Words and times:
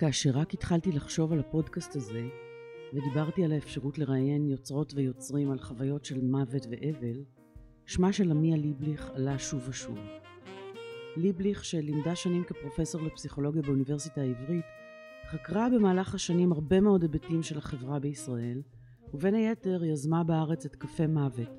כאשר 0.00 0.30
רק 0.30 0.54
התחלתי 0.54 0.92
לחשוב 0.92 1.32
על 1.32 1.40
הפודקאסט 1.40 1.96
הזה, 1.96 2.28
ודיברתי 2.92 3.44
על 3.44 3.52
האפשרות 3.52 3.98
לראיין 3.98 4.46
יוצרות 4.46 4.92
ויוצרים 4.96 5.50
על 5.50 5.58
חוויות 5.58 6.04
של 6.04 6.20
מוות 6.20 6.66
ואבל, 6.70 7.24
שמה 7.86 8.12
של 8.12 8.30
עמיה 8.30 8.56
ליבליך 8.56 9.10
עלה 9.14 9.38
שוב 9.38 9.68
ושוב. 9.68 9.98
ליבליך, 11.16 11.64
שלימדה 11.64 12.16
שנים 12.16 12.44
כפרופסור 12.44 13.02
לפסיכולוגיה 13.02 13.62
באוניברסיטה 13.62 14.20
העברית, 14.20 14.64
חקרה 15.30 15.68
במהלך 15.68 16.14
השנים 16.14 16.52
הרבה 16.52 16.80
מאוד 16.80 17.02
היבטים 17.02 17.42
של 17.42 17.58
החברה 17.58 17.98
בישראל, 17.98 18.62
ובין 19.14 19.34
היתר 19.34 19.84
יזמה 19.84 20.24
בארץ 20.24 20.66
את 20.66 20.76
קפה 20.76 21.06
מוות, 21.06 21.50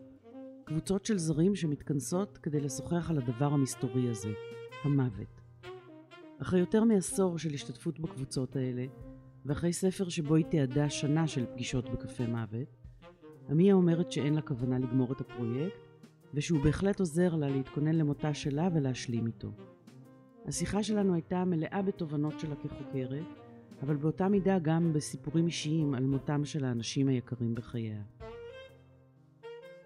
קבוצות 0.65 1.05
של 1.05 1.17
זרים 1.17 1.55
שמתכנסות 1.55 2.37
כדי 2.37 2.59
לשוחח 2.59 3.09
על 3.09 3.17
הדבר 3.17 3.53
המסתורי 3.53 4.09
הזה, 4.09 4.33
המוות. 4.83 5.40
אחרי 6.41 6.59
יותר 6.59 6.83
מעשור 6.83 7.37
של 7.37 7.53
השתתפות 7.53 7.99
בקבוצות 7.99 8.55
האלה, 8.55 8.85
ואחרי 9.45 9.73
ספר 9.73 10.09
שבו 10.09 10.35
היא 10.35 10.45
תיעדה 10.45 10.89
שנה 10.89 11.27
של 11.27 11.45
פגישות 11.45 11.89
בקפה 11.89 12.27
מוות, 12.27 12.67
עמיה 13.49 13.73
אומרת 13.73 14.11
שאין 14.11 14.33
לה 14.33 14.41
כוונה 14.41 14.79
לגמור 14.79 15.11
את 15.11 15.21
הפרויקט, 15.21 15.77
ושהוא 16.33 16.63
בהחלט 16.63 16.99
עוזר 16.99 17.35
לה 17.35 17.49
להתכונן 17.49 17.95
למותה 17.95 18.33
שלה 18.33 18.69
ולהשלים 18.73 19.27
איתו. 19.27 19.51
השיחה 20.45 20.83
שלנו 20.83 21.13
הייתה 21.13 21.45
מלאה 21.45 21.81
בתובנות 21.81 22.39
שלה 22.39 22.55
כחוקרת, 22.55 23.25
אבל 23.83 23.95
באותה 23.95 24.27
מידה 24.27 24.59
גם 24.59 24.93
בסיפורים 24.93 25.45
אישיים 25.45 25.93
על 25.93 26.03
מותם 26.03 26.45
של 26.45 26.65
האנשים 26.65 27.07
היקרים 27.07 27.55
בחייה. 27.55 28.01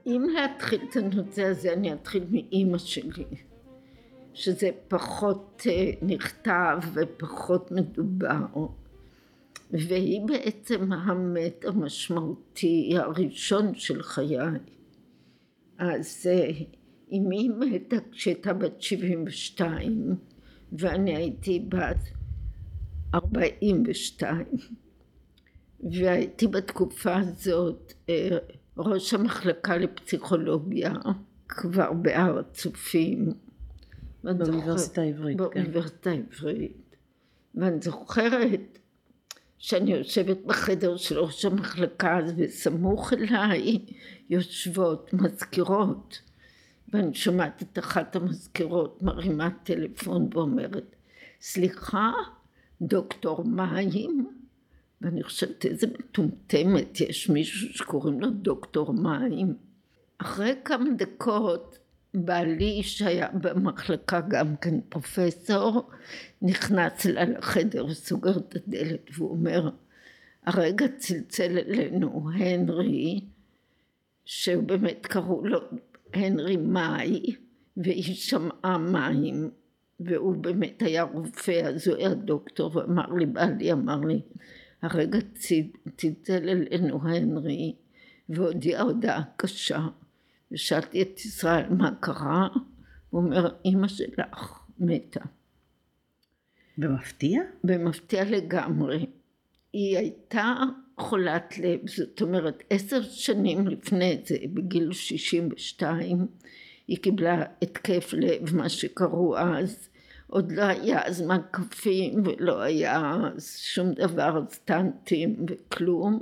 אם 0.06 0.22
להתחיל 0.34 0.82
את 0.90 0.96
הנושא 0.96 1.44
הזה, 1.44 1.74
אני 1.74 1.94
אתחיל 1.94 2.24
מאימא 2.32 2.78
שלי, 2.78 3.26
שזה 4.36 4.70
פחות 4.88 5.62
אה, 5.70 5.92
נכתב 6.02 6.80
ופחות 6.94 7.72
מדובר, 7.72 8.46
והיא 9.72 10.22
בעצם 10.26 10.92
המת 10.94 11.66
המשמעותי 11.66 12.94
הראשון 12.98 13.76
של 13.76 14.04
חיי. 14.04 14.38
אז 15.78 16.28
אה, 16.30 16.50
אמי 17.12 17.50
מתה 17.60 17.96
כשהייתה 18.12 18.54
בת 18.54 18.82
72 18.82 20.16
ואני 20.72 21.16
הייתי 21.16 21.60
בת 21.60 22.04
42 23.16 24.46
והייתי 25.92 26.48
בתקופה 26.48 27.16
הזאת 27.16 27.94
אה, 28.10 28.38
ראש 28.78 29.14
המחלקה 29.14 29.78
לפסיכולוגיה 29.78 30.94
כבר 31.48 31.94
בהר 31.94 32.40
הצופים. 32.40 33.45
באוניברסיטה 34.34 35.02
העברית, 35.02 35.38
כן. 35.38 35.44
באוניברסיטה 35.44 36.10
העברית. 36.10 36.96
ואני 37.56 37.82
זוכרת 37.82 38.80
שאני 39.58 39.94
יושבת 39.94 40.38
בחדר 40.46 40.98
של 40.98 41.20
ראש 41.20 41.46
המחלקה 41.46 42.20
וסמוך 42.38 43.14
אליי 43.14 43.86
יושבות 44.30 45.14
מזכירות 45.14 46.22
ואני 46.94 47.14
שומעת 47.14 47.62
את 47.62 47.80
אחת 47.80 48.16
המזכירות 48.16 49.02
מרימה 49.02 49.50
טלפון 49.64 50.30
ואומרת 50.34 50.96
סליחה 51.42 52.12
דוקטור 52.82 53.44
מים 53.44 54.28
ואני 55.02 55.24
חושבת 55.24 55.66
איזה 55.66 55.88
מטומטמת 55.88 57.02
יש 57.02 57.30
מישהו 57.30 57.74
שקוראים 57.74 58.22
לו 58.22 58.30
דוקטור 58.30 58.94
מים 58.94 59.56
אחרי 60.18 60.54
כמה 60.66 60.90
דקות 60.98 61.78
בעלי 62.16 62.84
שהיה 62.84 63.28
במחלקה 63.34 64.22
גם 64.22 64.56
כן 64.56 64.82
פרופסור 64.90 65.90
נכנס 66.42 67.06
אליי 67.06 67.26
לחדר 67.26 67.86
וסוגר 67.86 68.38
את 68.38 68.56
הדלת 68.56 69.10
והוא 69.14 69.30
אומר 69.30 69.70
הרגע 70.46 70.86
צלצל 70.98 71.58
אלינו 71.58 72.30
הנרי 72.34 73.22
שהוא 74.26 74.64
באמת 74.64 75.06
קראו 75.06 75.46
לו 75.46 75.60
הנרי 76.14 76.58
מאי 76.58 77.36
והיא 77.78 78.16
שמעה 78.16 78.78
מים 78.78 79.50
והוא 80.00 80.36
באמת 80.36 80.82
היה 80.82 81.04
רופא 81.04 81.62
אז 81.66 81.88
הוא 81.88 81.98
היה 81.98 82.14
דוקטור 82.14 82.78
ואמר 82.78 83.14
לי 83.14 83.26
בעלי 83.26 83.72
אמר 83.72 84.00
לי 84.00 84.22
הרגע 84.82 85.20
צלצל 85.98 86.50
אלינו 86.50 87.08
הנרי 87.08 87.76
והודיע 88.30 88.82
הודעה 88.82 89.22
קשה 89.38 89.88
ושאלתי 90.52 91.02
את 91.02 91.20
ישראל 91.20 91.70
מה 91.70 91.92
קרה 92.00 92.48
הוא 93.10 93.22
אומר 93.22 93.50
אמא 93.66 93.88
שלך 93.88 94.60
מתה 94.80 95.26
במפתיע? 96.78 97.42
במפתיע 97.64 98.24
לגמרי 98.24 99.06
היא 99.74 99.98
הייתה 99.98 100.54
חולת 100.98 101.58
לב, 101.58 101.80
זאת 101.88 102.22
אומרת 102.22 102.64
עשר 102.70 103.02
שנים 103.02 103.68
לפני 103.68 104.18
זה, 104.26 104.38
בגיל 104.54 104.92
62, 104.92 106.28
היא 106.88 106.98
קיבלה 106.98 107.44
התקף 107.62 108.14
לב, 108.14 108.56
מה 108.56 108.70
שקראו 108.70 109.38
אז, 109.38 109.90
עוד 110.28 110.52
לא 110.52 110.62
היה 110.62 111.06
אז 111.06 111.22
מקפים 111.22 112.24
ולא 112.26 112.62
היה 112.62 113.18
אז 113.36 113.58
שום 113.58 113.94
דבר, 113.94 114.44
סטנטים 114.50 115.46
וכלום. 115.50 116.22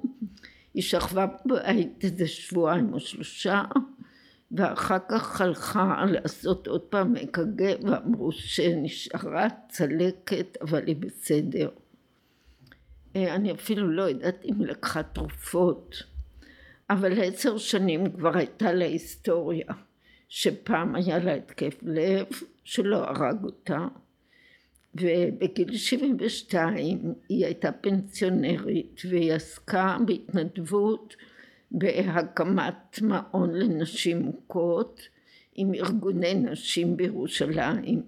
היא 0.74 0.84
שכבה 0.84 1.28
בבית 1.46 2.04
איזה 2.04 2.28
שבועיים 2.28 2.94
או 2.94 3.00
שלושה, 3.00 3.64
ואחר 4.54 4.98
כך 5.10 5.42
הלכה 5.42 6.06
לעשות 6.12 6.68
עוד 6.68 6.82
פעם 6.82 7.16
אק"ג 7.16 7.64
ואמרו 7.84 8.32
שנשארה 8.32 9.48
צלקת 9.70 10.58
אבל 10.62 10.88
היא 10.88 10.96
בסדר. 10.96 11.70
אה, 13.16 13.36
אני 13.36 13.52
אפילו 13.52 13.88
לא 13.92 14.04
יודעת 14.04 14.46
אם 14.46 14.66
לקחה 14.66 15.04
תרופות, 15.04 15.96
אבל 16.90 17.24
עשר 17.24 17.58
שנים 17.58 18.12
כבר 18.12 18.38
הייתה 18.38 18.74
לה 18.74 18.86
היסטוריה, 18.86 19.74
שפעם 20.30 20.96
היה 20.96 21.20
לה 21.20 21.34
התקף 21.34 21.78
לב 21.82 22.26
שלא 22.64 22.98
הרג 22.98 23.44
אותה, 23.44 23.88
ובגיל 24.96 25.78
72 25.78 27.14
היא 27.30 27.46
הייתה 27.46 27.72
פנסיונרית 27.72 29.02
והיא 29.10 29.34
עסקה 29.34 29.98
בהתנדבות 30.06 31.16
בהקמת 31.74 33.02
מעון 33.02 33.54
לנשים 33.54 34.22
מוכות 34.22 35.02
עם 35.56 35.74
ארגוני 35.74 36.34
נשים 36.34 36.98
בירושלים 36.98 38.04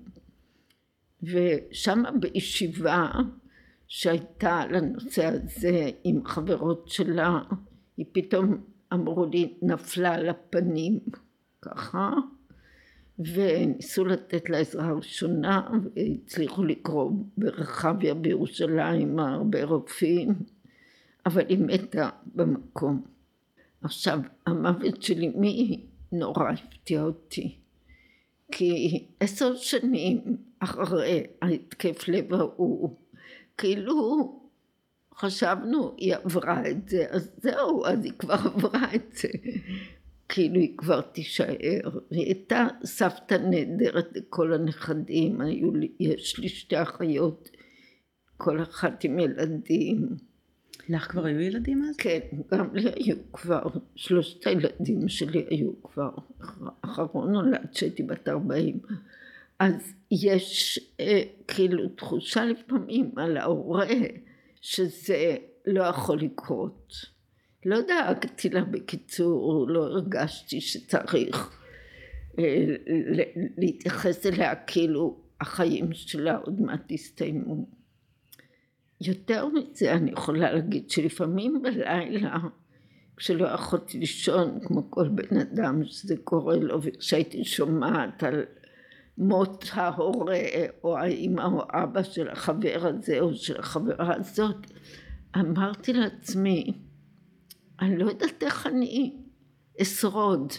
ושם 1.23 2.03
בישיבה 2.19 3.11
שהייתה 3.87 4.65
לנושא 4.65 5.25
הזה 5.25 5.89
עם 6.03 6.25
חברות 6.25 6.87
שלה, 6.87 7.39
היא 7.97 8.05
פתאום 8.11 8.63
אמרו 8.93 9.25
לי 9.25 9.53
נפלה 9.61 10.13
על 10.13 10.29
הפנים 10.29 10.99
ככה 11.61 12.13
וניסו 13.19 14.05
לתת 14.05 14.49
לה 14.49 14.57
עזרה 14.57 14.91
ראשונה 14.91 15.69
והצליחו 15.95 16.63
לקרוא 16.63 17.11
ברחביה 17.37 18.13
בירושלים 18.13 19.19
הרבה 19.19 19.63
רופאים 19.63 20.35
אבל 21.25 21.43
היא 21.49 21.59
מתה 21.59 22.09
במקום. 22.25 23.14
עכשיו 23.85 24.19
המוות 24.45 25.03
של 25.03 25.23
אמי 25.23 25.85
נורא 26.11 26.49
הפתיע 26.49 27.03
אותי? 27.03 27.57
כי 28.51 29.05
עשר 29.19 29.55
שנים 29.55 30.37
אחרי 30.59 31.23
ההתקף 31.41 32.07
לב 32.07 32.33
ההוא 32.33 32.95
כאילו 33.57 34.39
חשבנו 35.15 35.95
היא 35.97 36.15
עברה 36.15 36.69
את 36.69 36.89
זה 36.89 37.05
אז 37.09 37.31
זהו 37.37 37.85
אז 37.85 38.05
היא 38.05 38.13
כבר 38.19 38.33
עברה 38.33 38.95
את 38.95 39.13
זה. 39.13 39.27
כאילו 40.29 40.55
היא 40.55 40.77
כבר 40.77 41.01
תישאר. 41.01 41.99
והיא 42.11 42.25
הייתה 42.25 42.67
סבתא 42.83 43.33
נהדרת 43.33 44.09
לכל 44.15 44.53
הנכדים 44.53 45.41
היו 45.41 45.75
לי 45.75 45.91
יש 45.99 46.39
לי 46.39 46.49
שתי 46.49 46.81
אחיות 46.81 47.49
כל 48.37 48.61
אחת 48.61 49.03
עם 49.03 49.19
ילדים 49.19 50.09
לך 50.89 51.11
כבר 51.11 51.25
היו 51.25 51.39
ילדים 51.39 51.83
אז? 51.89 51.95
כן, 51.97 52.19
גם 52.51 52.75
לי 52.75 52.89
היו 52.95 53.15
כבר, 53.33 53.63
שלושת 53.95 54.47
הילדים 54.47 55.09
שלי 55.09 55.45
היו 55.49 55.71
כבר, 55.83 56.09
אחרון 56.81 57.31
נולד 57.31 57.65
כשהייתי 57.71 58.03
בת 58.03 58.27
ארבעים. 58.29 58.79
אז 59.59 59.93
יש 60.11 60.79
אה, 60.99 61.23
כאילו 61.47 61.89
תחושה 61.89 62.45
לפעמים 62.45 63.11
על 63.15 63.37
ההורה 63.37 63.87
שזה 64.61 65.35
לא 65.65 65.83
יכול 65.83 66.19
לקרות. 66.19 66.93
לא 67.65 67.77
דאגתי 67.81 68.49
לה 68.49 68.63
בקיצור, 68.63 69.67
לא 69.69 69.83
הרגשתי 69.83 70.61
שצריך 70.61 71.59
אה, 72.39 72.65
להתייחס 73.57 74.25
אליה 74.25 74.55
כאילו 74.55 75.17
החיים 75.41 75.93
שלה 75.93 76.37
עוד 76.37 76.61
מעט 76.61 76.91
יסתיימו. 76.91 77.65
יותר 79.07 79.47
מזה 79.47 79.93
אני 79.93 80.11
יכולה 80.11 80.53
להגיד 80.53 80.89
שלפעמים 80.89 81.61
בלילה 81.61 82.37
כשלא 83.17 83.47
יכולתי 83.47 83.99
לישון 83.99 84.59
כמו 84.65 84.91
כל 84.91 85.07
בן 85.09 85.37
אדם 85.37 85.85
שזה 85.85 86.15
קורה 86.23 86.55
לו 86.55 86.79
וכשהייתי 86.81 87.43
שומעת 87.43 88.23
על 88.23 88.43
מות 89.17 89.65
ההורה 89.73 90.39
או 90.83 90.97
האמא 90.97 91.41
או 91.41 91.63
אבא 91.69 92.03
של 92.03 92.29
החבר 92.29 92.81
הזה 92.81 93.19
או 93.19 93.33
של 93.33 93.59
החברה 93.59 94.15
הזאת, 94.15 94.71
אמרתי 95.35 95.93
לעצמי, 95.93 96.73
אני 97.81 97.97
לא 97.97 98.09
יודעת 98.09 98.43
איך 98.43 98.67
אני 98.67 99.17
אשרוד 99.81 100.53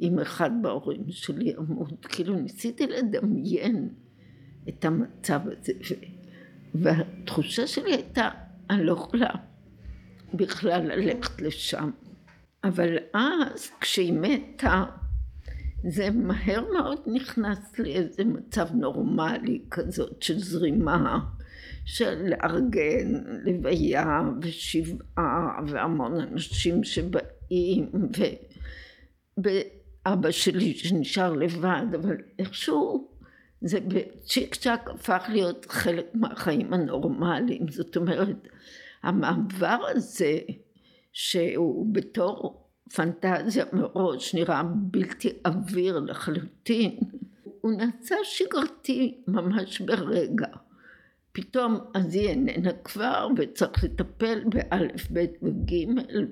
אם 0.00 0.18
אחד 0.18 0.50
בהורים 0.62 1.04
שלי 1.08 1.50
ימות. 1.50 2.06
כאילו 2.06 2.34
ניסיתי 2.34 2.86
לדמיין 2.86 3.88
את 4.68 4.84
המצב 4.84 5.40
הזה, 5.46 5.72
והתחושה 6.74 7.66
שלי 7.66 7.92
הייתה, 7.92 8.28
אני 8.70 8.84
לא 8.84 8.92
יכולה 8.92 9.30
בכלל 10.34 10.82
ללכת 10.82 11.42
לשם. 11.42 11.90
אבל 12.64 12.96
אז 13.14 13.70
כשהיא 13.80 14.12
מתה, 14.12 14.84
זה 15.88 16.10
מהר 16.10 16.64
מאוד 16.72 16.98
נכנס 17.06 17.78
לאיזה 17.78 18.24
מצב 18.24 18.68
נורמלי 18.74 19.60
כזאת 19.70 20.22
של 20.22 20.38
זרימה, 20.38 21.18
של 21.84 22.28
לארגן 22.28 23.22
לוויה 23.44 24.22
ושבעה 24.42 25.60
והמון 25.66 26.20
אנשים 26.20 26.84
שבאים 26.84 27.90
ואבא 29.36 30.30
שלי 30.30 30.74
שנשאר 30.74 31.32
לבד, 31.32 31.86
אבל 31.94 32.16
איכשהו 32.38 33.13
זה 33.64 33.80
בצ'יק 33.80 34.54
צ'אק 34.54 34.90
הפך 34.90 35.24
להיות 35.28 35.66
חלק 35.68 36.06
מהחיים 36.14 36.72
הנורמליים, 36.72 37.68
זאת 37.68 37.96
אומרת 37.96 38.48
המעבר 39.02 39.78
הזה 39.88 40.38
שהוא 41.12 41.94
בתור 41.94 42.68
פנטזיה 42.94 43.64
מראש 43.72 44.34
נראה 44.34 44.62
בלתי 44.74 45.28
עביר 45.44 45.98
לחלוטין, 45.98 46.98
הוא 47.60 47.72
נעשה 47.72 48.14
שגרתי 48.24 49.22
ממש 49.28 49.80
ברגע. 49.80 50.46
פתאום 51.32 51.78
אז 51.94 52.14
היא 52.14 52.28
איננה 52.28 52.72
כבר 52.72 53.28
וצריך 53.36 53.84
לטפל 53.84 54.44
באלף, 54.44 55.10
בית 55.10 55.32
וגימל 55.42 56.26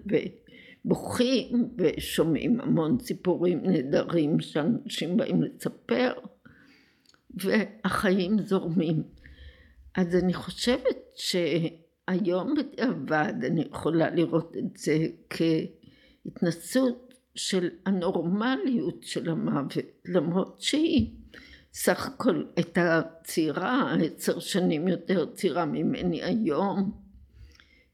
ובוכים 0.84 1.68
ושומעים 1.78 2.60
המון 2.60 2.98
סיפורים 3.00 3.60
נהדרים 3.62 4.40
שאנשים 4.40 5.16
באים 5.16 5.42
לספר 5.42 6.12
והחיים 7.34 8.38
זורמים. 8.38 9.02
אז 9.94 10.16
אני 10.16 10.34
חושבת 10.34 10.98
שהיום 11.14 12.54
בדיעבד 12.54 13.34
אני 13.44 13.64
יכולה 13.70 14.10
לראות 14.10 14.56
את 14.58 14.76
זה 14.76 15.06
כהתנסות 15.30 17.14
של 17.34 17.68
הנורמליות 17.86 19.02
של 19.02 19.30
המוות 19.30 19.76
למרות 20.06 20.60
שהיא 20.60 21.10
סך 21.74 22.06
הכל 22.06 22.44
הייתה 22.56 23.02
צעירה, 23.24 23.94
עשר 24.04 24.38
שנים 24.38 24.88
יותר 24.88 25.26
צעירה 25.34 25.64
ממני 25.64 26.22
היום, 26.22 26.92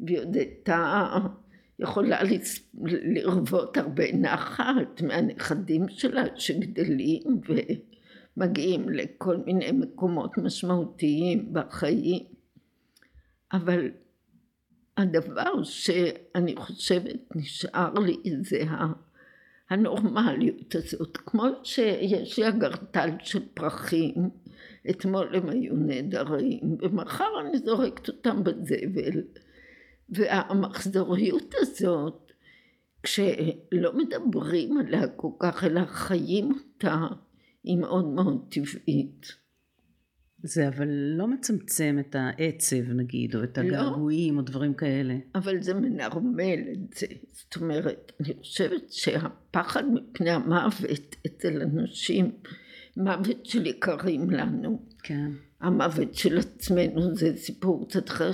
והיא 0.00 0.19
עוד 0.19 0.37
הייתה 0.37 1.11
יכולה 1.79 2.20
לרוות 3.14 3.76
הרבה 3.76 4.12
נחת 4.12 5.02
מהנכדים 5.02 5.88
שלה 5.88 6.25
שגדלים 6.37 7.40
ומגיעים 8.38 8.88
לכל 8.88 9.37
מיני 9.37 9.73
מקומות 9.73 10.38
משמעותיים 10.38 11.52
בחיים. 11.52 12.25
אבל 13.52 13.90
הדבר 14.96 15.62
שאני 15.62 16.56
חושבת 16.56 17.37
נשאר 17.37 17.93
לי 17.94 18.17
זה 18.43 18.62
הנורמליות 19.70 20.75
הזאת, 20.75 21.17
כמו 21.17 21.44
שיש 21.62 22.38
לי 22.38 22.49
אגרטל 22.49 23.11
של 23.19 23.43
פרחים, 23.55 24.31
אתמול 24.90 25.37
הם 25.37 25.49
היו 25.49 25.75
נהדרים, 25.76 26.76
ומחר 26.82 27.40
אני 27.40 27.58
זורקת 27.58 28.08
אותם 28.08 28.44
בזבל, 28.44 29.23
והמחזוריות 30.11 31.55
הזאת, 31.56 32.32
כשלא 33.02 33.93
מדברים 33.94 34.79
עליה 34.79 35.08
כל 35.08 35.31
כך, 35.38 35.64
אלא 35.64 35.85
חיים 35.85 36.52
אותה, 36.52 37.06
היא 37.68 37.78
מאוד 37.78 38.04
מאוד 38.04 38.46
טבעית. 38.48 39.26
זה 40.42 40.68
אבל 40.68 40.88
לא 40.90 41.28
מצמצם 41.28 41.96
את 42.00 42.16
העצב 42.18 42.92
נגיד, 42.94 43.36
או 43.36 43.44
את 43.44 43.58
לא. 43.58 43.62
הגעגועים, 43.62 44.34
לא, 44.34 44.40
או 44.40 44.44
דברים 44.44 44.74
כאלה. 44.74 45.14
אבל 45.34 45.62
זה 45.62 45.74
מנרמל 45.74 46.60
את 46.72 46.94
זה. 46.98 47.06
זאת 47.32 47.56
אומרת, 47.56 48.12
אני 48.20 48.34
חושבת 48.38 48.92
שהפחד 48.92 49.82
מפני 49.92 50.30
המוות 50.30 51.16
אצל 51.26 51.62
אנשים, 51.62 52.30
מוות 52.96 53.46
של 53.46 53.66
יקרים 53.66 54.30
לנו. 54.30 54.82
כן. 55.02 55.30
המוות 55.60 56.14
של 56.14 56.38
עצמנו 56.38 57.16
זה 57.16 57.36
סיפור 57.36 57.88
קצת 57.88 58.08
אחר, 58.08 58.30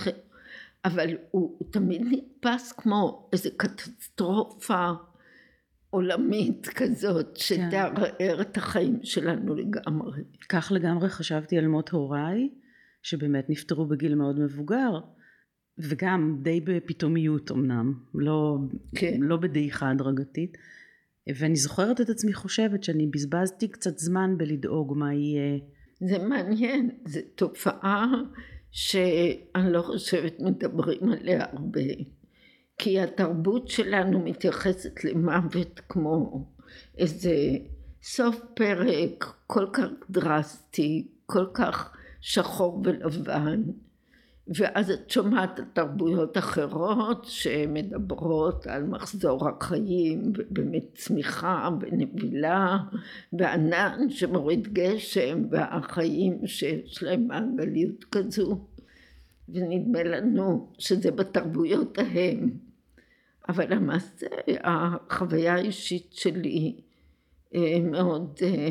אבל 0.85 1.11
הוא, 1.31 1.57
הוא 1.59 1.73
תמיד 1.73 2.03
נתפס 2.11 2.73
כמו 2.73 3.29
איזה 3.33 3.51
קטסטרופה. 3.57 4.91
עולמית 5.95 6.67
כזאת 6.67 7.27
כן. 7.35 7.41
שתערער 7.41 8.41
את 8.41 8.57
החיים 8.57 8.99
שלנו 9.03 9.55
לגמרי. 9.55 10.23
כך 10.49 10.73
לגמרי 10.75 11.09
חשבתי 11.09 11.59
על 11.59 11.67
מות 11.67 11.89
הוריי 11.91 12.49
שבאמת 13.03 13.51
נפטרו 13.51 13.87
בגיל 13.87 14.15
מאוד 14.15 14.41
מבוגר 14.41 15.01
וגם 15.79 16.39
די 16.43 16.61
בפתאומיות 16.61 17.51
אמנם 17.51 17.95
לא, 18.15 18.59
כן. 18.95 19.17
לא 19.21 19.37
בדעיכה 19.37 19.91
הדרגתית 19.91 20.57
ואני 21.39 21.57
זוכרת 21.57 22.01
את 22.01 22.09
עצמי 22.09 22.33
חושבת 22.33 22.85
שאני 22.85 23.07
בזבזתי 23.07 23.69
קצת 23.69 23.99
זמן 23.99 24.35
בלדאוג 24.39 24.97
מה 24.97 25.15
יהיה. 25.15 25.59
זה 26.01 26.19
מעניין, 26.19 26.91
זו 27.07 27.21
תופעה 27.35 28.07
שאני 28.71 29.73
לא 29.73 29.83
חושבת 29.83 30.41
מדברים 30.41 31.09
עליה 31.13 31.45
הרבה. 31.53 31.81
כי 32.79 33.01
התרבות 33.01 33.69
שלנו 33.69 34.19
מתייחסת 34.19 35.05
למוות 35.05 35.81
כמו 35.89 36.45
איזה 36.99 37.35
סוף 38.03 38.41
פרק 38.55 39.25
כל 39.47 39.67
כך 39.73 39.89
דרסטי, 40.11 41.09
כל 41.27 41.47
כך 41.55 41.97
שחור 42.21 42.83
ולבן, 42.85 43.63
ואז 44.49 44.91
את 44.91 45.11
שומעת 45.11 45.61
תרבויות 45.73 46.39
אחרות 46.39 47.25
שמדברות 47.25 48.67
על 48.67 48.83
מחזור 48.83 49.49
החיים 49.49 50.33
ובאמת 50.37 50.85
צמיחה 50.95 51.69
ונבילה 51.81 52.79
וענן 53.33 54.11
שמוריד 54.11 54.73
גשם 54.73 55.43
והחיים 55.51 56.47
שיש 56.47 57.03
להם 57.03 57.29
מעגליות 57.29 58.05
כזו 58.05 58.59
ונדמה 59.49 60.03
לנו 60.03 60.73
שזה 60.79 61.11
בתרבויות 61.11 61.99
ההם. 61.99 62.51
אבל 63.49 63.75
למעשה 63.75 64.27
החוויה 64.65 65.55
האישית 65.55 66.13
שלי 66.13 66.81
אה, 67.55 67.81
מאוד 67.81 68.39
אה, 68.43 68.69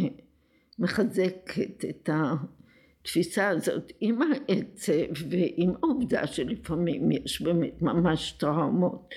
מחזקת 0.79 1.85
את 1.89 2.09
התפיסה 2.13 3.49
הזאת 3.49 3.91
עם 3.99 4.19
העצב 4.21 5.25
ועם 5.29 5.73
העובדה 5.75 6.27
שלפעמים 6.27 7.11
יש 7.11 7.41
באמת 7.41 7.81
ממש 7.81 8.31
טראומות. 8.31 9.09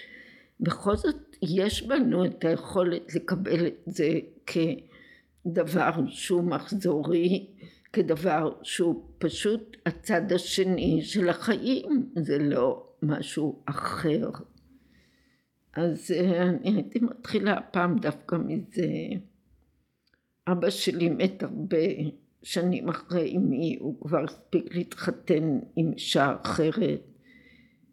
בכל 0.61 0.97
זאת 0.97 1.37
יש 1.43 1.83
בנו 1.83 2.25
את 2.25 2.45
היכולת 2.45 3.15
לקבל 3.15 3.67
את 3.67 3.81
זה 3.87 4.09
כדבר 4.47 5.91
שהוא 6.09 6.43
מחזורי 6.43 7.47
כדבר 7.93 8.53
שהוא 8.63 9.03
פשוט 9.19 9.77
הצד 9.87 10.33
השני 10.33 11.03
של 11.03 11.29
החיים, 11.29 12.11
זה 12.19 12.39
לא 12.39 12.87
משהו 13.03 13.63
אחר. 13.67 14.31
אז 15.77 16.11
אה, 16.11 16.43
אני 16.43 16.75
הייתי 16.75 16.99
מתחילה 16.99 17.61
פעם 17.61 17.99
דווקא 17.99 18.37
מזה. 18.37 18.89
אבא 20.49 20.71
שלי 20.71 21.09
מת 21.09 21.43
הרבה 21.43 21.77
שנים 22.43 22.89
אחרי 22.89 23.37
אמי, 23.37 23.77
הוא 23.81 24.01
כבר 24.01 24.25
הספיק 24.25 24.75
להתחתן 24.75 25.59
עם 25.77 25.93
אישה 25.93 26.37
אחרת, 26.43 27.01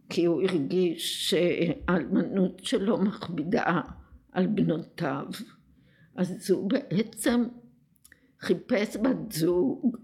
כי 0.10 0.25
הוא 0.25 0.42
הרגיש 0.42 1.30
שהאלמנות 1.30 2.60
שלו 2.63 2.98
מכבידה 2.98 3.82
על 4.32 4.48
בנותיו. 4.48 5.25
אז 6.16 6.52
הוא 6.52 6.70
בעצם 6.70 7.44
חיפש 8.40 8.98
בת 8.98 9.32
זוג 9.32 9.98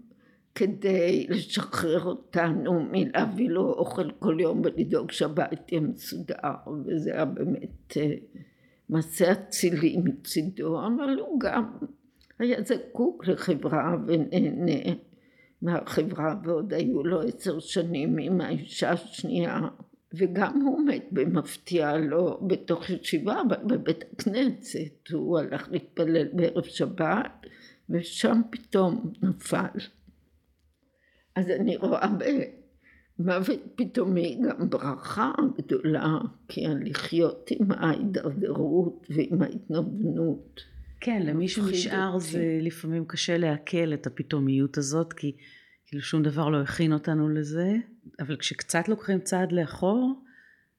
כדי 0.54 1.26
לשחרר 1.28 2.04
אותנו 2.04 2.82
מלהביא 2.92 3.48
לו 3.48 3.72
אוכל 3.72 4.10
כל 4.10 4.36
יום 4.40 4.62
ולדאוג 4.64 5.10
שהבית 5.10 5.72
יהיה 5.72 5.80
מסודר 5.80 6.34
וזה 6.86 7.12
היה 7.12 7.24
באמת 7.24 7.96
אה, 7.96 8.14
מעשה 8.88 9.32
אצילי 9.32 9.96
מצידו 10.04 10.86
אבל 10.86 11.18
הוא 11.18 11.40
גם 11.40 11.70
היה 12.38 12.62
זקוק 12.62 13.28
לחברה 13.28 13.96
ונהנה 14.06 14.94
מהחברה 15.62 16.34
ועוד 16.44 16.74
היו 16.74 17.02
לו 17.04 17.20
עשר 17.20 17.58
שנים 17.58 18.18
עם 18.18 18.40
האישה 18.40 18.90
השנייה 18.90 19.60
וגם 20.14 20.60
הוא 20.60 20.80
מת 20.86 21.04
במפתיע 21.12 21.96
לא 21.96 22.40
בתוך 22.46 22.90
ישיבה 22.90 23.40
אבל 23.48 23.56
בבית 23.66 24.04
הכנסת 24.12 25.08
הוא 25.12 25.38
הלך 25.38 25.68
להתפלל 25.70 26.28
בערב 26.32 26.64
שבת 26.64 27.46
ושם 27.90 28.40
פתאום 28.50 29.12
נפל. 29.22 29.78
אז 31.40 31.50
אני 31.50 31.76
רואה 31.76 32.08
במוות 33.18 33.60
פתאומי 33.74 34.40
גם 34.48 34.70
ברכה 34.70 35.32
גדולה, 35.58 36.18
כי 36.48 36.64
לחיות 36.84 37.50
עם 37.50 37.72
ההידרדרות 37.72 39.06
ועם 39.10 39.42
ההתנוונות. 39.42 40.60
כן, 41.00 41.22
למי 41.26 41.48
שנשאר 41.48 42.18
זה 42.18 42.58
לפעמים 42.62 43.04
קשה 43.04 43.38
לעכל 43.38 43.94
את 43.94 44.06
הפתאומיות 44.06 44.78
הזאת, 44.78 45.12
כי 45.12 45.36
כאילו 45.86 46.02
שום 46.02 46.22
דבר 46.22 46.48
לא 46.48 46.62
הכין 46.62 46.92
אותנו 46.92 47.28
לזה, 47.28 47.76
אבל 48.20 48.36
כשקצת 48.36 48.88
לוקחים 48.88 49.20
צעד 49.20 49.52
לאחור, 49.52 50.22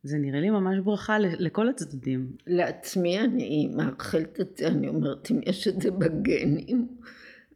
זה 0.03 0.17
נראה 0.17 0.39
לי 0.39 0.49
ממש 0.49 0.79
ברכה 0.83 1.19
לכל 1.19 1.69
הצדדים. 1.69 2.31
לעצמי 2.47 3.19
אני 3.19 3.71
מאחלת 3.75 4.41
את 4.41 4.57
זה, 4.57 4.67
אני 4.67 4.87
אומרת, 4.87 5.31
אם 5.31 5.39
יש 5.45 5.67
את 5.67 5.81
זה 5.81 5.91
בגנים, 5.91 6.87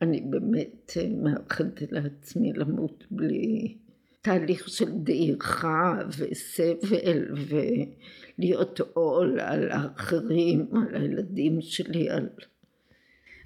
אני 0.01 0.21
באמת 0.21 0.91
אה, 0.97 1.07
מאחלת 1.23 1.91
לעצמי 1.91 2.53
למות 2.53 3.05
בלי 3.11 3.77
תהליך 4.21 4.69
של 4.69 4.91
דעיכה 4.91 5.99
וסבל 6.17 7.25
ולהיות 8.37 8.79
עול 8.93 9.39
על 9.39 9.71
האחרים, 9.71 10.67
על 10.73 11.01
הילדים 11.01 11.61
שלי, 11.61 12.09
על... 12.09 12.29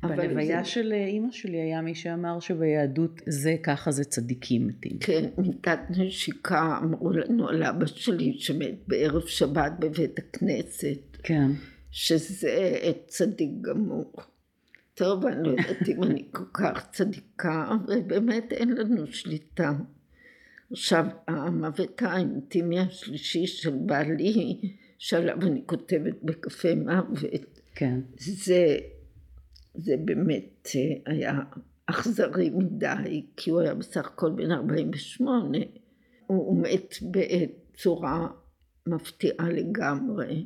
בלוויה 0.03 0.63
זה... 0.63 0.69
של 0.69 0.93
אימא 0.93 1.31
שלי 1.31 1.61
היה 1.61 1.81
מי 1.81 1.95
שאמר 1.95 2.39
שביהדות 2.39 3.21
זה 3.25 3.55
ככה 3.63 3.91
זה 3.91 4.03
צדיקים 4.03 4.67
מתים. 4.67 4.97
כן, 4.99 5.29
מיטת 5.37 5.79
נשיקה 5.89 6.79
אמרו 6.83 7.11
לנו 7.11 7.49
על 7.49 7.63
אבא 7.63 7.85
שלי 7.85 8.33
שמת 8.39 8.75
בערב 8.87 9.25
שבת 9.25 9.71
בבית 9.79 10.19
הכנסת. 10.19 11.17
כן. 11.23 11.51
שזה 11.91 12.77
צדיק 13.07 13.49
גמור. 13.61 14.11
טוב, 14.99 15.25
אני 15.25 15.43
לא 15.43 15.49
יודעת 15.49 15.89
אם 15.89 16.03
אני 16.03 16.27
כל 16.31 16.43
כך 16.53 16.89
צדיקה, 16.91 17.69
ובאמת 17.87 18.53
אין 18.53 18.69
לנו 18.69 19.07
שליטה. 19.07 19.73
עכשיו, 20.71 21.05
המוות 21.27 22.01
האינטימי 22.01 22.79
השלישי 22.79 23.47
של 23.47 23.75
בעלי, 23.85 24.61
שעליו 24.97 25.41
אני 25.41 25.61
כותבת 25.65 26.23
בקפה 26.23 26.75
מוות, 26.75 27.59
כן. 27.75 27.99
זה 28.17 28.77
זה 29.73 29.95
באמת 30.05 30.67
אה, 30.75 31.13
היה 31.13 31.39
אכזרי 31.85 32.49
מדי, 32.49 33.25
כי 33.37 33.49
הוא 33.49 33.59
היה 33.59 33.73
בסך 33.73 34.05
הכל 34.05 34.31
בן 34.31 34.51
48. 34.51 35.57
הוא 36.27 36.61
מת 36.61 36.95
בצורה 37.11 38.27
מפתיעה 38.87 39.49
לגמרי, 39.49 40.45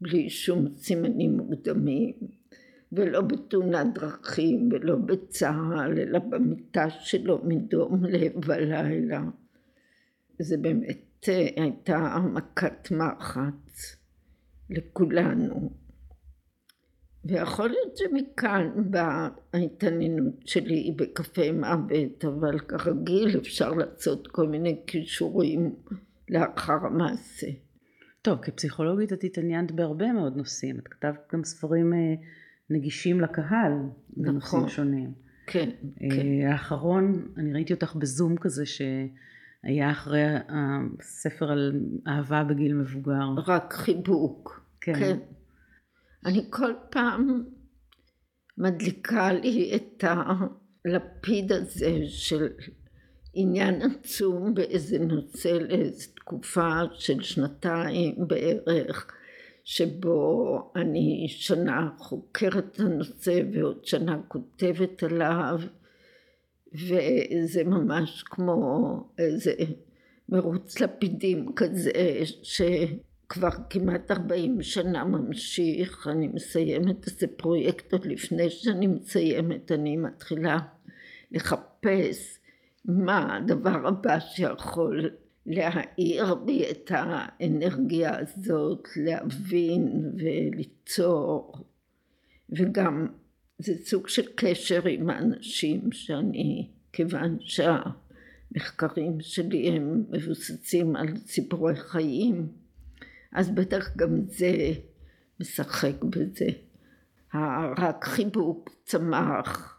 בלי 0.00 0.30
שום 0.30 0.66
סימנים 0.76 1.36
מוקדמים, 1.36 2.12
ולא 2.92 3.20
בתאונת 3.20 3.86
דרכים 3.94 4.68
ולא 4.72 4.96
בצה"ל, 4.96 5.98
אלא 5.98 6.18
במיטה 6.18 6.90
שלו 6.90 7.40
מדום 7.44 8.04
לב 8.04 8.32
בלילה. 8.46 9.22
זה 10.38 10.56
באמת 10.56 11.28
אה, 11.28 11.48
הייתה 11.56 12.16
מכת 12.34 12.90
מחץ 12.90 13.96
לכולנו. 14.70 15.70
ויכול 17.24 17.68
להיות 17.68 17.96
שמכאן 17.96 18.70
באה 18.90 19.28
ההתעניינות 19.52 20.46
שלי 20.46 20.94
בקפה 20.96 21.52
מוות, 21.52 22.24
אבל 22.24 22.58
כרגיל 22.58 23.38
אפשר 23.38 23.72
לעשות 23.72 24.26
כל 24.26 24.48
מיני 24.48 24.82
קישורים 24.86 25.74
לאחר 26.28 26.86
המעשה. 26.86 27.46
טוב, 28.22 28.38
כפסיכולוגית 28.38 29.12
את 29.12 29.24
התעניינת 29.24 29.72
בהרבה 29.72 30.12
מאוד 30.12 30.36
נושאים, 30.36 30.78
את 30.78 30.88
כתבת 30.88 31.32
גם 31.32 31.44
ספרים 31.44 31.92
אה, 31.94 32.14
נגישים 32.70 33.20
לקהל 33.20 33.72
בנושאים 34.16 34.36
נכון, 34.60 34.68
שונים. 34.68 35.12
כן, 35.46 35.70
אה, 36.02 36.08
כן. 36.10 36.50
האחרון, 36.50 37.28
אני 37.36 37.52
ראיתי 37.52 37.72
אותך 37.72 37.96
בזום 37.96 38.36
כזה 38.36 38.66
שהיה 38.66 39.90
אחרי 39.90 40.24
הספר 40.48 41.52
על 41.52 41.80
אהבה 42.06 42.44
בגיל 42.44 42.74
מבוגר. 42.74 43.24
רק 43.46 43.72
חיבוק. 43.72 44.60
כן. 44.80 44.94
כן. 44.94 45.18
אני 46.26 46.44
כל 46.50 46.72
פעם 46.90 47.44
מדליקה 48.58 49.32
לי 49.32 49.76
את 49.76 50.04
הלפיד 50.04 51.52
הזה 51.52 51.98
של 52.06 52.48
עניין 53.34 53.82
עצום 53.82 54.54
באיזה 54.54 54.98
נושא 54.98 55.48
לאיזו 55.48 56.10
תקופה 56.14 56.80
של 56.92 57.22
שנתיים 57.22 58.14
בערך 58.28 59.12
שבו 59.68 60.72
אני 60.76 61.26
שנה 61.28 61.90
חוקרת 61.98 62.64
את 62.74 62.80
הנושא 62.80 63.40
ועוד 63.52 63.84
שנה 63.84 64.20
כותבת 64.28 65.02
עליו 65.02 65.60
וזה 66.74 67.64
ממש 67.64 68.22
כמו 68.22 69.00
איזה 69.18 69.52
מרוץ 70.28 70.80
לפידים 70.80 71.52
כזה 71.56 71.90
ש... 72.42 72.62
כבר 73.28 73.48
כמעט 73.70 74.10
40 74.10 74.62
שנה 74.62 75.04
ממשיך, 75.04 76.08
אני 76.10 76.28
מסיימת 76.28 77.06
איזה 77.06 77.26
פרויקט 77.36 77.92
עוד 77.92 78.06
לפני 78.06 78.50
שאני 78.50 78.86
מסיימת, 78.86 79.72
אני 79.72 79.96
מתחילה 79.96 80.58
לחפש 81.30 82.38
מה 82.84 83.36
הדבר 83.36 83.88
הבא 83.88 84.18
שיכול 84.20 85.10
להאיר 85.48 86.34
בי 86.34 86.70
את 86.70 86.90
האנרגיה 86.94 88.18
הזאת, 88.18 88.88
להבין 88.96 90.12
וליצור, 90.14 91.52
וגם 92.50 93.06
זה 93.58 93.72
סוג 93.84 94.08
של 94.08 94.22
קשר 94.36 94.88
עם 94.88 95.10
האנשים 95.10 95.92
שאני, 95.92 96.68
כיוון 96.92 97.38
שהמחקרים 97.40 99.20
שלי 99.20 99.68
הם 99.68 100.04
מבוססים 100.10 100.96
על 100.96 101.16
סיפורי 101.16 101.76
חיים, 101.76 102.46
אז 103.32 103.50
בטח 103.50 103.96
גם 103.96 104.20
זה 104.26 104.72
משחק 105.40 106.04
בזה. 106.04 106.48
רק 107.78 108.04
חיבוק 108.04 108.70
צמח 108.84 109.77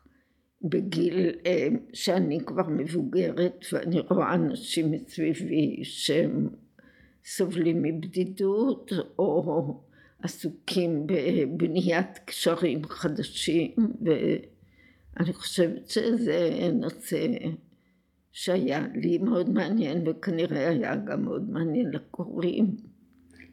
בגיל 0.62 1.32
אה, 1.46 1.68
שאני 1.94 2.39
כבר 2.46 2.70
מבוגרת 2.70 3.66
ואני 3.74 4.00
רואה 4.00 4.34
אנשים 4.34 4.92
מסביבי 4.92 5.80
שהם 5.84 6.50
סובלים 7.25 7.84
מבדידות 7.84 8.92
או 9.20 9.82
עסוקים 10.24 11.08
בבניית 11.08 12.18
קשרים 12.25 12.86
חדשים 12.86 13.72
ואני 14.01 15.34
חושבת 15.34 15.89
שזה 15.89 16.70
נושא 16.74 17.28
שהיה 18.32 18.88
לי 18.96 19.18
מאוד 19.18 19.50
מעניין 19.50 20.08
וכנראה 20.08 20.70
היה 20.70 20.96
גם 20.96 21.24
מאוד 21.24 21.50
מעניין 21.50 21.92
לקוראים. 21.92 22.75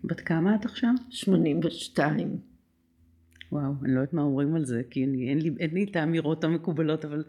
בת 0.05 0.21
כמה 0.21 0.55
את 0.55 0.65
עכשיו? 0.65 0.91
82. 1.11 2.56
וואו, 3.53 3.73
אני 3.85 3.95
לא 3.95 4.01
יודעת 4.01 4.13
מה 4.13 4.23
אומרים 4.23 4.55
על 4.55 4.65
זה, 4.65 4.83
כי 4.91 5.05
אני, 5.05 5.29
אין, 5.29 5.39
לי, 5.39 5.55
אין 5.61 5.71
לי 5.71 5.85
את 5.85 5.97
האמירות 5.97 6.45
המקובלות, 6.45 7.05
אבל 7.05 7.25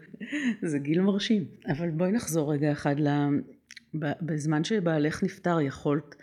זה 0.62 0.78
גיל 0.78 1.00
מרשים. 1.00 1.44
אבל 1.68 1.90
בואי 1.90 2.12
נחזור 2.12 2.52
רגע 2.52 2.72
אחד 2.72 3.00
ל... 3.00 3.08
בזמן 4.22 4.64
שבעלך 4.64 5.24
נפטר, 5.24 5.60
יכולת 5.60 6.14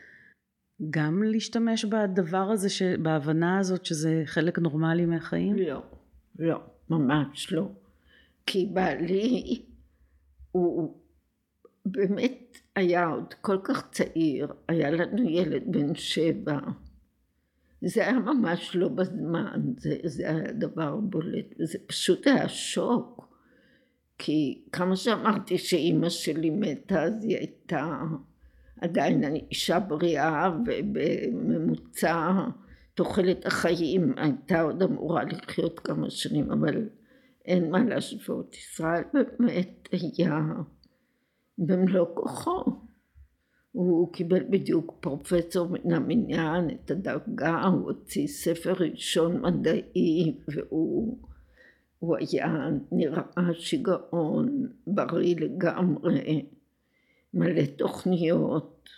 גם 0.90 1.24
להשתמש 1.24 1.86
בדבר 1.86 2.52
הזה, 2.52 2.70
ש... 2.70 2.82
בהבנה 2.82 3.60
הזאת 3.60 3.86
שזה 3.86 4.24
חלק 4.26 4.60
נורמלי 4.60 5.06
מהחיים? 5.06 5.56
לא, 5.56 5.84
לא, 6.40 6.62
ממש 6.90 7.54
לא. 7.54 7.70
כי 8.46 8.70
בעלי 8.74 9.62
הוא 10.52 10.98
באמת 11.86 12.58
היה 12.76 13.08
עוד 13.08 13.34
כל 13.34 13.58
כך 13.64 13.90
צעיר, 13.92 14.48
היה 14.68 14.90
לנו 14.92 15.30
ילד 15.30 15.64
בן 15.66 15.96
שבע. 15.96 16.60
זה 17.82 18.02
היה 18.02 18.20
ממש 18.20 18.76
לא 18.76 18.88
בזמן, 18.88 19.62
זה, 19.78 19.98
זה 20.04 20.30
היה 20.30 20.52
דבר 20.52 20.96
בולט, 20.96 21.46
וזה 21.60 21.78
פשוט 21.88 22.28
היה 22.28 22.50
שוק. 22.50 23.36
כי 24.18 24.62
כמה 24.72 24.96
שאמרתי 24.96 25.58
שאימא 25.58 26.10
שלי 26.10 26.50
מתה, 26.50 27.04
אז 27.04 27.24
היא 27.24 27.38
הייתה 27.38 28.00
עדיין 28.82 29.24
אישה 29.52 29.80
בריאה, 29.80 30.52
ובממוצע 30.66 32.32
תוחלת 32.94 33.46
החיים 33.46 34.14
הייתה 34.18 34.62
עוד 34.62 34.84
אמורה 34.84 35.24
לחיות 35.24 35.80
כמה 35.80 36.10
שנים, 36.10 36.52
אבל 36.52 36.90
אין 37.46 37.72
מה 37.72 37.84
להשוות. 37.84 38.56
ישראל 38.56 39.04
באמת 39.14 39.90
היה 39.92 40.40
במלוא 41.58 42.06
כוחו. 42.14 42.64
הוא 43.76 44.14
קיבל 44.14 44.44
בדיוק 44.50 44.98
פרופסור 45.00 45.68
מן 45.70 45.94
המניין 45.94 46.70
את 46.70 46.92
הדרגה, 46.92 47.62
הוא 47.64 47.92
הוציא 47.92 48.28
ספר 48.28 48.74
ראשון 48.74 49.42
מדעי 49.42 50.36
והוא 50.48 51.18
הוא 52.00 52.18
היה 52.18 52.70
נראה 52.92 53.54
שיגעון, 53.54 54.68
בריא 54.88 55.36
לגמרי, 55.36 56.46
מלא 57.34 57.66
תוכניות. 57.78 58.90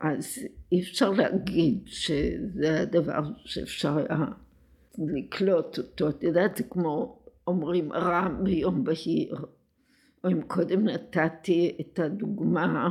אז 0.00 0.38
אי 0.72 0.80
אפשר 0.80 1.10
להגיד 1.10 1.82
שזה 1.86 2.80
הדבר 2.80 3.20
שאפשר 3.44 3.98
היה 3.98 4.24
לקלוט 4.98 5.78
אותו. 5.78 6.08
את 6.08 6.22
יודעת, 6.22 6.56
זה 6.56 6.64
כמו 6.64 7.18
אומרים 7.46 7.92
רם 7.92 8.44
ביום 8.44 8.84
בהיר, 8.84 9.36
או 10.24 10.30
אם 10.30 10.42
קודם 10.42 10.88
נתתי 10.88 11.76
את 11.80 11.98
הדוגמה 11.98 12.90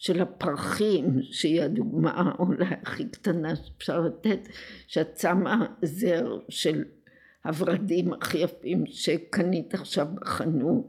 של 0.00 0.20
הפרחים, 0.20 1.22
שהיא 1.22 1.62
הדוגמה 1.62 2.32
אולי 2.38 2.64
הכי 2.82 3.08
קטנה 3.08 3.56
שאפשר 3.56 4.00
לתת, 4.00 4.48
שאת 4.86 5.18
שמה 5.18 5.66
זר 5.82 6.38
של 6.48 6.84
הורדים 7.44 8.12
הכי 8.12 8.38
יפים 8.38 8.84
שקנית 8.86 9.74
עכשיו 9.74 10.06
בחנות, 10.14 10.86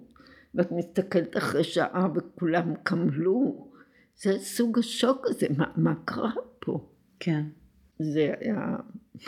ואת 0.55 0.71
מסתכלת 0.71 1.37
אחרי 1.37 1.63
שעה 1.63 2.07
וכולם 2.15 2.73
קמלו, 2.83 3.67
זה 4.17 4.39
סוג 4.39 4.79
השוק 4.79 5.25
הזה, 5.29 5.47
מה, 5.57 5.65
מה 5.75 5.93
קרה 6.05 6.31
פה? 6.59 6.89
כן. 7.19 7.43
זה 7.99 8.33
היה 8.39 8.75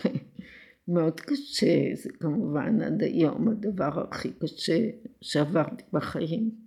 מאוד 0.94 1.20
קשה, 1.20 1.96
זה 1.96 2.10
כמובן 2.20 2.82
עד 2.82 3.04
היום 3.04 3.50
הדבר 3.50 4.04
הכי 4.10 4.32
קשה 4.32 4.90
שעברתי 5.22 5.84
בחיים. 5.94 6.63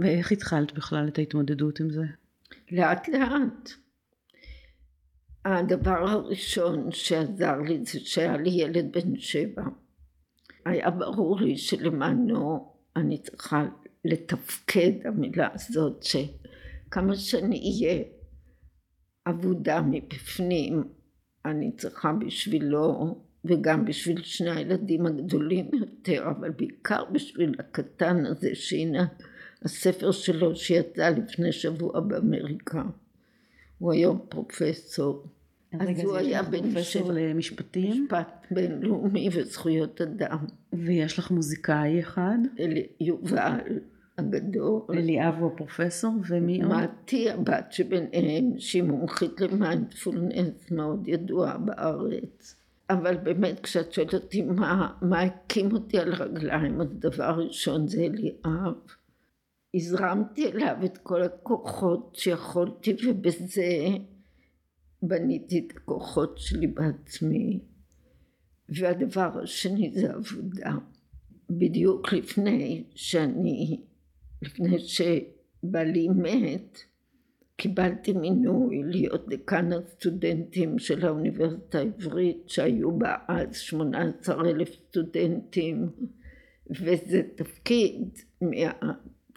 ואיך 0.00 0.32
התחלת 0.32 0.74
בכלל 0.74 1.08
את 1.08 1.18
ההתמודדות 1.18 1.80
עם 1.80 1.90
זה? 1.90 2.02
לאט 2.70 3.08
לאט. 3.08 3.70
הדבר 5.44 6.08
הראשון 6.08 6.92
שעזר 6.92 7.56
לי 7.60 7.84
זה 7.84 8.00
שהיה 8.00 8.36
לי 8.36 8.50
ילד 8.50 8.92
בן 8.92 9.16
שבע. 9.16 9.62
היה 10.64 10.90
ברור 10.90 11.40
לי 11.40 11.56
שלמענו 11.56 12.72
אני 12.96 13.22
צריכה 13.22 13.68
לתפקד, 14.04 14.92
המילה 15.04 15.48
הזאת, 15.54 16.02
שכמה 16.02 17.16
שאני 17.16 17.56
אהיה 17.56 18.02
אבודה 19.26 19.82
מבפנים, 19.82 20.84
אני 21.44 21.76
צריכה 21.76 22.12
בשבילו 22.12 23.18
וגם 23.44 23.84
בשביל 23.84 24.22
שני 24.22 24.50
הילדים 24.50 25.06
הגדולים 25.06 25.70
יותר, 25.74 26.24
אבל 26.30 26.50
בעיקר 26.50 27.04
בשביל 27.12 27.54
הקטן 27.58 28.26
הזה, 28.26 28.50
שהנה 28.54 29.06
הספר 29.62 30.10
שלו 30.10 30.56
שיצא 30.56 31.08
לפני 31.08 31.52
שבוע 31.52 32.00
באמריקה. 32.00 32.82
הוא 33.78 33.92
היום 33.92 34.18
פרופסור. 34.28 35.24
אז 35.80 36.00
הוא 36.04 36.16
היה 36.16 36.42
בן 36.42 36.72
פרופסור 36.72 37.12
למשפטים? 37.12 38.04
משפט 38.04 38.46
בינלאומי 38.50 39.28
וזכויות 39.32 40.00
אדם. 40.00 40.38
ויש 40.72 41.18
לך 41.18 41.30
מוזיקאי 41.30 42.00
אחד? 42.00 42.38
יובל 43.00 43.58
הגדול. 44.18 44.82
אליאב 44.90 45.34
הוא 45.38 45.52
הפרופסור, 45.52 46.12
ומי 46.28 46.62
עוד? 46.62 46.72
מתי 46.72 47.30
הבת 47.30 47.66
שביניהם, 47.70 48.58
שהיא 48.58 48.82
מומחית 48.82 49.40
למיינדפולנס 49.40 50.70
מאוד 50.70 51.08
ידועה 51.08 51.58
בארץ. 51.58 52.54
אבל 52.90 53.16
באמת 53.16 53.60
כשאת 53.60 53.92
שואלת 53.92 54.14
אותי 54.14 54.42
מה, 54.42 54.92
מה 55.02 55.22
הקים 55.22 55.72
אותי 55.72 55.98
על 55.98 56.12
הרגליים, 56.12 56.80
אז 56.80 56.86
דבר 56.98 57.44
ראשון 57.46 57.88
זה 57.88 58.00
אליאב. 58.00 58.74
הזרמתי 59.74 60.46
אליו 60.46 60.76
את 60.84 60.98
כל 60.98 61.22
הכוחות 61.22 62.14
שיכולתי 62.14 62.96
ובזה 63.06 63.86
בניתי 65.02 65.66
את 65.66 65.76
הכוחות 65.76 66.38
שלי 66.38 66.66
בעצמי. 66.66 67.60
והדבר 68.68 69.40
השני 69.42 69.90
זה 69.94 70.12
עבודה. 70.12 70.74
בדיוק 71.50 72.12
לפני 72.12 72.84
שאני, 72.94 73.80
לפני 74.42 74.78
שבעלי 74.78 76.08
מת, 76.08 76.78
קיבלתי 77.56 78.12
מינוי 78.12 78.82
להיות 78.84 79.28
דקן 79.28 79.72
הסטודנטים 79.72 80.78
של 80.78 81.06
האוניברסיטה 81.06 81.78
העברית 81.78 82.48
שהיו 82.48 82.98
בה 82.98 83.16
אז 83.28 83.54
18 83.54 84.50
אלף 84.50 84.68
סטודנטים 84.88 85.88
וזה 86.70 87.22
תפקיד 87.34 88.18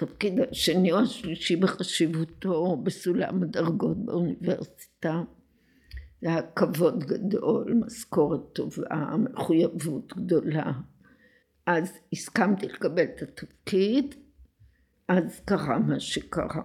מהתפקיד 0.02 0.40
השני 0.52 0.92
או 0.92 1.00
השלישי 1.00 1.56
בחשיבותו 1.56 2.76
בסולם 2.84 3.44
הדרגות 3.44 4.06
באוניברסיטה. 4.06 5.22
זה 6.22 6.30
היה 6.30 6.42
כבוד 6.56 7.04
גדול, 7.04 7.74
משכורת 7.86 8.42
טובה, 8.54 9.16
מחויבות 9.18 10.14
גדולה. 10.18 10.72
אז 11.66 11.94
הסכמתי 12.14 12.66
לקבל 12.66 13.04
את 13.04 13.22
התפקיד 13.22 14.16
אז 15.08 15.40
קרה 15.46 15.80
מה 15.80 16.00
שקרה. 16.00 16.64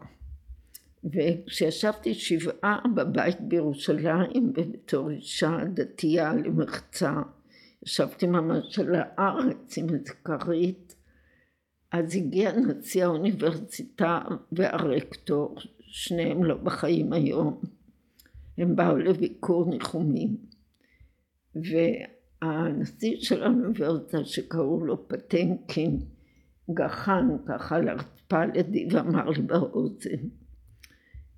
וכשישבתי 1.05 2.14
שבעה 2.14 2.79
בבית 2.94 3.40
בירושלים 3.40 4.53
בתור 4.53 5.11
אישה 5.11 5.59
דתייה 5.75 6.35
למחצה 6.35 7.12
ישבתי 7.87 8.27
ממש 8.27 8.79
על 8.79 8.94
הארץ 8.94 9.79
עם 9.79 9.94
איזה 9.94 10.12
כרית 10.25 10.96
אז 11.92 12.16
הגיע 12.16 12.53
נשיא 12.53 13.05
האוניברסיטה 13.05 14.20
והרקטור 14.53 15.57
שניהם 15.81 16.44
לא 16.44 16.55
בחיים 16.55 17.12
היום 17.12 17.61
הם 18.59 18.77
באו 18.77 18.96
לביקור 18.96 19.70
ניחומים 19.70 20.37
והנשיא 21.55 23.16
של 23.20 23.42
האוניברסיטה 23.42 24.25
שקראו 24.25 24.85
לו 24.85 25.09
פטנקין 25.09 26.01
גחן 26.70 27.29
ככה 27.49 27.77
על 27.77 27.88
הרצפה 27.88 28.44
לידי 28.44 28.88
ואמר 28.90 29.29
לי 29.31 29.42
באוזן 29.42 30.29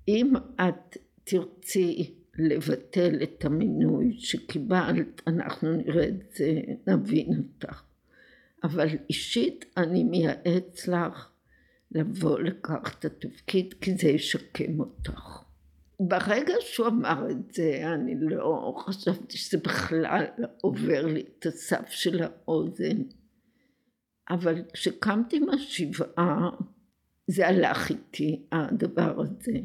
אם 0.07 0.33
את 0.55 0.97
תרצי 1.23 2.15
לבטל 2.39 3.23
את 3.23 3.45
המינוי 3.45 4.15
שקיבלת, 4.19 5.21
אנחנו 5.27 5.75
נראה 5.75 6.07
את 6.07 6.31
זה, 6.35 6.61
נבין 6.87 7.29
אותך. 7.37 7.83
אבל 8.63 8.87
אישית 9.09 9.65
אני 9.77 10.03
מייעץ 10.03 10.87
לך 10.87 11.29
לבוא 11.91 12.39
לקח 12.39 12.95
את 12.99 13.05
התפקיד 13.05 13.73
כי 13.81 13.97
זה 13.97 14.09
ישקם 14.09 14.79
אותך. 14.79 15.43
ברגע 15.99 16.53
שהוא 16.59 16.87
אמר 16.87 17.31
את 17.31 17.53
זה 17.53 17.81
אני 17.93 18.15
לא 18.19 18.75
חשבתי 18.77 19.37
שזה 19.37 19.57
בכלל 19.57 20.25
עובר 20.61 21.05
לי 21.05 21.23
את 21.39 21.45
הסף 21.45 21.89
של 21.89 22.23
האוזן 22.23 22.97
אבל 24.29 24.61
כשקמתי 24.73 25.39
מהשבעה 25.39 26.49
זה 27.27 27.47
הלך 27.47 27.89
איתי 27.89 28.45
הדבר 28.51 29.21
הזה 29.21 29.59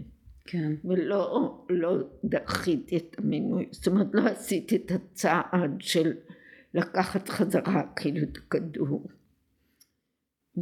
כן. 0.44 0.72
ולא 0.84 1.66
לא 1.70 1.96
דחיתי 2.24 2.96
את 2.96 3.16
המינוי, 3.18 3.68
זאת 3.70 3.86
אומרת 3.86 4.06
לא 4.12 4.22
עשיתי 4.26 4.76
את 4.76 4.90
הצעד 4.90 5.70
של 5.80 6.12
לקחת 6.74 7.28
חזרה 7.28 7.82
כאילו 7.96 8.22
את 8.22 8.36
הכדור. 8.36 9.06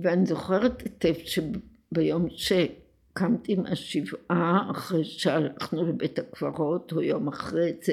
ואני 0.02 0.26
זוכרת 0.26 0.82
היטב 0.82 1.14
שביום 1.24 2.26
שקמתי 2.30 3.54
מהשבעה 3.54 4.70
אחרי 4.70 5.04
שהלכנו 5.04 5.86
לבית 5.86 6.18
הקברות 6.18 6.92
או 6.92 7.02
יום 7.02 7.28
אחרי 7.28 7.72
זה 7.84 7.92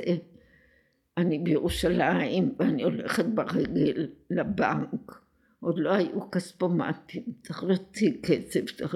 אני 1.17 1.39
בירושלים 1.39 2.55
ואני 2.59 2.83
הולכת 2.83 3.25
ברגל 3.25 4.07
לבנק 4.29 5.21
עוד 5.59 5.79
לא 5.79 5.93
היו 5.93 6.31
כספומטים 6.31 7.23
צריך 7.43 7.63
להוציא 7.63 8.11
כסף 8.23 8.77
צריך... 8.77 8.95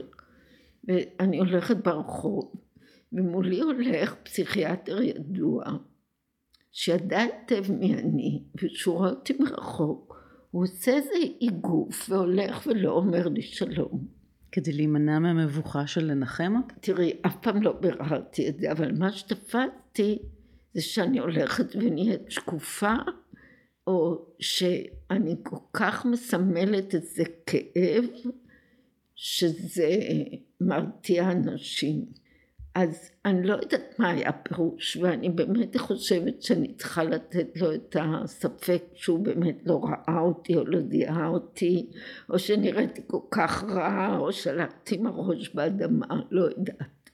ואני 0.83 1.37
הולכת 1.37 1.77
ברחוב 1.77 2.55
ומולי 3.13 3.61
הולך 3.61 4.15
פסיכיאטר 4.23 5.01
ידוע 5.01 5.63
שידע 6.73 7.19
היטב 7.19 7.71
מי 7.71 7.93
אני 7.93 8.43
ושהוא 8.63 8.95
רואה 8.95 9.09
אותי 9.09 9.33
מרחוק 9.39 10.17
הוא 10.51 10.63
עושה 10.63 10.91
איזה 10.91 11.09
איגוף 11.41 12.09
והולך 12.09 12.67
ולא 12.67 12.91
אומר 12.91 13.27
לי 13.27 13.41
שלום. 13.41 14.07
כדי 14.51 14.73
להימנע 14.73 15.19
מהמבוכה 15.19 15.87
של 15.87 16.05
לנחם 16.05 16.53
אותה? 16.57 16.73
תראי, 16.81 17.13
אף 17.25 17.35
פעם 17.41 17.61
לא 17.61 17.71
ביררתי 17.71 18.49
את 18.49 18.59
זה, 18.59 18.71
אבל 18.71 18.91
מה 18.97 19.11
שתפסתי 19.11 20.19
זה 20.73 20.81
שאני 20.81 21.19
הולכת 21.19 21.75
ונהיית 21.75 22.21
שקופה, 22.31 22.93
או 23.87 24.25
שאני 24.39 25.35
כל 25.43 25.57
כך 25.73 26.05
מסמלת 26.05 26.95
איזה 26.95 27.23
כאב, 27.45 28.05
שזה 29.15 29.89
מרתיע 30.61 31.31
אנשים. 31.31 32.05
אז 32.75 33.11
אני 33.25 33.47
לא 33.47 33.53
יודעת 33.53 33.99
מה 33.99 34.09
היה 34.09 34.29
הפירוש 34.29 34.97
ואני 34.97 35.29
באמת 35.29 35.77
חושבת 35.77 36.41
שאני 36.41 36.73
צריכה 36.73 37.03
לתת 37.03 37.47
לו 37.61 37.73
את 37.73 37.95
הספק 37.99 38.83
שהוא 38.93 39.19
באמת 39.19 39.57
לא 39.65 39.81
ראה 39.83 40.19
אותי 40.19 40.55
או 40.55 40.65
לא 40.65 40.79
זיהה 40.81 41.27
אותי 41.27 41.89
או 42.29 42.39
שנראיתי 42.39 43.01
כל 43.07 43.19
כך 43.31 43.63
רע 43.63 44.17
או 44.17 44.31
שלחתי 44.31 44.95
עם 44.95 45.07
הראש 45.07 45.55
באדמה 45.55 46.05
לא 46.31 46.43
יודעת. 46.43 47.09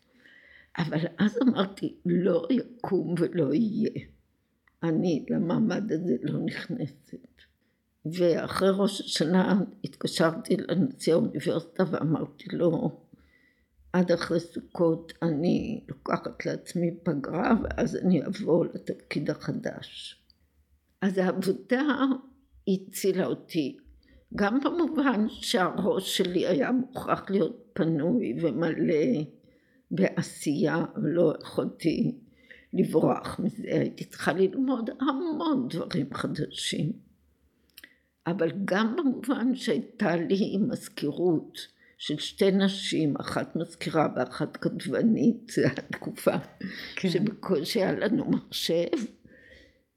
אבל 0.78 1.00
אז 1.18 1.40
אמרתי 1.42 1.96
לא 2.06 2.48
יקום 2.50 3.16
ולא 3.18 3.54
יהיה. 3.54 3.90
אני 4.84 5.26
למעמד 5.30 5.92
הזה 5.92 6.16
לא 6.22 6.40
נכנסת. 6.40 7.18
ואחרי 8.06 8.70
ראש 8.74 9.02
השנה 9.02 9.62
התקשרתי 9.84 10.58
לנשיא 10.58 11.14
האוניברסיטה 11.14 11.84
ואמרתי 11.92 12.46
לו 12.52 12.92
עד 13.94 14.12
אחרי 14.12 14.40
סוכות 14.40 15.14
אני 15.22 15.84
לוקחת 15.88 16.46
לעצמי 16.46 16.92
פגרה 17.04 17.54
ואז 17.64 17.96
אני 17.96 18.26
אבוא 18.26 18.66
לתפקיד 18.66 19.30
החדש. 19.30 20.20
אז 21.02 21.18
העבודה 21.18 21.84
הצילה 22.68 23.26
אותי 23.26 23.78
גם 24.36 24.60
במובן 24.60 25.30
שהראש 25.30 26.18
שלי 26.18 26.48
היה 26.48 26.72
מוכרח 26.72 27.30
להיות 27.30 27.70
פנוי 27.74 28.36
ומלא 28.42 29.24
בעשייה, 29.92 30.86
ולא 30.96 31.34
יכולתי 31.42 32.18
לברוח 32.74 33.40
מזה, 33.40 33.68
הייתי 33.68 34.06
צריכה 34.06 34.34
ללמוד 34.34 34.90
המון 35.02 35.68
דברים 35.68 36.14
חדשים. 36.14 36.92
אבל 38.28 38.52
גם 38.66 38.96
במובן 38.96 39.56
שהייתה 39.56 40.16
לי 40.16 40.58
מזכירות 40.58 41.58
של 42.00 42.18
שתי 42.18 42.52
נשים, 42.52 43.18
אחת 43.18 43.56
מזכירה 43.56 44.08
ואחת 44.16 44.58
כתבנית, 44.58 45.50
זו 45.56 45.62
התקופה 45.78 46.38
כן. 46.96 47.10
שבקושי 47.10 47.80
היה 47.80 47.92
לנו 47.92 48.26
מחשב, 48.26 48.86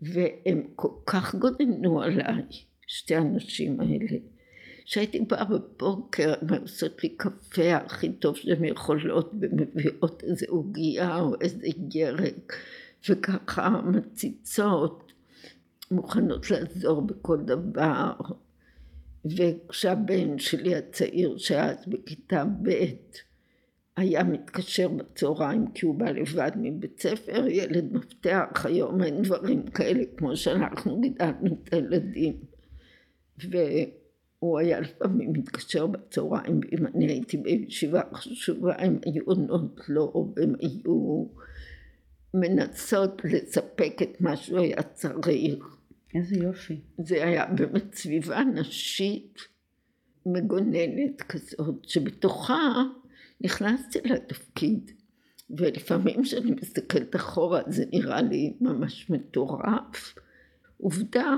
והם 0.01 0.63
כל 0.77 0.93
כך 1.07 1.35
גוננו 1.35 2.03
עליי, 2.03 2.43
שתי 2.87 3.15
הנשים 3.15 3.81
האלה, 3.81 4.19
שהייתי 4.85 5.21
באה 5.21 5.45
בבוקר, 5.45 6.35
הן 6.41 6.61
עושות 6.61 7.03
לי 7.05 7.09
קפה 7.09 7.75
הכי 7.77 8.13
טוב 8.13 8.37
שהן 8.37 8.65
יכולות, 8.65 9.33
ומביאות 9.41 10.23
איזה 10.23 10.47
עוגייה 10.49 11.21
או 11.21 11.35
איזה 11.41 11.67
ירק, 11.95 12.53
וככה 13.09 13.69
מציצות, 13.69 15.13
מוכנות 15.91 16.51
לעזור 16.51 17.03
בכל 17.03 17.39
דבר. 17.45 18.13
וכשהבן 19.25 20.39
שלי 20.39 20.75
הצעיר 20.75 21.37
שאז 21.39 21.77
בכיתה 21.87 22.45
ב' 22.63 22.71
היה 23.97 24.25
מתקשר 24.25 24.89
בצהריים 24.89 25.67
כי 25.75 25.87
הוא 25.87 25.95
בא 25.95 26.11
לבד 26.11 26.51
מבית 26.57 27.01
ספר, 27.01 27.49
ילד 27.49 27.93
מפתח, 27.93 28.65
היום 28.65 29.03
אין 29.03 29.23
דברים 29.23 29.63
כאלה 29.63 30.03
כמו 30.17 30.37
שאנחנו 30.37 31.01
גידלנו 31.01 31.57
את 31.65 31.75
הילדים. 31.75 32.37
והוא 33.51 34.59
היה 34.59 34.81
לפעמים 34.81 35.33
מתקשר 35.33 35.87
בצהריים, 35.87 36.61
ואם 36.71 36.87
אני 36.87 37.07
הייתי 37.07 37.37
בישיבה 37.37 38.01
חשובה 38.13 38.75
הם 38.79 38.99
היו 39.05 39.23
עונות 39.25 39.81
לו, 39.89 40.33
והם 40.37 40.55
היו 40.61 41.27
מנסות 42.35 43.23
לספק 43.25 44.03
את 44.03 44.21
מה 44.21 44.37
שהוא 44.37 44.59
היה 44.59 44.83
צריך. 44.83 45.77
איזה 46.15 46.37
יופי. 46.37 46.81
זה 46.99 47.25
היה 47.25 47.47
באמת 47.47 47.95
סביבה 47.95 48.45
נשית 48.45 49.39
מגוננת 50.27 51.23
כזאת, 51.23 51.85
שבתוכה 51.89 52.83
נכנסתי 53.41 53.99
לתפקיד. 54.05 54.91
ולפעמים 55.51 56.23
כשאני 56.23 56.51
מסתכלת 56.51 57.17
אחורה 57.17 57.63
זה 57.67 57.85
נראה 57.93 58.23
לי 58.23 58.57
ממש 58.61 59.11
מטורף. 59.11 60.15
עובדה, 60.79 61.37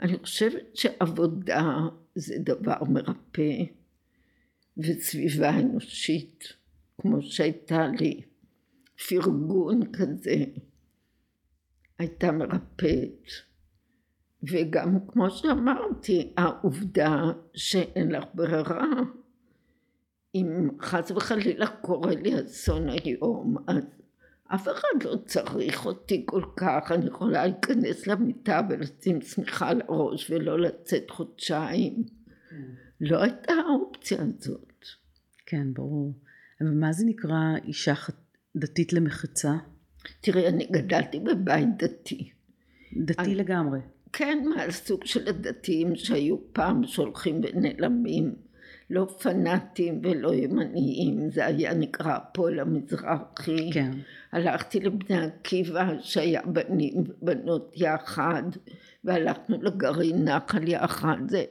אני 0.00 0.18
חושבת 0.18 0.76
שעבודה 0.76 1.72
זה 2.14 2.34
דבר 2.38 2.84
מרפא, 2.88 3.64
וסביבה 4.78 5.58
אנושית, 5.58 6.44
כמו 7.00 7.22
שהייתה 7.22 7.86
לי, 8.00 8.20
פרגון 9.08 9.92
כזה, 9.92 10.44
הייתה 11.98 12.32
מרפאת. 12.32 13.28
וגם 14.42 14.98
כמו 15.08 15.30
שאמרתי, 15.30 16.32
העובדה 16.36 17.22
שאין 17.54 18.10
לך 18.10 18.24
ברירה, 18.34 18.86
אם 20.34 20.68
חס 20.80 21.10
וחלילה 21.10 21.66
קורה 21.66 22.14
לי 22.14 22.44
אסון 22.44 22.88
היום, 22.88 23.56
אז 23.66 23.84
אף 24.54 24.68
אחד 24.68 25.02
לא 25.04 25.16
צריך 25.26 25.86
אותי 25.86 26.22
כל 26.26 26.42
כך, 26.56 26.92
אני 26.92 27.06
יכולה 27.06 27.46
להיכנס 27.46 28.06
למיטה 28.06 28.60
ולשים 28.68 29.20
שמיכה 29.20 29.68
על 29.68 29.82
הראש 29.88 30.30
ולא 30.30 30.58
לצאת 30.58 31.10
חודשיים. 31.10 32.04
כן. 32.50 32.56
לא 33.00 33.22
הייתה 33.22 33.52
האופציה 33.52 34.22
הזאת. 34.22 34.84
כן, 35.46 35.74
ברור. 35.74 36.14
ומה 36.60 36.92
זה 36.92 37.04
נקרא 37.06 37.56
אישה 37.64 37.94
דתית 38.56 38.92
למחצה? 38.92 39.52
תראי, 40.20 40.48
אני 40.48 40.66
גדלתי 40.70 41.20
בבית 41.20 41.68
דתי. 41.76 42.30
דתי 43.04 43.22
אני... 43.22 43.34
לגמרי. 43.34 43.80
כן, 44.12 44.44
מהסוג 44.48 45.04
של 45.04 45.28
הדתיים 45.28 45.96
שהיו 45.96 46.36
פעם 46.52 46.86
שהולכים 46.86 47.40
ונעלמים, 47.42 48.34
לא 48.90 49.06
פנאטים 49.22 50.00
ולא 50.04 50.34
ימניים, 50.34 51.30
זה 51.30 51.46
היה 51.46 51.74
נקרא 51.74 52.16
הפועל 52.16 52.60
המזרחי. 52.60 53.70
כן. 53.72 53.90
הלכתי 54.32 54.80
לבני 54.80 55.16
עקיבא 55.26 55.94
שהיה 56.00 56.42
בנים 56.42 56.94
ובנות 56.94 57.72
יחד, 57.76 58.42
והלכנו 59.04 59.62
לגרעין 59.62 60.28
נחל 60.28 60.68
יחד, 60.68 61.16
זה, 61.28 61.44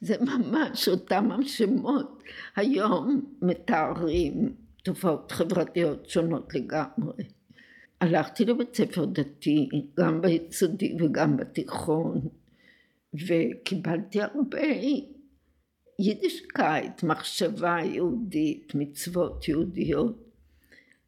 זה 0.00 0.14
ממש 0.20 0.88
אותם 0.88 1.28
השמות. 1.32 2.22
היום 2.56 3.22
מתארים 3.42 4.54
תופעות 4.82 5.32
חברתיות 5.32 6.08
שונות 6.10 6.54
לגמרי. 6.54 7.24
הלכתי 8.04 8.44
לבית 8.44 8.74
ספר 8.74 9.04
דתי, 9.04 9.68
גם 10.00 10.20
ביסודי 10.20 10.96
וגם 11.00 11.36
בתיכון, 11.36 12.20
וקיבלתי 13.14 14.22
הרבה 14.22 14.60
יידישקייט, 15.98 17.02
מחשבה 17.02 17.78
יהודית, 17.84 18.72
מצוות 18.74 19.48
יהודיות. 19.48 20.24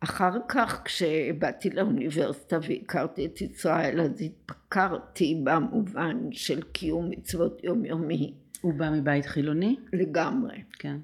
אחר 0.00 0.32
כך 0.48 0.82
כשבאתי 0.84 1.70
לאוניברסיטה 1.70 2.58
והכרתי 2.68 3.26
את 3.26 3.40
ישראל 3.40 4.00
אז 4.00 4.22
התפקרתי 4.22 5.40
במובן 5.44 6.18
של 6.32 6.62
קיום 6.62 7.10
מצוות 7.10 7.64
יומיומי. 7.64 8.34
הוא 8.60 8.74
בא 8.74 8.90
מבית 8.90 9.26
חילוני? 9.26 9.76
לגמרי. 9.92 10.62
כן. 10.78 10.96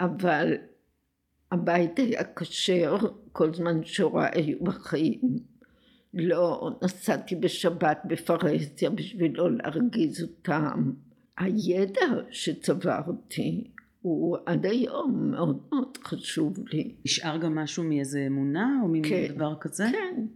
אבל 0.00 0.54
הבית 1.54 1.98
היה 1.98 2.22
כשר 2.36 2.96
כל 3.32 3.54
זמן 3.54 3.84
שהוריי 3.84 4.30
היו 4.32 4.64
בחיים. 4.64 5.20
לא 6.14 6.70
נסעתי 6.82 7.36
בשבת 7.36 7.98
בפרהסיה 8.04 8.90
בשביל 8.90 9.32
לא 9.36 9.50
להרגיז 9.52 10.22
אותם. 10.22 10.92
הידע 11.38 12.06
שצברתי 12.30 13.70
הוא 14.02 14.36
עד 14.46 14.66
היום 14.66 15.30
מאוד 15.30 15.58
מאוד 15.72 15.98
חשוב 16.04 16.58
לי. 16.72 16.94
נשאר 17.04 17.36
גם 17.36 17.54
משהו 17.54 17.84
מאיזה 17.84 18.24
אמונה 18.26 18.80
או 18.82 18.88
מדבר 18.88 19.54
כן, 19.54 19.60
כזה? 19.60 19.84
כן, 19.92 20.26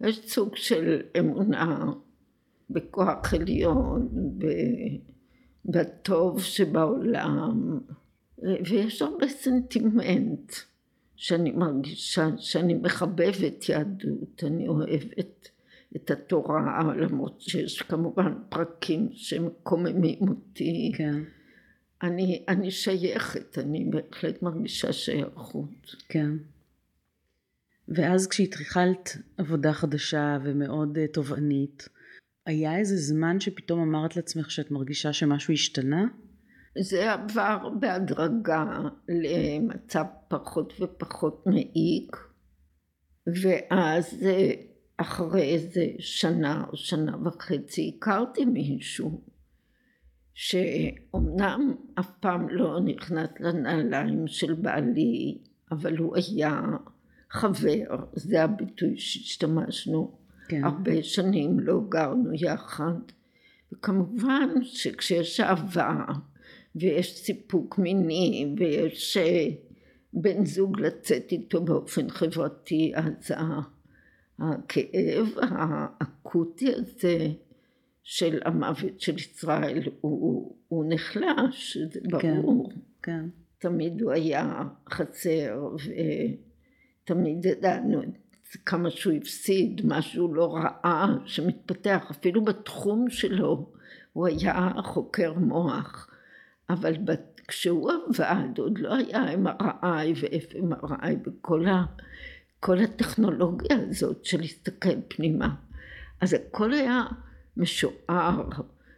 יש 0.00 0.20
סוג 0.26 0.56
של 0.56 1.00
אמונה 1.18 1.92
בכוח 2.70 3.34
עליון, 3.34 4.08
בטוב 5.64 6.42
שבעולם, 6.42 7.80
ויש 8.42 9.02
הרבה 9.02 9.28
סנטימנט. 9.28 10.52
שאני 11.18 11.50
מרגישה 11.50 12.28
שאני 12.36 12.74
מחבבת 12.74 13.68
יהדות, 13.68 14.44
אני 14.46 14.68
אוהבת 14.68 15.48
את 15.96 16.10
התורה, 16.10 16.82
למרות 16.96 17.40
שיש 17.40 17.82
כמובן 17.82 18.34
פרקים 18.48 19.08
שמקוממים 19.12 20.28
אותי. 20.28 20.92
כן. 20.96 21.22
אני, 22.02 22.44
אני 22.48 22.70
שייכת, 22.70 23.58
אני 23.58 23.90
בהחלט 23.90 24.42
מרגישה 24.42 24.92
שייכות. 24.92 25.94
כן. 26.08 26.30
ואז 27.88 28.26
כשהתחלת 28.26 29.16
עבודה 29.36 29.72
חדשה 29.72 30.38
ומאוד 30.44 30.98
uh, 30.98 31.12
תובענית, 31.12 31.88
היה 32.46 32.78
איזה 32.78 32.96
זמן 32.96 33.40
שפתאום 33.40 33.80
אמרת 33.80 34.16
לעצמך 34.16 34.50
שאת 34.50 34.70
מרגישה 34.70 35.12
שמשהו 35.12 35.54
השתנה? 35.54 36.06
זה 36.80 37.12
עבר 37.12 37.68
בהדרגה 37.80 38.78
למצב 39.08 40.04
פחות 40.28 40.72
ופחות 40.80 41.46
מעיק, 41.46 42.16
ואז 43.26 44.26
אחרי 44.96 45.42
איזה 45.42 45.86
שנה 45.98 46.64
או 46.72 46.76
שנה 46.76 47.16
וחצי 47.24 47.94
הכרתי 47.96 48.44
מישהו 48.44 49.20
שאומנם 50.34 51.74
אף 51.98 52.10
פעם 52.20 52.48
לא 52.48 52.80
נכנס 52.80 53.28
לנעליים 53.40 54.26
של 54.26 54.54
בעלי, 54.54 55.38
אבל 55.72 55.96
הוא 55.96 56.16
היה 56.16 56.62
חבר, 57.30 58.04
זה 58.12 58.44
הביטוי 58.44 58.98
שהשתמשנו. 58.98 60.18
כן. 60.48 60.64
הרבה 60.64 61.02
שנים 61.02 61.60
לא 61.60 61.80
גרנו 61.88 62.30
יחד. 62.34 62.94
וכמובן 63.72 64.48
שכשיש 64.62 65.40
אהבה 65.40 66.04
ויש 66.76 67.16
סיפוק 67.16 67.78
מיני 67.78 68.54
ויש 68.58 69.16
אה, 69.16 69.46
בן 70.12 70.44
זוג 70.44 70.80
לצאת 70.80 71.32
איתו 71.32 71.60
באופן 71.60 72.10
חברתי 72.10 72.92
אז 72.94 73.30
הכאב 74.38 75.26
האקוטי 75.40 76.74
הזה 76.74 77.28
של 78.02 78.40
המוות 78.44 79.00
של 79.00 79.16
ישראל 79.16 79.82
הוא, 80.00 80.56
הוא 80.68 80.84
נחלש, 80.88 81.76
זה 81.76 82.00
כן, 82.20 82.42
ברור. 82.42 82.70
כן, 82.72 82.80
כן. 83.02 83.28
תמיד 83.58 84.00
הוא 84.00 84.12
היה 84.12 84.62
חסר 84.90 85.68
ותמיד 87.04 87.46
ידענו 87.46 88.02
כמה 88.66 88.90
שהוא 88.90 89.12
הפסיד, 89.12 89.80
משהו 89.84 90.34
לא 90.34 90.54
ראה 90.54 91.06
שמתפתח, 91.24 92.06
אפילו 92.10 92.44
בתחום 92.44 93.10
שלו 93.10 93.72
הוא 94.12 94.26
היה 94.26 94.70
חוקר 94.84 95.32
מוח. 95.32 96.10
אבל 96.70 96.92
כשהוא 97.48 97.90
עבד 97.92 98.58
עוד 98.58 98.78
לא 98.78 98.94
היה 98.94 99.34
MRI 99.34 100.08
ו-FMRI 100.20 101.14
וכל 101.26 101.66
ה, 101.66 101.84
כל 102.60 102.78
הטכנולוגיה 102.78 103.76
הזאת 103.88 104.24
של 104.24 104.40
להסתכל 104.40 105.00
פנימה. 105.08 105.54
אז 106.20 106.34
הכל 106.34 106.72
היה 106.72 107.02
משוער, 107.56 108.42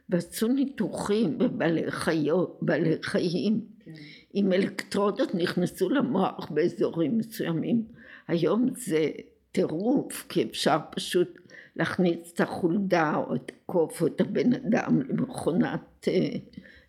ועשו 0.09 0.49
ניתוחים 0.49 1.39
בבעלי 1.39 1.91
חיות, 1.91 2.59
בעלי 2.63 2.97
חיים. 3.03 3.61
כן. 3.85 3.93
עם 4.33 4.53
אלקטרודות 4.53 5.35
נכנסו 5.35 5.91
למוח 5.91 6.51
באזורים 6.51 7.19
מסוימים. 7.19 7.85
היום 8.29 8.69
זה 8.77 9.09
טירוף, 9.53 10.27
כי 10.29 10.43
אפשר 10.43 10.79
פשוט 10.91 11.39
להכניס 11.77 12.33
את 12.35 12.41
החולדה 12.41 13.17
או 13.17 13.35
את 13.35 13.53
הקוף 13.55 14.03
או 14.03 14.07
את 14.07 14.21
הבן 14.21 14.53
אדם 14.53 15.03
למכונת 15.09 16.09
אה, 16.09 16.37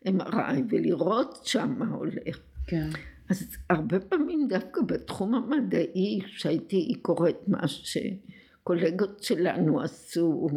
MRI 0.08 0.62
ולראות 0.70 1.40
שם 1.44 1.76
מה 1.78 1.88
הולך. 1.88 2.40
כן. 2.68 2.90
אז 3.30 3.58
הרבה 3.70 4.00
פעמים 4.00 4.48
דווקא 4.48 4.82
בתחום 4.82 5.36
המדעי, 5.36 6.22
כשהייתי 6.26 6.94
קוראת 7.02 7.48
מה 7.48 7.68
שקולגות 7.68 9.24
שלנו 9.24 9.82
עשו, 9.82 10.48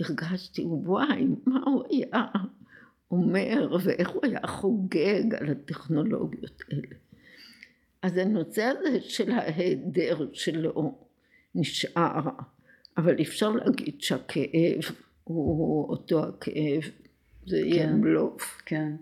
הרגשתי 0.00 0.64
וואי, 0.64 1.26
מה 1.46 1.60
הוא 1.66 1.84
היה 1.90 2.24
אומר 3.10 3.76
ואיך 3.82 4.08
הוא 4.08 4.22
היה 4.26 4.40
חוגג 4.46 5.34
על 5.34 5.48
הטכנולוגיות 5.48 6.62
האלה. 6.68 6.96
אז 8.02 8.16
הנושא 8.16 8.62
הזה 8.62 9.00
של 9.00 9.30
ההיעדר 9.30 10.28
שלו 10.32 10.98
נשאר, 11.54 12.20
אבל 12.96 13.20
אפשר 13.20 13.50
להגיד 13.50 14.00
שהכאב 14.00 14.80
הוא 15.24 15.88
אותו 15.88 16.24
הכאב, 16.24 16.82
זה 17.50 17.56
כן, 17.56 17.66
יהיה 17.66 17.92
בלוף. 18.00 18.62
כן, 18.66 18.92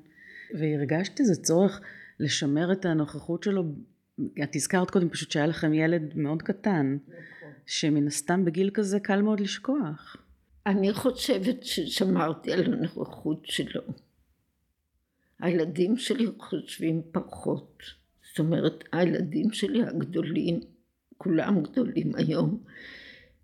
והרגשת 0.55 1.21
איזה 1.21 1.43
צורך 1.43 1.81
לשמר 2.21 2.73
את 2.73 2.85
הנוכחות 2.85 3.43
שלו, 3.43 3.65
את 4.43 4.57
הזכרת 4.57 4.91
קודם 4.91 5.09
פשוט 5.09 5.31
שהיה 5.31 5.47
לכם 5.47 5.75
ילד 5.75 6.13
מאוד 6.15 6.43
קטן, 6.43 6.97
נכון. 7.07 7.19
שמן 7.67 8.07
הסתם 8.07 8.45
בגיל 8.45 8.71
כזה 8.75 9.01
קל 9.01 9.23
מאוד 9.23 9.41
לשכוח. 9.41 10.17
אני 10.67 10.93
חושבת 10.93 11.63
ששמרתי 11.63 12.53
על 12.53 12.65
הנוכחות 12.65 13.41
שלו. 13.45 13.83
הילדים 15.41 15.97
שלי 15.97 16.27
חושבים 16.39 17.03
פחות. 17.13 17.83
זאת 18.31 18.39
אומרת, 18.39 18.85
הילדים 18.93 19.53
שלי 19.53 19.83
הגדולים, 19.83 20.61
כולם 21.19 21.63
גדולים 21.63 22.15
היום, 22.15 22.61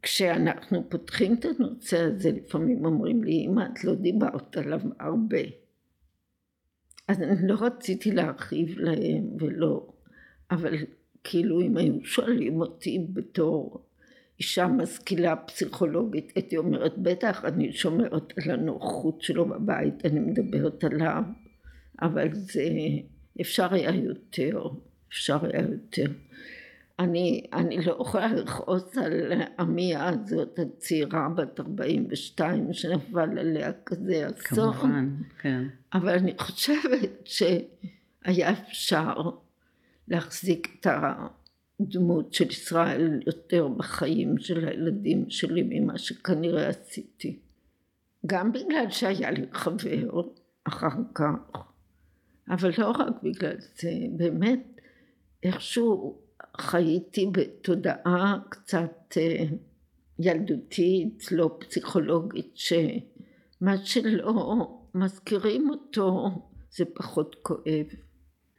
כשאנחנו 0.04 0.84
פותחים 0.88 1.34
את 1.34 1.44
הנושא 1.44 2.00
הזה, 2.00 2.30
לפעמים 2.32 2.84
אומרים 2.84 3.24
לי, 3.24 3.46
אמא, 3.46 3.64
את 3.72 3.84
לא 3.84 3.94
דיברת 3.94 4.56
עליו 4.56 4.80
הרבה. 5.00 5.38
אז 7.08 7.22
אני 7.22 7.48
לא 7.48 7.56
רציתי 7.60 8.12
להרחיב 8.12 8.78
להם 8.78 9.28
ולא, 9.40 9.86
אבל 10.50 10.74
כאילו 11.24 11.60
אם 11.60 11.76
היו 11.76 12.04
שואלים 12.04 12.60
אותי 12.60 13.06
בתור 13.12 13.84
אישה 14.38 14.66
משכילה 14.66 15.36
פסיכולוגית, 15.36 16.32
הייתי 16.34 16.56
אומרת, 16.56 16.98
בטח 16.98 17.44
אני 17.44 17.72
שומרת 17.72 18.32
על 18.38 18.50
הנוחות 18.50 19.22
שלו 19.22 19.44
בבית, 19.44 20.06
אני 20.06 20.20
מדברת 20.20 20.84
עליו, 20.84 21.22
אבל 22.02 22.28
זה 22.32 22.68
אפשר 23.40 23.74
היה 23.74 23.94
יותר, 23.94 24.68
אפשר 25.08 25.46
היה 25.46 25.62
יותר. 25.62 26.06
אני, 26.98 27.46
אני 27.52 27.84
לא 27.84 27.98
יכולה 28.00 28.32
לכעוס 28.32 28.98
על 28.98 29.42
עמיה 29.58 30.08
הזאת 30.08 30.58
הצעירה 30.58 31.28
בת 31.28 31.60
42 31.60 32.72
שנפל 32.72 33.38
עליה 33.38 33.72
כזה 33.86 34.26
אסון. 34.26 34.72
כמובן, 34.72 35.08
כן. 35.38 35.64
אבל 35.92 36.18
אני 36.18 36.34
חושבת 36.38 37.26
שהיה 37.26 38.52
אפשר 38.52 39.14
להחזיק 40.08 40.76
את 40.80 40.86
הדמות 41.80 42.34
של 42.34 42.48
ישראל 42.50 43.20
יותר 43.26 43.68
בחיים 43.68 44.38
של 44.38 44.68
הילדים 44.68 45.24
שלי 45.28 45.62
ממה 45.68 45.98
שכנראה 45.98 46.68
עשיתי. 46.68 47.38
גם 48.26 48.52
בגלל 48.52 48.90
שהיה 48.90 49.30
לי 49.30 49.46
חבר 49.52 50.22
אחר 50.64 50.88
כך, 51.14 51.58
אבל 52.48 52.70
לא 52.78 52.90
רק 52.90 53.22
בגלל 53.22 53.56
זה, 53.58 53.90
באמת 54.16 54.80
איכשהו 55.42 56.23
חייתי 56.60 57.30
בתודעה 57.32 58.38
קצת 58.48 59.16
אה, 59.16 59.44
ילדותית, 60.18 61.32
לא 61.32 61.58
פסיכולוגית, 61.60 62.52
שמה 62.54 63.76
שלא 63.84 64.80
מזכירים 64.94 65.70
אותו 65.70 66.30
זה 66.70 66.84
פחות 66.94 67.36
כואב. 67.42 67.86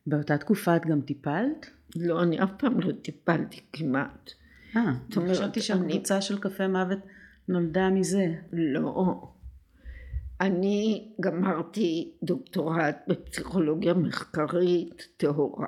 באותה 0.08 0.38
תקופה 0.38 0.76
את 0.76 0.86
גם 0.86 1.02
טיפלת? 1.02 1.70
לא, 1.96 2.24
אני 2.24 2.44
אף 2.44 2.50
פעם 2.58 2.80
לא 2.80 2.92
טיפלתי 3.02 3.62
כמעט. 3.74 4.32
אה, 4.76 4.94
חשבתי 5.30 5.62
שהקבוצה 5.62 6.22
של 6.22 6.40
קפה 6.40 6.68
מוות 6.68 7.00
נולדה 7.48 7.90
מזה. 7.90 8.26
לא. 8.54 9.28
אני 10.42 11.12
גמרתי 11.22 12.14
דוקטורט 12.24 12.98
בפסיכולוגיה 13.08 13.94
מחקרית 13.94 15.08
טהורה. 15.18 15.68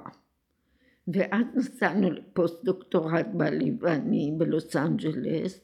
ואז 1.14 1.46
נסענו 1.56 2.12
לפוסט 2.12 2.64
דוקטורט 2.64 3.28
בעלי 3.34 3.72
ואני 3.80 4.34
בלוס 4.38 4.76
אנג'לס 4.76 5.62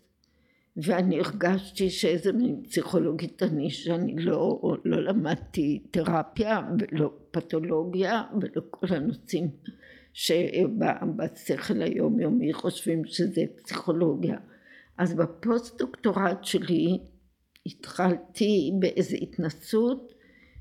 ואני 0.77 1.19
הרגשתי 1.19 1.89
שאיזה 1.89 2.31
מין 2.31 2.63
פסיכולוגית 2.63 3.43
אני 3.43 3.69
שאני 3.69 4.15
לא, 4.17 4.61
לא 4.85 5.03
למדתי 5.03 5.83
תרפיה 5.91 6.61
ולא 6.79 7.13
פתולוגיה 7.31 8.23
ולא 8.41 8.61
כל 8.69 8.87
הנושאים 8.89 9.49
שבשכל 10.13 11.81
היומיומי 11.81 12.53
חושבים 12.53 13.05
שזה 13.05 13.41
פסיכולוגיה. 13.55 14.37
אז 14.97 15.13
בפוסט 15.13 15.81
דוקטורט 15.81 16.43
שלי 16.43 16.99
התחלתי 17.65 18.71
באיזו 18.79 19.15
התנסות 19.21 20.13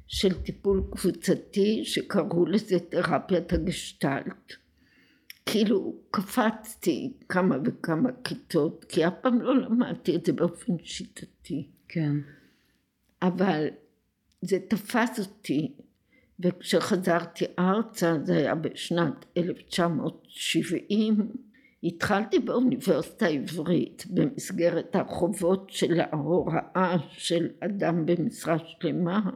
של 0.07 0.42
טיפול 0.42 0.83
קבוצתי 0.90 1.85
שקראו 1.85 2.47
לזה 2.47 2.79
תרפיית 2.81 3.53
הגשטלט. 3.53 4.62
כאילו 5.47 5.95
קפצתי 6.11 7.13
כמה 7.29 7.57
וכמה 7.65 8.11
כיתות, 8.25 8.85
כי 8.89 9.07
אף 9.07 9.13
פעם 9.23 9.41
לא 9.41 9.57
למדתי 9.57 10.17
את 10.17 10.27
זה 10.27 10.33
באופן 10.33 10.73
שיטתי. 10.83 11.69
כן. 11.89 12.17
אבל 13.23 13.67
זה 14.43 14.59
תפס 14.69 15.19
אותי, 15.19 15.73
וכשחזרתי 16.41 17.45
ארצה, 17.59 18.19
זה 18.25 18.37
היה 18.37 18.55
בשנת 18.55 19.25
1970, 19.37 21.33
התחלתי 21.85 22.39
באוניברסיטה 22.39 23.27
העברית 23.27 24.05
במסגרת 24.11 24.97
החובות 24.97 25.71
של 25.71 26.01
ההוראה 26.01 26.97
של 27.09 27.49
אדם 27.61 28.07
במשרה 28.07 28.57
שלמה 28.59 29.31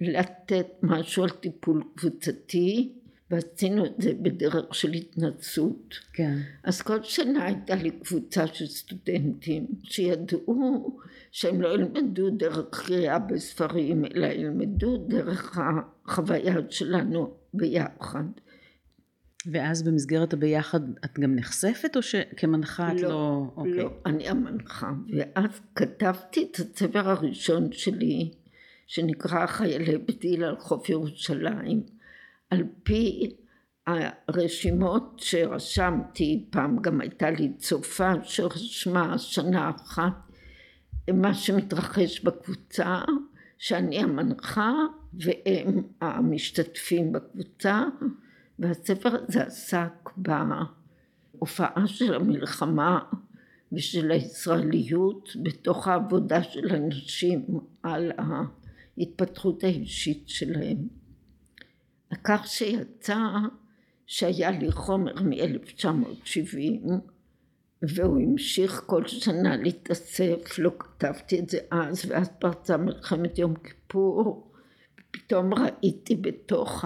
לתת 0.00 0.66
משהו 0.82 1.22
על 1.22 1.30
טיפול 1.30 1.82
קבוצתי 1.94 2.92
ועשינו 3.32 3.86
את 3.86 3.94
זה 3.98 4.12
בדרך 4.22 4.74
של 4.74 4.92
התנצות. 4.92 5.94
כן. 6.12 6.38
אז 6.64 6.82
כל 6.82 7.02
שנה 7.02 7.44
הייתה 7.44 7.74
לי 7.74 7.90
קבוצה 7.90 8.46
של 8.46 8.66
סטודנטים 8.66 9.66
שידעו 9.82 10.98
שהם 11.30 11.62
לא 11.62 11.74
ילמדו 11.74 12.30
דרך 12.30 12.66
קריאה 12.70 13.18
בספרים 13.18 14.04
אלא 14.04 14.26
ילמדו 14.26 14.96
דרך 14.96 15.58
החוויה 15.58 16.54
שלנו 16.70 17.34
ביחד. 17.54 18.24
ואז 19.46 19.82
במסגרת 19.82 20.32
הביחד 20.32 20.80
את 21.04 21.18
גם 21.18 21.34
נחשפת 21.34 21.96
או 21.96 22.02
שכמנחה 22.02 22.92
את 22.92 23.00
לא... 23.00 23.08
לא, 23.08 23.46
אוקיי. 23.56 23.72
לא, 23.72 23.90
אני 24.06 24.28
המנחה. 24.28 24.92
ואז 25.16 25.60
כתבתי 25.74 26.48
את 26.50 26.56
הספר 26.56 27.08
הראשון 27.10 27.72
שלי 27.72 28.30
שנקרא 28.86 29.46
חיילי 29.46 29.98
בדיל 29.98 30.44
על 30.44 30.56
חוף 30.58 30.88
ירושלים. 30.88 31.91
על 32.52 32.64
פי 32.82 33.30
הרשימות 33.86 35.14
שרשמתי, 35.16 36.46
פעם 36.50 36.78
גם 36.78 37.00
הייתה 37.00 37.30
לי 37.30 37.52
צופה 37.58 38.12
שרשמה 38.22 39.18
שנה 39.18 39.70
אחת 39.76 40.12
מה 41.14 41.34
שמתרחש 41.34 42.24
בקבוצה, 42.24 43.00
שאני 43.58 43.98
המנחה 43.98 44.72
והם 45.12 45.82
המשתתפים 46.00 47.12
בקבוצה, 47.12 47.84
והספר 48.58 49.10
הזה 49.14 49.42
עסק 49.42 50.10
בהופעה 50.16 51.86
של 51.86 52.14
המלחמה 52.14 52.98
ושל 53.72 54.10
הישראליות 54.10 55.28
בתוך 55.42 55.88
העבודה 55.88 56.42
של 56.42 56.68
אנשים 56.74 57.46
על 57.82 58.12
ההתפתחות 58.18 59.64
האישית 59.64 60.28
שלהם. 60.28 61.01
כך 62.24 62.46
שיצא 62.46 63.18
שהיה 64.06 64.50
לי 64.50 64.72
חומר 64.72 65.14
מ-1970 65.22 66.90
והוא 67.82 68.22
המשיך 68.22 68.82
כל 68.86 69.06
שנה 69.06 69.56
להתאסף, 69.56 70.58
לא 70.58 70.70
כתבתי 70.78 71.38
את 71.38 71.50
זה 71.50 71.58
אז, 71.70 72.02
ואז 72.08 72.28
פרצה 72.38 72.76
מלחמת 72.76 73.38
יום 73.38 73.54
כיפור, 73.54 74.52
פתאום 75.10 75.54
ראיתי 75.54 76.16
בתוך 76.16 76.84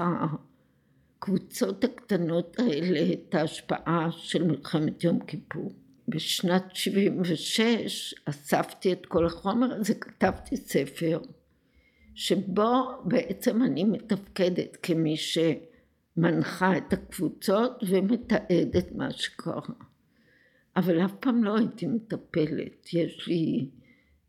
הקבוצות 1.19 1.85
הקטנות 1.85 2.57
האלה 2.59 3.13
את 3.13 3.35
ההשפעה 3.35 4.09
של 4.11 4.45
מלחמת 4.45 5.05
יום 5.05 5.21
כיפור. 5.21 5.73
בשנת 6.09 6.65
76 6.75 8.15
אספתי 8.25 8.93
את 8.93 9.07
כל 9.07 9.27
החומר 9.27 9.73
הזה, 9.73 9.95
כתבתי 9.95 10.57
ספר 10.57 11.19
שבו 12.17 13.03
בעצם 13.05 13.63
אני 13.63 13.85
מתפקדת 13.85 14.77
כמי 14.83 15.17
שמנחה 15.17 16.77
את 16.77 16.93
הקבוצות 16.93 17.83
ומתעדת 17.89 18.93
מה 18.95 19.11
שקרה. 19.11 19.61
אבל 20.77 21.05
אף 21.05 21.13
פעם 21.21 21.45
לא 21.45 21.59
הייתי 21.59 21.87
מטפלת, 21.87 22.93
יש 22.93 23.29
לי 23.29 23.69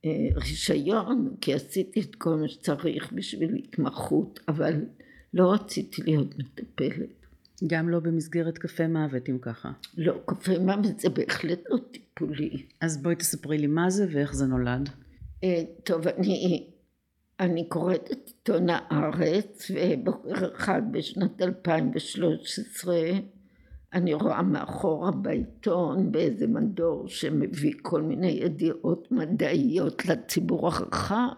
אה, 0.06 0.12
רישיון 0.36 1.36
כי 1.42 1.54
עשיתי 1.54 2.00
את 2.00 2.16
כל 2.16 2.36
מה 2.36 2.48
שצריך 2.48 3.14
בשביל 3.14 3.56
התמחות, 3.56 4.40
אבל 4.48 4.86
לא 5.34 5.54
רציתי 5.54 6.02
להיות 6.02 6.40
מטפלת. 6.40 7.26
גם 7.68 7.90
לא 7.90 8.00
במסגרת 8.00 8.58
קפה 8.58 8.88
מוות 8.88 9.30
אם 9.30 9.38
ככה. 9.42 9.72
לא, 9.98 10.14
קפה 10.26 10.60
מוות 10.60 11.00
זה 11.00 11.10
בהחלט 11.10 11.60
לא 11.70 11.78
טיפולי. 11.92 12.66
אז 12.82 13.02
בואי 13.02 13.16
תספרי 13.16 13.58
לי 13.58 13.68
מה 13.68 13.90
זה 13.90 14.08
ואיך 14.12 14.34
זה 14.34 14.46
נולד. 14.46 14.90
אה, 15.44 15.64
טוב, 15.84 16.08
אני, 16.08 16.68
אני 17.40 17.70
קוראת 17.70 18.12
את 18.12 18.28
עיתון 18.28 18.68
הארץ, 18.70 19.72
ובוקר 19.76 20.56
אחד 20.56 20.82
בשנת 20.92 21.42
2013 21.42 22.96
אני 23.94 24.14
רואה 24.14 24.42
מאחורה 24.42 25.12
בעיתון 25.12 26.12
באיזה 26.12 26.48
מדור 26.48 27.08
שמביא 27.08 27.74
כל 27.82 28.02
מיני 28.02 28.28
ידיעות 28.28 29.12
מדעיות 29.12 30.06
לציבור 30.06 30.68
הרחב. 30.68 31.34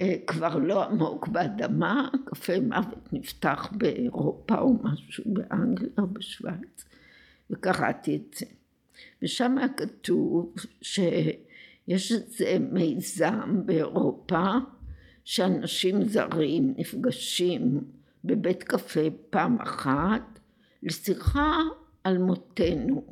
אה, 0.00 0.14
כבר 0.26 0.58
לא 0.58 0.84
עמוק 0.84 1.28
באדמה, 1.28 2.08
קפה 2.24 2.60
מוות 2.60 3.12
נפתח 3.12 3.72
באירופה 3.72 4.58
או 4.58 4.74
משהו 4.82 5.24
באנגליה 5.26 5.90
או 5.98 6.06
בשוויץ 6.06 6.84
וקראתי 7.50 8.16
את 8.16 8.34
זה. 8.34 8.46
ושם 9.22 9.58
היה 9.58 9.68
כתוב 9.68 10.54
שיש 10.82 12.12
איזה 12.12 12.56
מיזם 12.72 13.66
באירופה 13.66 14.46
שאנשים 15.24 16.04
זרים 16.04 16.74
נפגשים 16.76 17.80
בבית 18.24 18.62
קפה 18.62 19.00
פעם 19.30 19.60
אחת 19.60 20.38
לשיחה 20.82 21.56
על 22.04 22.18
מותנו, 22.18 23.04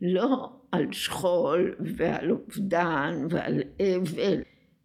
לא 0.00 0.52
על 0.72 0.92
שכול 0.92 1.76
ועל 1.96 2.30
אובדן 2.30 3.26
ועל 3.30 3.62
אבל, 3.80 4.42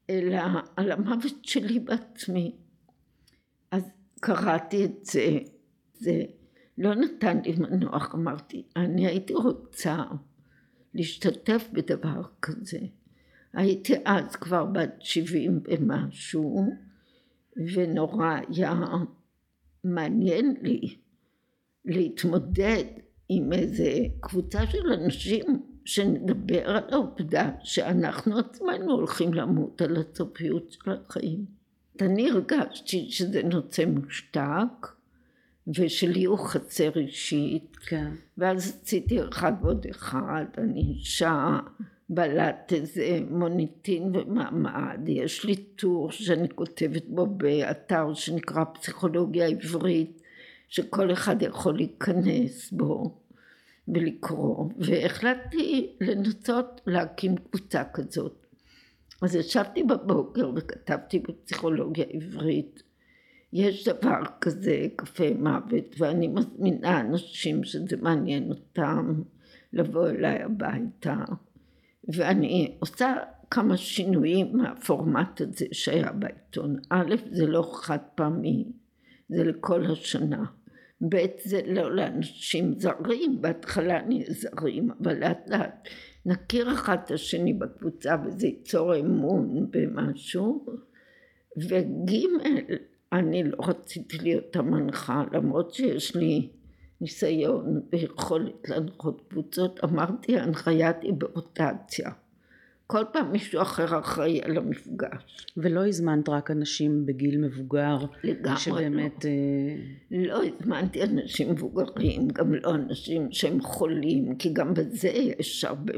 אלא 0.10 0.42
על 0.76 0.92
המוות 0.92 1.46
שלי 1.46 1.80
בעצמי. 1.80 2.56
אז 3.72 3.84
קראתי 4.20 4.86
את 4.86 5.06
זה, 5.06 5.40
זה 5.94 6.24
לא 6.78 6.96
נתן 6.96 7.42
לי 7.46 7.56
מנוח, 7.56 8.16
אמרתי, 8.16 8.64
אני 8.76 9.08
הייתי 9.08 9.34
רוצה 9.34 10.04
להשתתף 10.94 11.68
בדבר 11.74 12.22
כזה. 12.42 12.80
הייתי 13.54 13.94
אז 14.06 14.36
כבר 14.36 14.66
בת 14.66 14.96
שבעים 15.00 15.60
ומשהו, 15.68 16.70
ונורא 17.74 18.36
היה 18.56 18.74
מעניין 19.84 20.56
לי 20.62 20.96
להתמודד 21.86 22.84
עם 23.30 23.54
איזה 23.54 23.94
קבוצה 24.20 24.68
של 24.68 24.92
אנשים 24.94 25.64
שנדבר 25.86 26.70
על 26.70 26.84
העובדה 26.92 27.52
שאנחנו 27.64 28.40
עצמנו 28.40 28.92
הולכים 28.92 29.34
למות 29.34 29.82
על 29.82 29.98
הסופיות 29.98 30.72
של 30.72 30.92
החיים. 30.92 31.46
אני 32.02 32.30
הרגשתי 32.30 33.10
שזה 33.10 33.44
נושא 33.44 33.84
מושתק 33.88 34.88
ושלי 35.68 36.24
הוא 36.24 36.38
חצר 36.38 36.92
אישית 36.96 37.76
כן. 37.76 38.12
ואז 38.38 38.82
עשיתי 38.84 39.20
אחד 39.30 39.54
ועוד 39.62 39.86
אחד, 39.90 40.46
אני 40.58 40.82
אישה 40.82 41.60
בעלת 42.16 42.74
איזה 42.74 43.20
מוניטין 43.30 44.12
ומעמד, 44.16 45.00
יש 45.08 45.46
לי 45.46 45.56
טור 45.56 46.12
שאני 46.12 46.50
כותבת 46.50 47.06
בו 47.08 47.26
באתר 47.26 48.14
שנקרא 48.14 48.64
פסיכולוגיה 48.74 49.48
עברית 49.48 50.22
שכל 50.68 51.12
אחד 51.12 51.42
יכול 51.42 51.76
להיכנס 51.76 52.72
בו 52.72 53.18
ולקרוא. 53.88 54.70
והחלטתי 54.78 55.96
לנסות 56.02 56.82
להקים 56.88 57.36
קבוצה 57.38 57.84
כזאת. 57.94 58.46
אז 59.22 59.36
ישבתי 59.36 59.84
בבוקר 59.84 60.52
וכתבתי 60.56 61.20
בפסיכולוגיה 61.20 62.06
עברית 62.10 62.84
יש 63.54 63.88
דבר 63.88 64.22
כזה 64.42 64.88
קפה 64.96 65.34
מוות 65.40 65.96
ואני 65.98 66.28
מזמינה 66.28 67.00
אנשים 67.00 67.64
שזה 67.64 67.98
מעניין 68.02 68.50
אותם 68.50 69.22
לבוא 69.74 70.10
אליי 70.10 70.44
הביתה 70.44 71.16
ואני 72.08 72.78
עושה 72.80 73.16
כמה 73.52 73.78
שינויים 73.78 74.58
מהפורמט 74.58 75.42
הזה 75.42 75.66
שהיה 75.72 76.12
בעיתון. 76.12 76.76
א' 76.90 77.16
זה 77.32 77.48
לא 77.48 77.72
חד 77.74 77.98
פעמי 78.16 78.72
זה 79.30 79.44
לכל 79.44 79.86
השנה. 79.92 80.46
ב' 81.10 81.18
זה 81.44 81.62
לא 81.66 81.96
לאנשים 81.96 82.80
זרים, 82.80 83.42
בהתחלה 83.42 84.02
נהיה 84.02 84.26
זרים, 84.30 84.92
אבל 85.02 85.20
לאט 85.20 85.50
לאט 85.50 85.88
נכיר 86.26 86.74
אחד 86.74 86.98
את 87.06 87.12
השני 87.12 87.54
בקבוצה 87.54 88.16
וזה 88.26 88.48
ייצור 88.48 88.96
אמון 88.96 89.68
במשהו, 89.72 90.66
וג' 91.58 92.12
אני 93.12 93.44
לא 93.44 93.58
רציתי 93.60 94.18
להיות 94.18 94.56
המנחה 94.56 95.24
למרות 95.32 95.74
שיש 95.74 96.16
לי 96.16 96.50
ניסיון 97.04 97.82
ויכולת 97.92 98.70
להנחות 98.70 99.22
קבוצות, 99.30 99.80
אמרתי 99.84 100.38
ההנחיה 100.38 100.92
היא 101.02 101.14
ברוטציה. 101.14 102.10
כל 102.88 103.04
פעם 103.14 103.32
מישהו 103.32 103.62
אחר 103.62 104.00
אחראי 104.00 104.42
על 104.44 104.58
המפגש. 104.58 105.48
ולא 105.58 105.88
הזמנת 105.88 106.30
רק 106.30 106.52
אנשים 106.52 107.06
בגיל 107.06 107.38
מבוגר, 107.38 107.98
לגמרי 108.24 108.60
שבאמת... 108.60 109.26
לא. 109.26 109.30
אה, 109.30 110.26
לא 110.28 110.42
הזמנתי 110.44 111.04
אנשים 111.04 111.52
מבוגרים, 111.52 112.28
גם 112.28 112.54
לא 112.54 112.76
אנשים 112.76 113.32
שהם 113.32 113.62
חולים, 113.62 114.36
כי 114.36 114.54
גם 114.54 114.74
בזה 114.74 115.08
יש 115.08 115.66
הרבה 115.66 115.94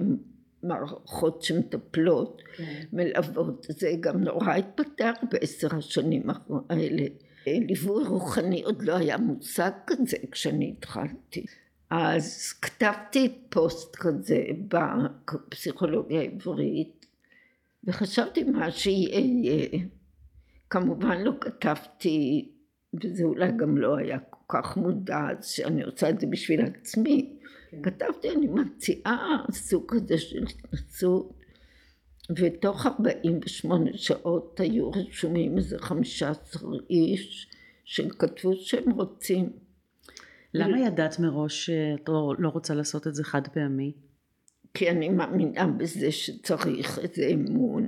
מערכות 0.64 1.42
שמטפלות, 1.42 2.42
כן. 2.58 2.84
מלוות. 2.94 3.68
זה 3.70 3.92
גם 4.00 4.24
נורא 4.24 4.54
התפתח 4.54 5.14
בעשר 5.32 5.76
השנים 5.76 6.24
האלה. 6.70 7.06
ליווי 7.48 8.04
רוחני 8.04 8.64
עוד 8.64 8.82
לא 8.82 8.98
היה 8.98 9.18
מושג 9.18 9.72
כזה 9.88 10.18
כשאני 10.32 10.74
התחלתי. 10.78 11.46
אז 11.90 12.54
כתבתי 12.62 13.38
פוסט 13.50 13.96
כזה 13.96 14.44
בפסיכולוגיה 14.68 16.22
העברית 16.22 17.06
וחשבתי 17.84 18.44
מה 18.44 18.72
שיהיה. 18.72 19.70
כמובן 20.70 21.22
לא 21.22 21.32
כתבתי, 21.42 22.52
וזה 23.04 23.24
אולי 23.24 23.52
גם 23.58 23.78
לא 23.78 23.98
היה 23.98 24.20
כל 24.20 24.60
כך 24.60 24.78
מודע, 24.78 25.28
שאני 25.42 25.84
עושה 25.84 26.10
את 26.10 26.20
זה 26.20 26.28
בשביל 26.28 26.62
עצמי. 26.62 27.40
כן. 27.72 27.82
כתבתי, 27.84 28.30
אני 28.30 28.48
מציעה 28.48 29.46
סוג 29.52 29.84
כזה 29.88 30.18
של 30.18 30.44
התנסות, 30.44 31.34
ותוך 32.30 32.86
48 32.86 33.92
שעות 33.94 34.60
היו 34.60 34.92
רשומים 34.92 35.58
איזה 35.58 35.80
15 35.80 36.72
איש 36.90 37.48
שכתבו 37.86 38.56
שהם 38.56 38.92
רוצים. 38.92 39.50
למה 40.54 40.80
ידעת 40.80 41.20
מראש 41.20 41.66
שאת 41.66 42.10
לא, 42.10 42.34
לא 42.40 42.50
רוצה 42.50 42.74
לעשות 42.74 43.08
את 43.08 43.16
זה 43.16 43.24
חד 43.24 43.48
פעמי? 43.48 43.94
כי 44.74 44.90
אני 44.90 45.10
מאמינה 45.10 45.68
בזה 45.68 46.12
שצריך 46.12 47.00
איזה 47.00 47.28
אמון 47.28 47.88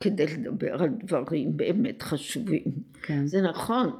כדי 0.00 0.26
לדבר 0.26 0.82
על 0.82 0.88
דברים 1.04 1.56
באמת 1.56 2.02
חשובים. 2.02 2.64
כן. 3.02 3.26
זה 3.26 3.40
נכון 3.40 3.90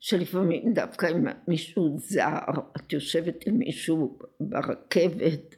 שלפעמים 0.00 0.74
דווקא 0.74 1.06
עם 1.06 1.26
מישהו 1.48 1.96
זר, 1.98 2.38
את 2.76 2.92
יושבת 2.92 3.46
עם 3.46 3.58
מישהו 3.58 4.18
ברכבת 4.40 5.54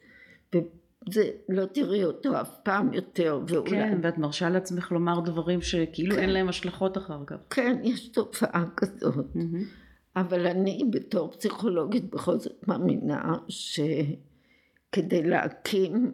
וזה 1.08 1.30
לא 1.48 1.64
תראי 1.64 2.04
אותו 2.04 2.40
אף 2.40 2.56
פעם 2.62 2.92
יותר 2.92 3.40
ואולי... 3.48 3.70
כן, 3.70 3.98
ואת 4.02 4.18
מרשה 4.18 4.50
לעצמך 4.50 4.92
לומר 4.92 5.20
דברים 5.20 5.62
שכאילו 5.62 6.14
כן. 6.14 6.22
אין 6.22 6.30
להם 6.30 6.48
השלכות 6.48 6.98
אחר 6.98 7.18
כך. 7.26 7.36
כן, 7.50 7.80
יש 7.82 8.08
תופעה 8.08 8.64
כזאת. 8.76 9.26
Mm-hmm. 9.34 9.82
אבל 10.16 10.46
אני 10.46 10.84
בתור 10.90 11.30
פסיכולוגית 11.30 12.10
בכל 12.10 12.38
זאת 12.38 12.68
מאמינה 12.68 13.34
שכדי 13.48 15.22
להקים, 15.22 16.12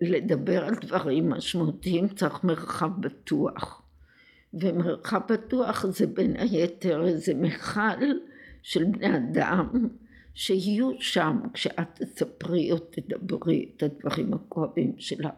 לדבר 0.00 0.64
על 0.64 0.74
דברים 0.74 1.30
משמעותיים 1.30 2.08
צריך 2.08 2.44
מרחב 2.44 2.90
בטוח. 3.00 3.82
ומרחב 4.54 5.20
בטוח 5.28 5.86
זה 5.86 6.06
בין 6.06 6.36
היתר 6.36 7.06
איזה 7.06 7.34
מכל 7.34 8.04
של 8.62 8.84
בני 8.84 9.16
אדם 9.16 9.88
שיהיו 10.34 10.90
שם 11.00 11.40
כשאת 11.52 11.88
תספרי 11.94 12.72
או 12.72 12.78
תדברי 12.78 13.70
את 13.76 13.82
הדברים 13.82 14.34
הכואבים 14.34 14.92
שלה. 14.98 15.30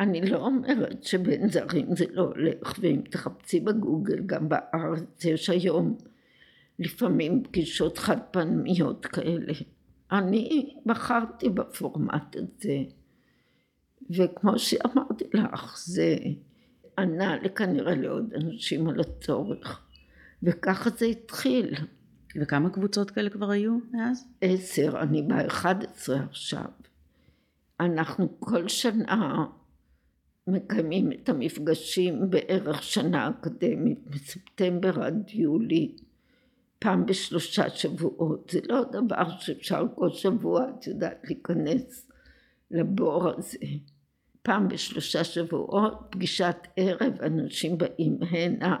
אני 0.00 0.20
לא 0.30 0.38
אומרת 0.38 1.02
שבין 1.04 1.48
זרים 1.48 1.96
זה 1.96 2.04
לא 2.10 2.22
הולך, 2.22 2.74
ואם 2.80 3.00
תחפשי 3.10 3.60
בגוגל, 3.60 4.22
גם 4.26 4.48
בארץ 4.48 5.24
יש 5.24 5.50
היום 5.50 5.96
לפעמים 6.78 7.42
פגישות 7.42 7.98
חד 7.98 8.18
פעמיות 8.30 9.06
כאלה. 9.06 9.52
אני 10.12 10.74
בחרתי 10.86 11.48
בפורמט 11.48 12.36
הזה, 12.36 12.78
וכמו 14.10 14.58
שאמרתי 14.58 15.24
לך, 15.34 15.78
זה 15.86 16.16
ענה 16.98 17.48
כנראה 17.56 17.94
לעוד 17.94 18.34
אנשים 18.34 18.88
על 18.88 19.00
הצורך, 19.00 19.86
וככה 20.42 20.90
זה 20.90 21.06
התחיל. 21.06 21.74
וכמה 22.40 22.70
קבוצות 22.70 23.10
כאלה 23.10 23.30
כבר 23.30 23.50
היו 23.50 23.78
מאז? 23.92 24.26
עשר, 24.40 25.00
אני 25.00 25.22
באחד 25.22 25.74
עשרה 25.84 26.20
עכשיו. 26.30 26.64
אנחנו 27.80 28.40
כל 28.40 28.68
שנה 28.68 29.44
מקיימים 30.46 31.12
את 31.12 31.28
המפגשים 31.28 32.30
בערך 32.30 32.82
שנה 32.82 33.30
אקדמית, 33.30 33.98
מספטמבר 34.10 35.02
עד 35.02 35.30
יולי, 35.32 35.96
פעם 36.78 37.06
בשלושה 37.06 37.70
שבועות. 37.70 38.50
זה 38.50 38.60
לא 38.68 38.84
דבר 38.84 39.38
שאפשר 39.38 39.86
כל 39.94 40.10
שבוע, 40.10 40.66
את 40.78 40.86
יודעת, 40.86 41.20
להיכנס 41.24 42.10
לבור 42.70 43.28
הזה. 43.28 43.58
פעם 44.42 44.68
בשלושה 44.68 45.24
שבועות, 45.24 46.06
פגישת 46.10 46.56
ערב, 46.76 47.20
אנשים 47.20 47.78
באים 47.78 48.18
הנה, 48.30 48.76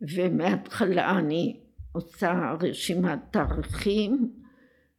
ומההתחלה 0.00 1.18
אני 1.18 1.60
עושה 1.94 2.54
רשימת 2.60 3.18
תאריכים 3.30 4.32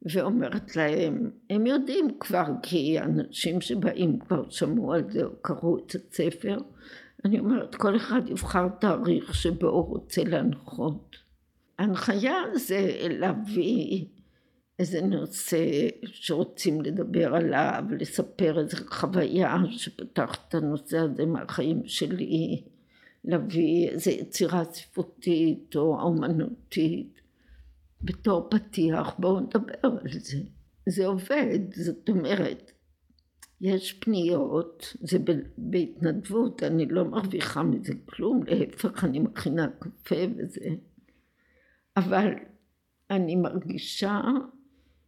ואומרת 0.02 0.76
להם, 0.76 1.30
הם 1.50 1.66
יודעים 1.66 2.08
כבר 2.20 2.46
כי 2.62 3.00
אנשים 3.00 3.60
שבאים 3.60 4.18
כבר 4.18 4.50
שמעו 4.50 4.92
על 4.92 5.10
זה 5.10 5.24
או 5.24 5.30
קראו 5.42 5.78
את 5.78 5.94
הספר, 5.94 6.58
אני 7.24 7.38
אומרת 7.38 7.74
כל 7.74 7.96
אחד 7.96 8.28
יבחר 8.28 8.68
תאריך 8.68 9.34
שבו 9.34 9.68
הוא 9.68 9.84
רוצה 9.88 10.24
להנחות. 10.24 11.16
ההנחיה 11.78 12.34
זה 12.54 13.08
להביא 13.10 14.04
איזה 14.78 15.00
נושא 15.00 15.88
שרוצים 16.04 16.82
לדבר 16.82 17.34
עליו, 17.34 17.84
לספר 18.00 18.58
איזה 18.58 18.76
חוויה 18.76 19.56
שפתח 19.70 20.36
את 20.48 20.54
הנושא 20.54 20.98
הזה 20.98 21.26
מהחיים 21.26 21.82
שלי, 21.84 22.62
להביא 23.26 23.88
איזה 23.88 24.10
יצירה 24.10 24.64
ספרותית 24.64 25.76
או 25.76 26.00
אומנותית 26.00 27.20
בתור 28.02 28.48
פתיח, 28.50 29.14
בואו 29.18 29.40
נדבר 29.40 29.74
על 29.82 30.12
זה. 30.12 30.38
זה 30.88 31.06
עובד, 31.06 31.74
זאת 31.74 32.08
אומרת, 32.08 32.72
יש 33.60 33.92
פניות, 33.92 34.94
זה 35.00 35.18
בהתנדבות, 35.58 36.62
אני 36.62 36.86
לא 36.86 37.04
מרוויחה 37.04 37.62
מזה 37.62 37.92
כלום, 38.04 38.42
להפך 38.46 39.04
אני 39.04 39.18
מכינה 39.18 39.68
קפה 39.78 40.16
וזה, 40.36 40.68
אבל 41.96 42.28
אני 43.10 43.36
מרגישה 43.36 44.20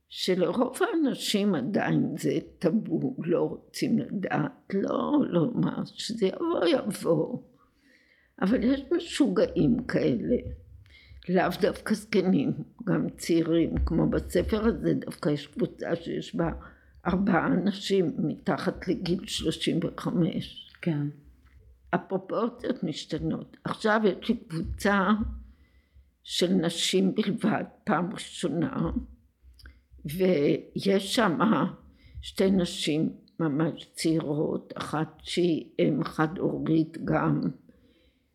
שלרוב 0.08 0.78
האנשים 0.80 1.54
עדיין 1.54 2.14
זה 2.18 2.38
טאבו, 2.58 3.16
לא 3.18 3.40
רוצים 3.42 3.98
לדעת, 3.98 4.74
לא, 4.74 5.12
לא 5.28 5.50
מה, 5.54 5.82
שזה 5.86 6.26
יבוא 6.26 6.64
יבוא. 6.66 7.38
אבל 8.42 8.64
יש 8.64 8.82
משוגעים 8.96 9.84
כאלה, 9.84 10.36
לאו 11.28 11.48
דווקא 11.60 11.94
זקנים, 11.94 12.52
גם 12.84 13.08
צעירים, 13.16 13.78
כמו 13.86 14.10
בספר 14.10 14.66
הזה 14.66 14.94
דווקא 14.94 15.28
יש 15.28 15.46
קבוצה 15.46 15.96
שיש 15.96 16.34
בה 16.34 16.50
ארבעה 17.06 17.46
אנשים 17.46 18.12
מתחת 18.18 18.88
לגיל 18.88 19.26
שלושים 19.26 19.80
וחמש. 19.82 20.74
כן. 20.82 21.06
הפרופורציות 21.92 22.82
משתנות. 22.82 23.56
עכשיו 23.64 24.00
יש 24.04 24.28
לי 24.28 24.36
קבוצה 24.36 25.08
של 26.22 26.52
נשים 26.52 27.14
בלבד, 27.14 27.64
פעם 27.84 28.12
ראשונה, 28.12 28.90
ויש 30.04 31.14
שם 31.14 31.38
שתי 32.22 32.50
נשים 32.50 33.12
ממש 33.40 33.90
צעירות, 33.94 34.72
אחת 34.76 35.08
שהיא 35.22 35.70
אם 35.78 36.04
חד 36.04 36.38
הורית 36.38 36.98
גם, 37.04 37.40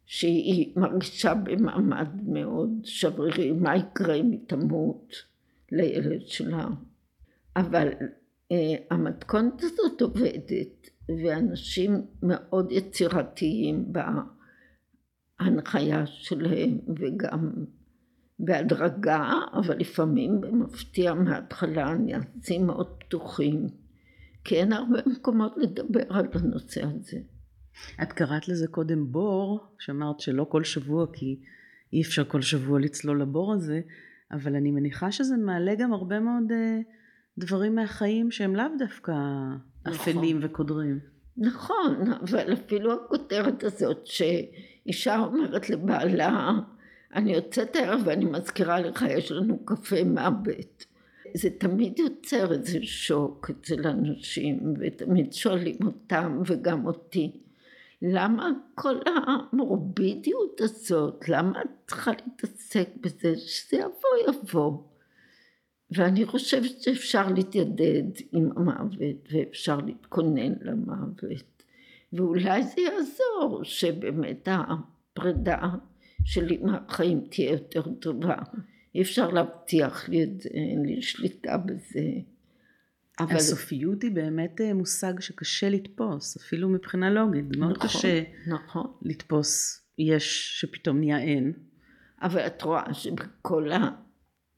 שהיא 0.05 0.73
מרגישה 0.75 1.33
במעמד 1.33 2.07
מאוד 2.25 2.69
שברירי, 2.83 3.51
מה 3.51 3.75
יקרה 3.75 4.13
אם 4.13 4.31
היא 4.31 4.39
תמות 4.47 5.13
לילד 5.71 6.27
שלה. 6.27 6.67
אבל 7.55 7.87
אה, 8.51 8.75
המתכונת 8.91 9.63
הזאת 9.63 10.01
עובדת, 10.01 10.89
ואנשים 11.23 12.05
מאוד 12.23 12.71
יצירתיים 12.71 13.93
בהנחיה 15.39 16.05
שלהם, 16.05 16.79
וגם 16.99 17.65
בהדרגה, 18.39 19.31
אבל 19.53 19.77
לפעמים 19.77 20.41
במפתיע 20.41 21.13
מההתחלה 21.13 21.85
הנעשים 21.85 22.67
מאוד 22.67 22.87
פתוחים, 22.99 23.67
כי 24.43 24.55
אין 24.55 24.73
הרבה 24.73 24.99
מקומות 25.05 25.53
לדבר 25.57 26.03
על 26.09 26.27
הנושא 26.33 26.83
הזה. 26.83 27.19
את 28.03 28.13
קראת 28.13 28.47
לזה 28.47 28.67
קודם 28.67 29.11
בור, 29.11 29.59
שאמרת 29.79 30.19
שלא 30.19 30.43
כל 30.49 30.63
שבוע 30.63 31.05
כי 31.13 31.39
אי 31.93 32.01
אפשר 32.01 32.23
כל 32.23 32.41
שבוע 32.41 32.79
לצלול 32.79 33.21
לבור 33.21 33.53
הזה, 33.53 33.81
אבל 34.31 34.55
אני 34.55 34.71
מניחה 34.71 35.11
שזה 35.11 35.37
מעלה 35.37 35.75
גם 35.75 35.93
הרבה 35.93 36.19
מאוד 36.19 36.51
uh, 36.51 36.83
דברים 37.37 37.75
מהחיים 37.75 38.31
שהם 38.31 38.55
לאו 38.55 38.65
דווקא 38.79 39.11
נכון. 39.85 39.93
אפלים 39.93 40.39
וקודרים. 40.41 40.99
נכון, 41.37 42.11
אבל 42.21 42.53
אפילו 42.53 42.93
הכותרת 42.93 43.63
הזאת 43.63 44.07
שאישה 44.07 45.19
אומרת 45.19 45.69
לבעלה 45.69 46.51
אני 47.15 47.33
יוצאת 47.33 47.75
הערב 47.75 48.01
ואני 48.05 48.25
מזכירה 48.25 48.79
לך, 48.79 49.05
יש 49.09 49.31
לנו 49.31 49.65
קפה 49.65 50.03
מוות. 50.03 50.85
זה 51.33 51.49
תמיד 51.49 51.99
יוצר 51.99 52.53
איזה 52.53 52.79
שוק 52.81 53.49
אצל 53.49 53.87
אנשים, 53.87 54.73
ותמיד 54.79 55.33
שואלים 55.33 55.75
אותם 55.85 56.41
וגם 56.45 56.85
אותי, 56.85 57.42
למה 58.05 58.51
כל 58.75 58.95
המורבידיות 59.05 60.61
הזאת, 60.61 61.29
למה 61.29 61.61
את 61.61 61.67
צריכה 61.87 62.11
להתעסק 62.11 62.89
בזה, 63.01 63.35
שזה 63.37 63.77
יבוא 63.77 64.33
יבוא. 64.43 64.83
ואני 65.91 66.25
חושבת 66.25 66.81
שאפשר 66.81 67.29
להתיידד 67.35 68.03
עם 68.31 68.49
המוות, 68.55 69.27
ואפשר 69.31 69.77
להתכונן 69.77 70.53
למוות, 70.61 71.23
ואולי 72.13 72.63
זה 72.63 72.81
יעזור 72.81 73.63
שבאמת 73.63 74.47
הפרידה 74.51 75.61
שלי 76.25 76.57
מהחיים 76.57 77.27
תהיה 77.31 77.51
יותר 77.51 77.93
טובה. 77.93 78.35
אי 78.95 79.01
אפשר 79.01 79.31
להבטיח 79.31 80.09
לי 80.09 80.23
את 80.23 80.41
זה, 80.41 80.49
אין 80.49 80.85
לי 80.85 81.01
שליטה 81.01 81.57
בזה. 81.57 82.09
אבל... 83.19 83.35
הסופיות 83.35 84.03
היא 84.03 84.11
באמת 84.11 84.61
אה, 84.61 84.73
מושג 84.73 85.19
שקשה 85.19 85.69
לתפוס, 85.69 86.37
אפילו 86.37 86.69
מבחינה 86.69 87.09
לוגית. 87.09 87.45
זה 87.53 87.59
מאוד 87.59 87.71
נכון, 87.71 87.87
קשה 87.87 88.23
נכון. 88.47 88.87
לתפוס 89.01 89.81
יש 89.97 90.53
שפתאום 90.59 90.99
נהיה 90.99 91.19
אין. 91.19 91.53
אבל 92.21 92.47
את 92.47 92.61
רואה 92.61 92.93
שבכל 92.93 93.69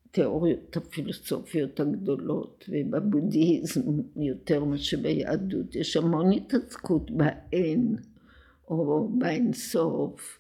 התיאוריות 0.09 0.77
הפילוסופיות 0.77 1.79
הגדולות 1.79 2.69
ובבודהיזם 2.69 3.81
יותר 4.15 4.63
מאשר 4.63 4.97
ביהדות 5.01 5.75
יש 5.75 5.97
המון 5.97 6.31
התעסקות 6.31 7.11
באין 7.11 7.95
או 8.67 9.09
באינסוף 9.19 10.39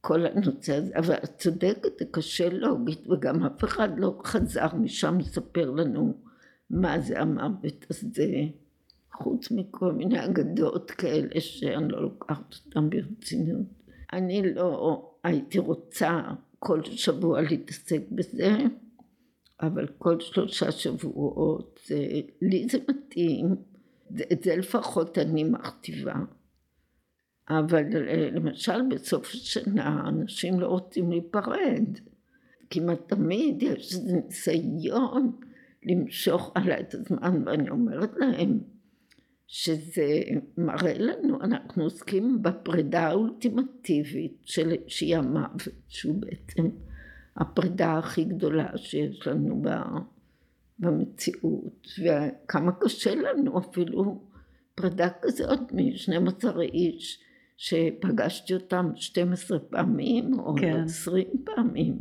כל 0.00 0.26
הנושא 0.26 0.76
הזה, 0.76 0.92
אבל 0.96 1.14
את 1.14 1.38
צודקת, 1.38 1.98
זה 1.98 2.04
קשה 2.10 2.48
לוגית, 2.48 3.10
וגם 3.10 3.44
אף 3.44 3.64
אחד 3.64 3.88
לא 3.98 4.20
חזר 4.24 4.74
משם 4.74 5.18
לספר 5.18 5.70
לנו 5.70 6.23
מה 6.74 7.00
זה 7.00 7.20
המוות 7.20 7.86
הזה, 7.90 8.32
חוץ 9.12 9.50
מכל 9.50 9.92
מיני 9.92 10.24
אגדות 10.24 10.90
כאלה 10.90 11.40
שאני 11.40 11.88
לא 11.88 12.02
לוקחת 12.02 12.54
אותן 12.66 12.90
ברצינות. 12.90 13.66
אני 14.12 14.54
לא 14.54 15.10
הייתי 15.24 15.58
רוצה 15.58 16.20
כל 16.58 16.84
שבוע 16.84 17.40
להתעסק 17.40 18.00
בזה, 18.12 18.56
אבל 19.60 19.86
כל 19.98 20.20
שלושה 20.20 20.72
שבועות, 20.72 21.80
לי 22.42 22.66
זה 22.70 22.78
מתאים, 22.88 23.56
את 24.32 24.42
זה 24.42 24.56
לפחות 24.56 25.18
אני 25.18 25.44
מכתיבה. 25.44 26.14
אבל 27.48 27.84
אה, 28.08 28.30
למשל 28.32 28.82
בסוף 28.90 29.26
השנה 29.34 30.08
אנשים 30.08 30.60
לא 30.60 30.66
רוצים 30.66 31.10
להיפרד. 31.10 31.84
כמעט 32.70 33.08
תמיד 33.08 33.62
יש 33.62 33.94
איזה 33.94 34.12
ניסיון 34.12 35.32
למשוך 35.84 36.52
עליי 36.54 36.80
את 36.80 36.94
הזמן 36.94 37.42
ואני 37.46 37.70
אומרת 37.70 38.10
להם 38.16 38.58
שזה 39.46 40.22
מראה 40.58 40.98
לנו, 40.98 41.42
אנחנו 41.42 41.84
עוסקים 41.84 42.42
בפרידה 42.42 43.08
האולטימטטיבית 43.08 44.36
של, 44.42 44.72
שהיא 44.86 45.16
המוות, 45.16 45.68
שהוא 45.88 46.20
בעצם 46.20 46.68
הפרידה 47.36 47.98
הכי 47.98 48.24
גדולה 48.24 48.68
שיש 48.76 49.26
לנו 49.26 49.62
במציאות, 50.78 51.88
וכמה 51.98 52.72
קשה 52.80 53.14
לנו 53.14 53.58
אפילו 53.58 54.24
פרידה 54.74 55.08
כזאת 55.22 55.72
מ-12 55.72 56.60
איש 56.60 57.20
שפגשתי 57.56 58.54
אותם 58.54 58.90
12 58.94 59.58
פעמים 59.58 60.38
או 60.38 60.54
כן. 60.60 60.82
20 60.84 61.26
פעמים. 61.44 61.98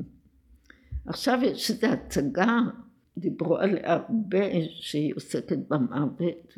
עכשיו 1.05 1.39
יש 1.43 1.71
איזו 1.71 1.87
הצגה, 1.87 2.59
דיברו 3.17 3.57
עליה 3.57 3.93
הרבה, 3.93 4.45
שהיא 4.69 5.13
עוסקת 5.15 5.57
במוות, 5.67 6.57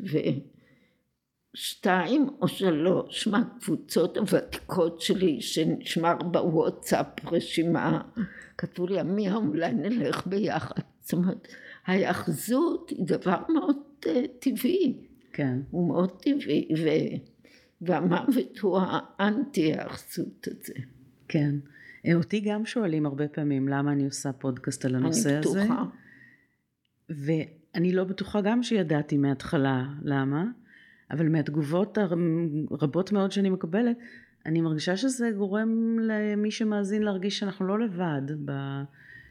ושתיים 1.56 2.28
או 2.40 2.48
שלוש 2.48 3.28
מהקבוצות 3.28 4.16
הוותיקות 4.16 5.00
שלי, 5.00 5.40
שנשמר 5.40 6.16
בוואטסאפ 6.16 7.06
רשימה, 7.32 8.00
כתבו 8.58 8.86
לי, 8.86 9.00
עמיה, 9.00 9.36
אולי 9.36 9.72
נלך 9.72 10.26
ביחד. 10.26 10.82
זאת 11.00 11.12
אומרת, 11.12 11.48
ההיאחזות 11.86 12.90
היא 12.90 13.06
דבר 13.06 13.38
מאוד 13.48 13.76
uh, 14.04 14.08
טבעי, 14.38 14.96
כן. 15.32 15.58
הוא 15.70 15.88
מאוד 15.88 16.22
טבעי, 16.22 16.68
ו... 16.78 16.88
והמוות 17.80 18.58
הוא 18.58 18.78
האנטי 18.82 19.72
ההיאחזות 19.72 20.48
הזה. 20.50 20.74
כן. 21.28 21.54
אה, 22.06 22.14
אותי 22.14 22.40
גם 22.40 22.66
שואלים 22.66 23.06
הרבה 23.06 23.28
פעמים 23.28 23.68
למה 23.68 23.92
אני 23.92 24.04
עושה 24.04 24.32
פודקאסט 24.32 24.84
על 24.84 24.94
הנושא 24.94 25.28
אני 25.28 25.38
הזה. 25.38 25.60
בטוחה. 25.60 25.84
ואני 27.10 27.92
לא 27.92 28.04
בטוחה 28.04 28.40
גם 28.40 28.62
שידעתי 28.62 29.16
מההתחלה 29.16 29.84
למה, 30.02 30.44
אבל 31.10 31.28
מהתגובות 31.28 31.98
הרבות 32.70 33.12
מאוד 33.12 33.32
שאני 33.32 33.50
מקבלת, 33.50 33.96
אני 34.46 34.60
מרגישה 34.60 34.96
שזה 34.96 35.30
גורם 35.36 35.98
למי 36.00 36.50
שמאזין 36.50 37.02
להרגיש 37.02 37.38
שאנחנו 37.38 37.66
לא 37.66 37.78
לבד 37.78 38.22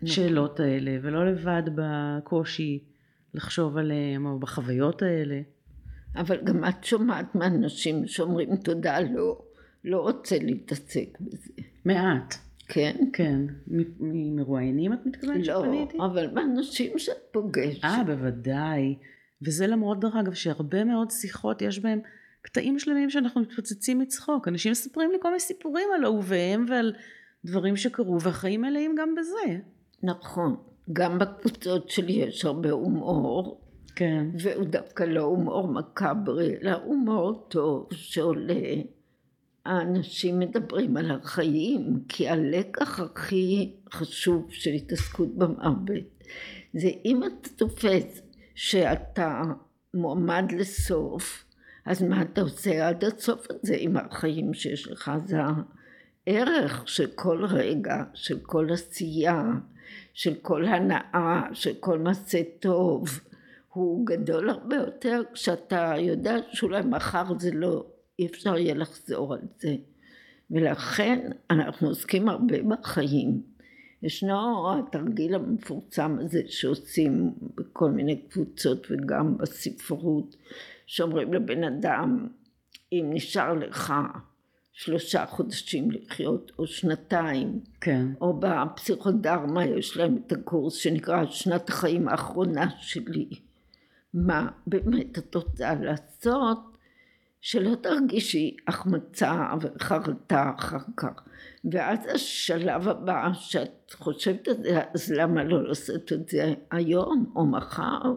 בשאלות 0.01 0.59
האלה, 0.59 0.97
ולא 1.01 1.32
לבד 1.32 1.63
בקושי 1.76 2.84
לחשוב 3.34 3.78
עליהם, 3.78 4.26
או 4.26 4.39
בחוויות 4.39 5.01
האלה. 5.01 5.41
אבל 6.15 6.38
גם 6.43 6.65
את 6.65 6.84
שומעת 6.84 7.36
מאנשים 7.36 8.07
שאומרים 8.07 8.55
תודה, 8.55 8.99
לא, 8.99 9.41
לא 9.84 10.01
רוצה 10.01 10.38
להתעסק 10.41 11.17
בזה. 11.21 11.51
מעט, 11.86 12.36
כן? 12.68 12.95
כן. 13.13 13.41
ממרואיינים 13.99 14.93
את 14.93 15.05
מתכוונת 15.05 15.47
לא, 15.47 15.61
שפניתי? 15.61 15.97
אבל 15.97 16.32
מאנשים 16.34 16.99
שאת 16.99 17.18
פוגשת. 17.32 17.84
אה, 17.84 18.03
בוודאי. 18.03 18.95
וזה 19.41 19.68
למרות, 19.68 19.99
דרך 19.99 20.16
אגב, 20.16 20.34
שהרבה 20.34 20.84
מאוד 20.84 21.11
שיחות, 21.11 21.61
יש 21.61 21.80
בהם 21.80 21.99
קטעים 22.41 22.80
שלמים 22.80 23.09
שאנחנו 23.09 23.41
מתפוצצים 23.41 23.99
מצחוק. 23.99 24.47
אנשים 24.47 24.72
מספרים 24.72 25.11
לי 25.11 25.18
כל 25.22 25.28
מיני 25.28 25.39
סיפורים 25.39 25.88
על 25.95 26.05
אהוביהם 26.05 26.66
ועל 26.70 26.93
דברים 27.45 27.76
שקרו, 27.76 28.22
והחיים 28.22 28.61
מלאים 28.61 28.95
גם 28.97 29.16
בזה. 29.16 29.59
נכון. 30.03 30.55
גם 30.93 31.20
בקבוצות 31.20 31.89
שלי 31.89 32.13
יש 32.13 32.45
הרבה 32.45 32.72
הומור, 32.72 33.61
כן. 33.95 34.26
והוא 34.41 34.66
דווקא 34.66 35.03
לא 35.03 35.22
הומור 35.22 35.68
מקאברי, 35.68 36.55
אלא 36.61 36.72
הומור 36.72 37.45
טוב 37.49 37.88
שעולה. 37.91 38.74
האנשים 39.66 40.39
מדברים 40.39 40.97
על 40.97 41.11
החיים, 41.11 41.99
כי 42.09 42.30
הלקח 42.30 42.99
הכי 42.99 43.72
חשוב 43.91 44.47
של 44.49 44.70
התעסקות 44.70 45.36
במוות 45.36 45.89
זה 46.74 46.89
אם 47.05 47.24
אתה 47.24 47.49
תופס 47.49 48.22
שאתה 48.55 49.41
מועמד 49.93 50.51
לסוף, 50.51 51.45
אז 51.86 52.01
מה 52.01 52.22
אתה 52.22 52.41
עושה 52.41 52.88
עד 52.88 53.03
הסוף 53.03 53.47
הזה 53.49 53.76
עם 53.80 53.97
החיים 53.97 54.53
שיש 54.53 54.88
לך? 54.88 55.11
זה 55.26 55.38
הערך 56.28 56.88
של 56.88 57.07
כל 57.16 57.45
רגע, 57.45 58.03
של 58.13 58.39
כל 58.39 58.68
עשייה, 58.74 59.43
של 60.13 60.34
כל 60.41 60.66
הנאה, 60.66 61.41
של 61.53 61.74
כל 61.80 61.99
מעשה 61.99 62.41
טוב, 62.59 63.20
הוא 63.74 64.05
גדול 64.05 64.49
הרבה 64.49 64.76
יותר 64.76 65.22
כשאתה 65.34 65.93
יודע 65.99 66.36
שאולי 66.51 66.82
מחר 66.82 67.39
זה 67.39 67.51
לא, 67.53 67.86
אי 68.20 68.26
אפשר 68.26 68.57
יהיה 68.57 68.74
לחזור 68.74 69.34
על 69.34 69.41
זה. 69.59 69.76
ולכן 70.51 71.30
אנחנו 71.49 71.88
עוסקים 71.88 72.30
הרבה 72.30 72.55
בחיים. 72.63 73.41
ישנו 74.03 74.74
התרגיל 74.74 75.36
המפורסם 75.36 76.18
הזה 76.20 76.41
שעושים 76.47 77.34
בכל 77.55 77.91
מיני 77.91 78.22
קבוצות 78.22 78.88
וגם 78.91 79.38
בספרות, 79.38 80.36
שאומרים 80.86 81.34
לבן 81.34 81.63
אדם, 81.63 82.28
אם 82.91 83.05
נשאר 83.13 83.53
לך 83.53 83.93
שלושה 84.74 85.26
חודשים 85.26 85.91
לחיות 85.91 86.51
או 86.59 86.68
שנתיים, 86.68 87.59
כן. 87.82 88.05
או 88.22 88.39
בפסיכודרמה 88.39 89.66
יש 89.66 89.97
להם 89.97 90.18
את 90.18 90.32
הקורס 90.32 90.76
שנקרא 90.76 91.26
שנת 91.26 91.70
החיים 91.70 92.07
האחרונה 92.07 92.70
שלי. 92.80 93.30
מה 94.13 94.47
באמת 94.68 95.18
את 95.18 95.36
רוצה 95.36 95.76
לעשות 95.76 96.74
שלא 97.46 97.76
תרגישי 97.76 98.56
החמצה 98.68 99.54
וחרטה 99.62 100.52
אחר 100.58 100.78
כך. 100.98 101.24
ואז 101.72 102.00
השלב 102.16 102.88
הבא 102.88 103.30
שאת 103.34 103.93
חושבת 103.93 104.48
על 104.48 104.54
זה, 104.64 104.82
אז 104.93 105.12
למה 105.12 105.43
לא 105.43 105.64
לעשות 105.64 106.14
את 106.14 106.30
זה 106.30 106.54
היום 106.72 107.34
או 107.36 107.46
מחר? 107.46 108.14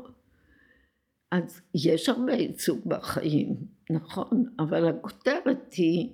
אז 1.32 1.60
יש 1.74 2.08
הרבה 2.08 2.32
ייצוג 2.32 2.80
בחיים, 2.86 3.56
נכון, 3.90 4.44
אבל 4.58 4.88
הכותרת 4.88 5.72
היא 5.72 6.10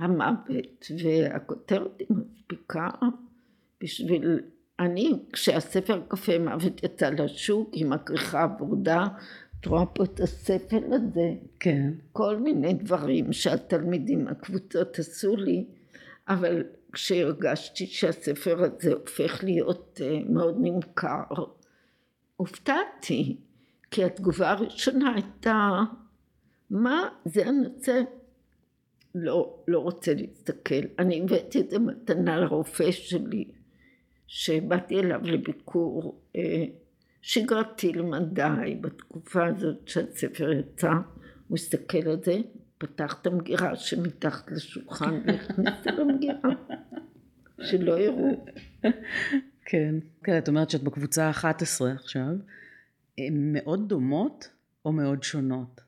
המוות, 0.00 0.86
והכותרת 1.02 2.00
היא 2.00 2.08
מספיקה 2.10 2.88
בשביל... 3.82 4.40
אני, 4.80 5.12
כשהספר 5.32 6.02
קפה 6.08 6.38
מוות 6.38 6.84
יצא 6.84 7.10
לשוק 7.10 7.70
עם 7.72 7.92
הכריכה 7.92 8.42
הוורודה, 8.42 9.06
את 9.60 9.66
רואה 9.66 9.86
פה 9.86 10.04
את 10.04 10.20
הספר 10.20 10.80
הזה, 10.92 11.34
כן. 11.60 11.92
כל 12.12 12.36
מיני 12.36 12.74
דברים 12.74 13.32
שהתלמידים, 13.32 14.28
הקבוצות 14.28 14.98
עשו 14.98 15.36
לי, 15.36 15.64
אבל 16.28 16.64
כשהרגשתי 16.92 17.86
שהספר 17.86 18.62
הזה 18.62 18.92
הופך 18.92 19.44
להיות 19.44 20.00
uh, 20.00 20.30
מאוד 20.30 20.56
נמכר, 20.60 21.24
הופתעתי, 22.36 23.36
כי 23.90 24.04
התגובה 24.04 24.50
הראשונה 24.50 25.14
הייתה, 25.14 25.70
מה 26.70 27.08
זה 27.24 27.46
הנושא? 27.46 28.00
לא, 29.14 29.56
לא 29.68 29.78
רוצה 29.78 30.14
להסתכל. 30.14 30.80
אני 30.98 31.22
הבאתי 31.22 31.60
את 31.60 31.70
זה 31.70 31.78
מתנה 31.78 32.36
לרופא 32.36 32.90
שלי, 32.90 33.44
שבאתי 34.26 35.00
אליו 35.00 35.20
לביקור 35.24 36.20
אה, 36.36 36.64
שגרתי 37.20 37.92
למדי 37.92 38.76
בתקופה 38.80 39.46
הזאת 39.46 39.88
שהספר 39.88 40.52
יצא. 40.52 40.92
הוא 41.48 41.56
הסתכל 41.56 42.08
על 42.08 42.22
זה, 42.24 42.38
פתח 42.78 43.16
את 43.22 43.26
המגירה 43.26 43.76
שמתחת 43.76 44.50
לשולחן 44.52 45.20
והכניס 45.26 45.74
את 45.82 45.98
המגירה, 45.98 46.50
שלא 47.62 47.98
יראו. 48.00 48.44
כן. 49.64 49.94
כן, 50.24 50.38
את 50.38 50.48
אומרת 50.48 50.70
שאת 50.70 50.82
בקבוצה 50.82 51.26
ה-11 51.26 51.84
עכשיו. 51.94 52.32
הן 53.18 53.52
מאוד 53.52 53.88
דומות 53.88 54.48
או 54.84 54.92
מאוד 54.92 55.22
שונות? 55.22 55.80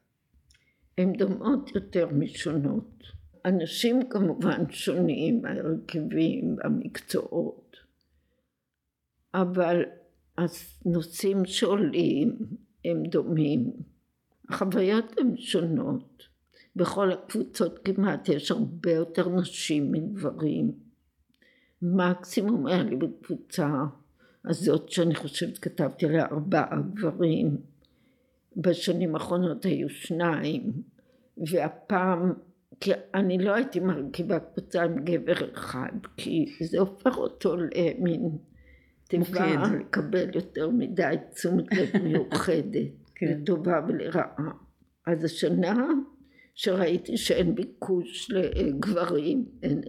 הן 0.99 1.13
דומות 1.13 1.75
יותר 1.75 2.09
משונות. 2.13 3.03
אנשים 3.45 4.09
כמובן 4.09 4.71
שונים, 4.71 5.45
ההרכבים, 5.45 6.57
המקצועות, 6.65 7.77
אבל 9.35 9.85
הנושאים 10.85 11.45
שעולים 11.45 12.37
הם 12.85 13.03
דומים. 13.03 13.71
החוויות 14.49 15.19
הן 15.19 15.37
שונות. 15.37 16.23
בכל 16.77 17.13
הקבוצות 17.13 17.79
כמעט 17.85 18.29
יש 18.29 18.51
הרבה 18.51 18.93
יותר 18.93 19.29
נשים 19.29 19.93
מגברים. 19.93 20.73
מקסימום 21.83 22.67
היה 22.67 22.83
לי 22.83 22.97
בקבוצה 22.97 23.85
הזאת 24.45 24.89
שאני 24.89 25.15
חושבת 25.15 25.59
כתבתי 25.59 26.07
עליה 26.07 26.27
ארבעה 26.27 26.81
גברים. 26.95 27.57
בשנים 28.57 29.15
האחרונות 29.15 29.65
היו 29.65 29.89
שניים, 29.89 30.73
והפעם, 31.37 32.33
כי 32.81 32.91
אני 33.15 33.39
לא 33.39 33.55
הייתי 33.55 33.81
מרכיבה 33.81 34.39
קבוצה 34.39 34.83
עם 34.83 35.05
גבר 35.05 35.53
אחד, 35.55 35.93
כי 36.17 36.47
זה 36.61 36.81
הופך 36.81 37.17
אותו 37.17 37.57
למין 37.57 38.39
תיבה 39.13 39.57
מוקד. 39.57 39.75
לקבל 39.81 40.35
יותר 40.35 40.71
מדי 40.71 41.15
תשומת 41.35 41.67
לב 41.73 41.89
מיוחדת, 42.05 42.89
כן. 43.15 43.27
לטובה 43.27 43.81
ולרעה. 43.89 44.53
אז 45.07 45.25
השנה 45.25 45.87
שראיתי 46.55 47.17
שאין 47.17 47.55
ביקוש 47.55 48.31
לגברים, 48.31 49.45
אין 49.63 49.81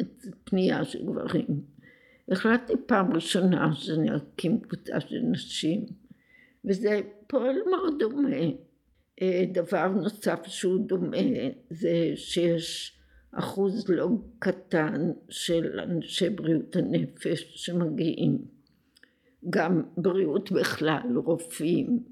פנייה 0.44 0.86
של 0.86 1.06
גברים, 1.06 1.62
החלטתי 2.32 2.74
פעם 2.86 3.14
ראשונה 3.14 3.74
שאני 3.74 4.16
אקים 4.16 4.60
קבוצה 4.60 5.00
של 5.00 5.20
נשים, 5.32 5.86
וזה 6.66 7.02
פועל 7.28 7.56
מאוד 7.70 7.96
דומה. 8.00 8.38
אה, 9.22 9.46
דבר 9.54 9.88
נוסף 9.88 10.40
שהוא 10.48 10.88
דומה 10.88 11.18
זה 11.70 12.12
שיש 12.16 13.00
אחוז 13.32 13.90
לא 13.90 14.08
קטן 14.40 15.12
של 15.30 15.80
אנשי 15.80 16.30
בריאות 16.30 16.76
הנפש 16.76 17.52
שמגיעים. 17.56 18.38
גם 19.50 19.82
בריאות 19.98 20.52
בכלל, 20.52 21.18
רופאים, 21.26 22.04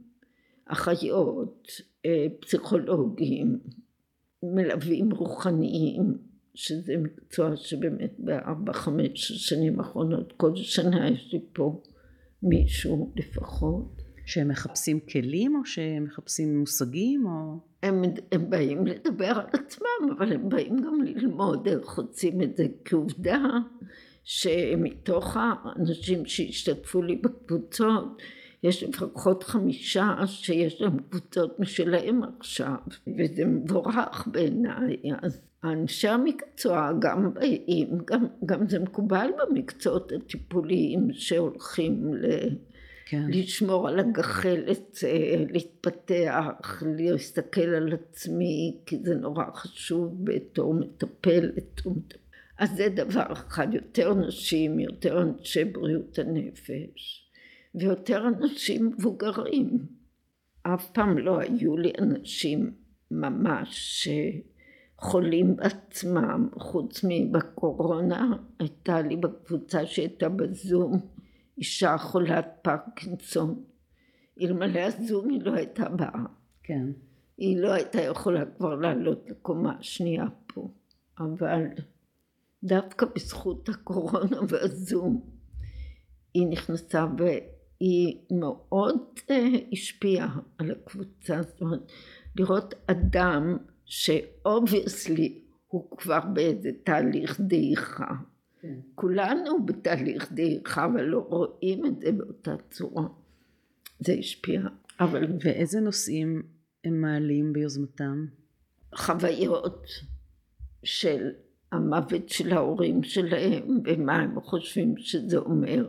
אחיות, 0.65 1.67
אה, 2.05 2.27
פסיכולוגים, 2.39 3.59
מלווים 4.43 5.11
רוחניים, 5.11 6.17
שזה 6.53 6.97
מקצוע 6.97 7.55
שבאמת 7.55 8.13
בארבע, 8.19 8.73
חמש 8.73 9.32
שנים 9.32 9.79
האחרונות, 9.79 10.34
כל 10.38 10.55
שנה 10.55 11.09
יש 11.09 11.34
לי 11.34 11.39
פה 11.53 11.82
מישהו 12.43 13.13
לפחות. 13.15 14.01
שהם 14.25 14.47
מחפשים 14.47 14.99
כלים 14.99 15.55
או 15.55 15.65
שהם 15.65 16.03
מחפשים 16.03 16.59
מושגים 16.59 17.25
או... 17.25 17.59
הם, 17.84 18.03
הם 18.32 18.49
באים 18.49 18.88
לדבר 18.88 19.25
על 19.25 19.45
עצמם, 19.53 20.11
אבל 20.17 20.34
הם 20.34 20.49
באים 20.49 20.77
גם 20.77 21.01
ללמוד 21.01 21.67
איך 21.67 21.97
עושים 21.97 22.41
את 22.41 22.57
זה 22.57 22.67
כעובדה 22.86 23.43
שמתוך 24.24 25.38
האנשים 25.39 26.26
שהשתתפו 26.26 27.01
לי 27.01 27.15
בקבוצות 27.15 28.22
יש 28.63 28.84
לפחות 28.84 29.43
חמישה 29.43 30.15
שיש 30.26 30.82
להם 30.82 30.97
קבוצות 31.09 31.59
משלהם 31.59 32.22
עכשיו, 32.39 32.76
וזה 33.17 33.45
מבורך 33.45 34.28
בעיניי. 34.32 34.97
אז 35.22 35.41
אנשי 35.63 36.07
המקצוע 36.07 36.91
גם 36.99 37.34
באים, 37.34 37.97
גם, 38.05 38.26
גם 38.45 38.69
זה 38.69 38.80
מקובל 38.80 39.28
במקצועות 39.38 40.11
הטיפוליים 40.11 41.07
שהולכים 41.13 42.13
ל... 42.13 42.26
כן. 43.05 43.26
לשמור 43.30 43.88
על 43.88 43.99
הגחלת, 43.99 44.97
להתפתח, 45.49 46.84
להסתכל 46.97 47.61
על 47.61 47.93
עצמי, 47.93 48.78
כי 48.86 48.97
זה 49.03 49.15
נורא 49.15 49.43
חשוב 49.53 50.26
בתור 50.26 50.74
מטפלת. 50.74 51.82
אז 52.62 52.70
זה 52.76 52.89
דבר 52.89 53.32
אחד, 53.32 53.74
יותר 53.74 54.14
נשים, 54.14 54.80
יותר 54.80 55.22
אנשי 55.22 55.66
בריאות 55.66 56.20
הנפש. 56.20 57.32
ויותר 57.76 58.28
אנשים 58.28 58.86
מבוגרים. 58.88 59.86
אף 60.64 60.89
פעם 60.91 61.18
לא 61.18 61.39
היו 61.39 61.78
לי 61.78 61.91
אנשים 61.99 62.74
ממש 63.12 64.07
חולים 64.97 65.55
בעצמם, 65.55 66.49
חוץ 66.59 67.05
מבקורונה, 67.07 68.38
הייתה 68.59 69.01
לי 69.01 69.16
בקבוצה 69.16 69.86
שהייתה 69.86 70.30
בזום 70.30 70.99
אישה 71.57 71.97
חולת 71.97 72.47
פרקינסון. 72.62 73.64
אלמלא 74.41 74.80
הזום 74.80 75.30
היא 75.30 75.41
לא 75.41 75.53
הייתה 75.53 75.89
באה. 75.89 76.26
כן. 76.64 76.86
היא 77.38 77.57
לא 77.57 77.74
הייתה 77.74 78.01
יכולה 78.01 78.45
כבר 78.45 78.76
לעלות 78.76 79.30
לקומה 79.30 79.76
השנייה 79.80 80.26
פה, 80.47 80.70
אבל 81.20 81.66
דווקא 82.64 83.05
בזכות 83.16 83.70
הקורונה 83.70 84.38
והזום 84.49 85.22
היא 86.34 86.47
נכנסה 86.47 87.05
היא 87.80 88.18
מאוד 88.32 88.97
אה, 89.30 89.47
השפיעה 89.72 90.39
על 90.57 90.72
הקבוצה, 90.72 91.41
זאת 91.41 91.62
אומרת 91.62 91.91
לראות 92.36 92.74
אדם 92.88 93.57
שאובייסלי 93.86 95.41
הוא 95.68 95.97
כבר 95.97 96.20
באיזה 96.34 96.70
תהליך 96.84 97.41
דעיכה. 97.41 98.14
כן. 98.62 98.80
כולנו 98.95 99.66
בתהליך 99.66 100.32
דעיכה 100.32 100.86
אבל 100.86 101.01
לא 101.01 101.20
רואים 101.20 101.86
את 101.86 101.99
זה 101.99 102.12
באותה 102.12 102.55
צורה. 102.70 103.07
זה 103.99 104.14
השפיע. 104.14 104.62
אבל... 104.99 105.28
ואיזה 105.39 105.80
נושאים 105.80 106.43
הם 106.84 107.01
מעלים 107.01 107.53
ביוזמתם? 107.53 108.26
חוויות 108.95 109.86
של 110.84 111.30
המוות 111.72 112.30
של 112.30 112.53
ההורים 112.53 113.03
שלהם 113.03 113.80
ומה 113.86 114.15
הם 114.15 114.41
חושבים 114.41 114.97
שזה 114.97 115.38
אומר. 115.38 115.88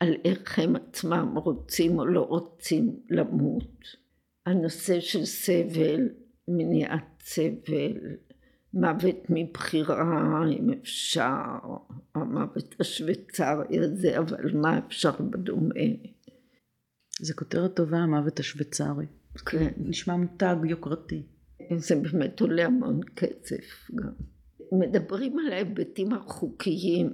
על 0.00 0.14
איך 0.24 0.58
הם 0.58 0.76
עצמם 0.76 1.34
רוצים 1.36 1.98
או 1.98 2.06
לא 2.06 2.20
רוצים 2.20 2.96
למות. 3.10 3.96
הנושא 4.46 5.00
של 5.00 5.24
סבל, 5.24 6.08
מניעת 6.48 7.22
סבל, 7.22 8.16
מוות 8.74 9.16
מבחירה, 9.28 10.44
אם 10.58 10.70
אפשר, 10.70 11.58
המוות 12.14 12.74
השוויצרי 12.80 13.78
הזה, 13.78 14.18
אבל 14.18 14.52
מה 14.54 14.78
אפשר 14.78 15.12
בדומה. 15.30 15.74
זה 17.20 17.34
כותרת 17.34 17.76
טובה, 17.76 17.98
המוות 17.98 18.40
השוויצרי. 18.40 19.06
כן. 19.46 19.72
נשמע 19.76 20.16
מותג 20.16 20.56
יוקרתי. 20.64 21.22
זה 21.76 21.96
באמת 21.96 22.40
עולה 22.40 22.66
המון 22.66 23.00
כסף 23.16 23.90
גם. 23.94 24.12
מדברים 24.72 25.38
על 25.38 25.52
ההיבטים 25.52 26.12
החוקיים. 26.12 27.12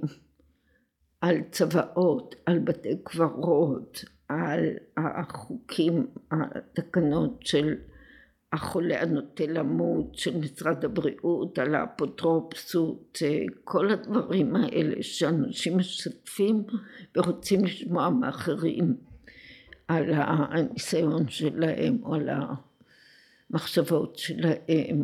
על 1.21 1.37
צוואות, 1.51 2.35
על 2.45 2.59
בתי 2.59 2.97
קברות, 3.03 4.05
על 4.29 4.69
החוקים, 4.97 6.07
התקנות 6.31 7.45
של 7.45 7.75
החולה 8.53 9.01
הנוטה 9.01 9.45
למות, 9.45 10.15
של 10.15 10.37
משרד 10.37 10.85
הבריאות, 10.85 11.59
על 11.59 11.75
האפוטרופסות, 11.75 13.19
כל 13.63 13.89
הדברים 13.89 14.55
האלה 14.55 15.03
שאנשים 15.03 15.77
משתפים 15.77 16.63
ורוצים 17.15 17.65
לשמוע 17.65 18.09
מאחרים 18.09 18.95
על 19.87 20.13
הניסיון 20.13 21.27
שלהם 21.29 21.97
או 22.03 22.15
על 22.15 22.29
המחשבות 23.49 24.17
שלהם. 24.17 25.03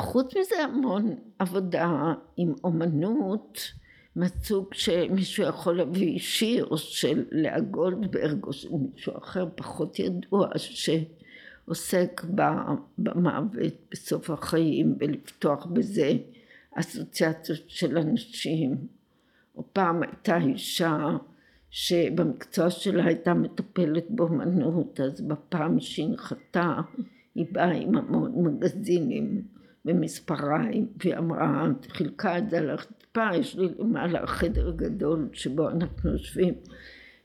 חוץ 0.00 0.36
מזה 0.36 0.64
המון 0.64 1.14
עבודה 1.38 2.12
עם 2.36 2.54
אומנות 2.64 3.72
מהסוג 4.16 4.74
שמישהו 4.74 5.44
יכול 5.44 5.76
להביא 5.76 6.18
שיר 6.18 6.76
של 6.76 7.24
לאה 7.30 7.60
גולדברג 7.60 8.44
או 8.44 8.52
של 8.52 8.68
מישהו 8.72 9.18
אחר 9.18 9.48
פחות 9.54 9.98
ידוע 9.98 10.48
שעוסק 10.58 12.24
במוות 12.98 13.74
בסוף 13.92 14.30
החיים 14.30 14.96
ולפתוח 14.98 15.66
בזה 15.66 16.12
אסוציאציות 16.74 17.60
של 17.68 17.98
אנשים. 17.98 18.76
או 19.56 19.64
פעם 19.72 20.02
הייתה 20.02 20.36
אישה 20.36 21.16
שבמקצוע 21.70 22.70
שלה 22.70 23.04
הייתה 23.04 23.34
מטפלת 23.34 24.06
באמנות 24.10 25.00
אז 25.00 25.20
בפעם 25.20 25.80
שהיא 25.80 26.08
נחתה 26.08 26.80
היא 27.34 27.46
באה 27.52 27.70
עם 27.70 27.96
המון 27.96 28.32
מגזינים 28.44 29.42
במספריים 29.84 30.88
והיא 30.96 31.16
אמרה 31.16 31.66
חילקה 31.88 32.38
את 32.38 32.50
זה 32.50 32.58
על 32.58 32.70
הרצפה 32.70 33.28
יש 33.34 33.56
לי 33.56 33.68
למעלה 33.78 34.26
חדר 34.26 34.70
גדול 34.70 35.28
שבו 35.32 35.70
אנחנו 35.70 36.10
יושבים. 36.10 36.54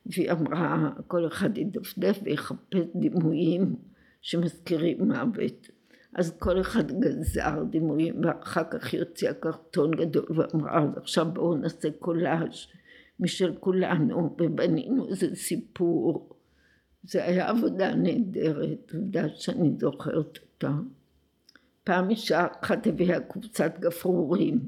והיא 0.05 0.31
אמרה 0.31 0.89
כל 1.07 1.27
אחד 1.27 1.57
ידפדף 1.57 2.19
ויחפש 2.23 2.79
דימויים 2.95 3.75
שמזכירים 4.21 5.11
מוות. 5.11 5.69
אז 6.15 6.37
כל 6.39 6.61
אחד 6.61 6.91
גזר 6.91 7.63
דימויים 7.69 8.21
ואחר 8.23 8.63
כך 8.71 8.93
היא 8.93 9.01
הוציאה 9.01 9.33
קרטון 9.33 9.91
גדול 9.91 10.25
ואמרה 10.29 10.85
עכשיו 10.95 11.27
בואו 11.33 11.57
נעשה 11.57 11.89
קולאז' 11.99 12.67
משל 13.19 13.53
כולנו 13.59 14.35
ובנינו 14.41 15.07
איזה 15.09 15.35
סיפור. 15.35 16.29
זה 17.03 17.25
היה 17.25 17.49
עבודה 17.49 17.95
נהדרת 17.95 18.91
עובדה 18.93 19.29
שאני 19.29 19.71
זוכרת 19.79 20.37
אותה 20.37 20.71
פעם 21.85 22.09
אישה 22.09 22.47
אחת 22.61 22.87
הביאה 22.87 23.19
קבוצת 23.19 23.79
גפרורים 23.79 24.59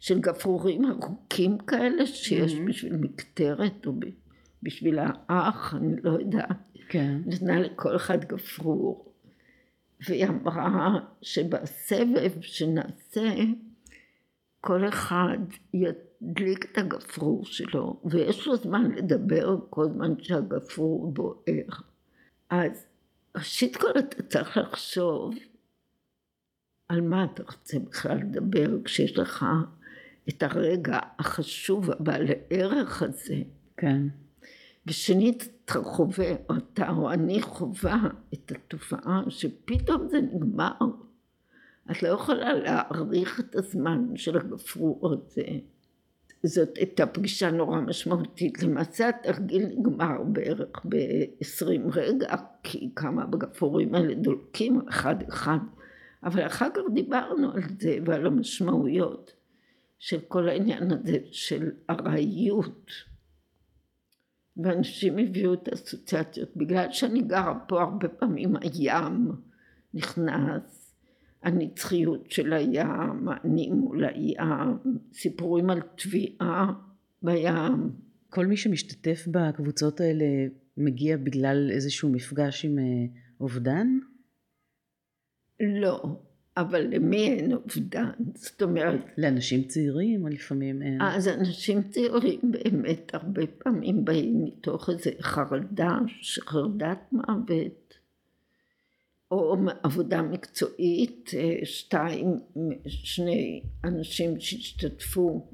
של 0.00 0.20
גפרורים 0.20 0.84
ארוכים 0.84 1.58
כאלה 1.58 2.06
שיש 2.06 2.52
mm-hmm. 2.52 2.68
בשביל 2.68 2.96
מקטרת 2.96 3.86
או 3.86 3.92
בשביל 4.62 4.98
האח, 5.02 5.74
אני 5.74 5.96
לא 6.02 6.10
יודעת. 6.10 6.56
כן. 6.88 7.18
נתנה 7.26 7.60
לכל 7.60 7.96
אחד 7.96 8.24
גפרור. 8.24 9.12
והיא 10.08 10.26
אמרה 10.26 10.98
שבסבב 11.22 12.40
שנעשה 12.40 13.34
כל 14.60 14.88
אחד 14.88 15.38
ידליק 15.74 16.64
את 16.72 16.78
הגפרור 16.78 17.44
שלו 17.44 18.00
ויש 18.04 18.46
לו 18.46 18.56
זמן 18.56 18.90
לדבר 18.90 19.56
כל 19.70 19.86
זמן 19.94 20.14
שהגפרור 20.18 21.12
בוער. 21.12 21.68
אז 22.50 22.86
ראשית 23.36 23.76
כל 23.76 23.98
אתה 23.98 24.22
צריך 24.22 24.56
לחשוב 24.56 25.34
על 26.88 27.00
מה 27.00 27.24
אתה 27.24 27.42
רוצה 27.42 27.78
בכלל 27.78 28.16
לדבר 28.16 28.82
כשיש 28.84 29.18
לך 29.18 29.46
את 30.28 30.42
הרגע 30.42 30.98
החשוב 31.18 31.90
הבעל 31.90 32.26
הערך 32.28 33.02
הזה. 33.02 33.36
כן. 33.76 34.02
ושנית 34.86 35.48
אתה 35.64 35.82
חווה, 35.82 36.32
או 36.50 36.54
אתה 36.56 36.90
או 36.90 37.12
אני 37.12 37.42
חווה 37.42 38.08
את 38.34 38.52
התופעה 38.52 39.22
שפתאום 39.28 40.08
זה 40.08 40.20
נגמר. 40.20 40.72
את 41.90 42.02
לא 42.02 42.08
יכולה 42.08 42.52
להעריך 42.52 43.40
את 43.40 43.56
הזמן 43.56 44.16
של 44.16 44.36
הגפרור 44.36 45.12
הזה. 45.12 45.46
זאת 46.42 46.76
הייתה 46.76 47.06
פגישה 47.06 47.50
נורא 47.50 47.80
משמעותית. 47.80 48.62
למעשה 48.62 49.08
התרגיל 49.08 49.66
נגמר 49.66 50.22
בערך 50.22 50.86
ב-20 50.88 51.80
רגע, 51.92 52.34
כי 52.62 52.90
כמה 52.96 53.26
בגפרורים 53.26 53.94
האלה 53.94 54.14
דולקים 54.14 54.80
אחד 54.88 55.16
אחד. 55.28 55.58
אבל 56.22 56.46
אחר 56.46 56.68
כך 56.74 56.82
דיברנו 56.94 57.52
על 57.52 57.62
זה 57.80 57.98
ועל 58.04 58.26
המשמעויות. 58.26 59.38
של 59.98 60.20
כל 60.28 60.48
העניין 60.48 60.92
הזה 60.92 61.18
של 61.30 61.70
ארעיות. 61.90 62.90
ואנשים 64.56 65.18
הביאו 65.18 65.54
את 65.54 65.68
האסוציאציות. 65.68 66.56
בגלל 66.56 66.86
שאני 66.92 67.22
גרה 67.22 67.58
פה 67.68 67.82
הרבה 67.82 68.08
פעמים 68.08 68.54
הים 68.56 69.32
נכנס, 69.94 70.94
הנצחיות 71.42 72.30
של 72.30 72.52
הים, 72.52 73.28
אני 73.44 73.70
מול 73.70 74.04
הים, 74.04 74.78
סיפורים 75.12 75.70
על 75.70 75.80
טביעה 75.80 76.72
בים. 77.22 77.90
כל 78.30 78.46
מי 78.46 78.56
שמשתתף 78.56 79.28
בקבוצות 79.30 80.00
האלה 80.00 80.24
מגיע 80.76 81.16
בגלל 81.16 81.70
איזשהו 81.70 82.08
מפגש 82.08 82.64
עם 82.64 82.78
אה, 82.78 82.84
אובדן? 83.40 83.86
לא, 85.60 86.02
אבל 86.56 86.86
למי 86.90 87.28
אין 87.28 87.52
אובדן? 87.52 88.10
זאת 88.34 88.62
אומרת... 88.62 89.00
לאנשים 89.18 89.62
צעירים 89.62 90.22
או 90.24 90.28
לפעמים 90.28 90.82
אין? 90.82 91.02
אז 91.02 91.28
אנשים 91.28 91.82
צעירים 91.82 92.40
באמת 92.42 93.14
הרבה 93.14 93.42
פעמים 93.58 94.04
באים 94.04 94.44
מתוך 94.44 94.90
איזה 94.90 95.10
חרדה, 95.20 95.98
חרדת 96.40 96.98
מוות, 97.12 97.94
או 99.30 99.56
עבודה 99.82 100.22
מקצועית, 100.22 101.30
אה, 101.36 101.58
שתיים, 101.64 102.36
שני 102.86 103.62
אנשים 103.84 104.40
שהשתתפו 104.40 105.48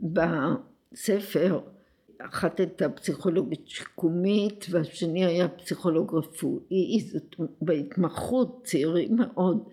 בספר 0.00 1.60
אחת 2.18 2.60
הייתה 2.60 2.88
פסיכולוגית 2.88 3.68
שיקומית 3.68 4.66
והשני 4.70 5.24
היה 5.24 5.48
פסיכולוג 5.48 6.14
רפואי, 6.14 7.00
זאת 7.12 7.36
בהתמחות 7.60 8.60
צעירים 8.64 9.16
מאוד 9.16 9.68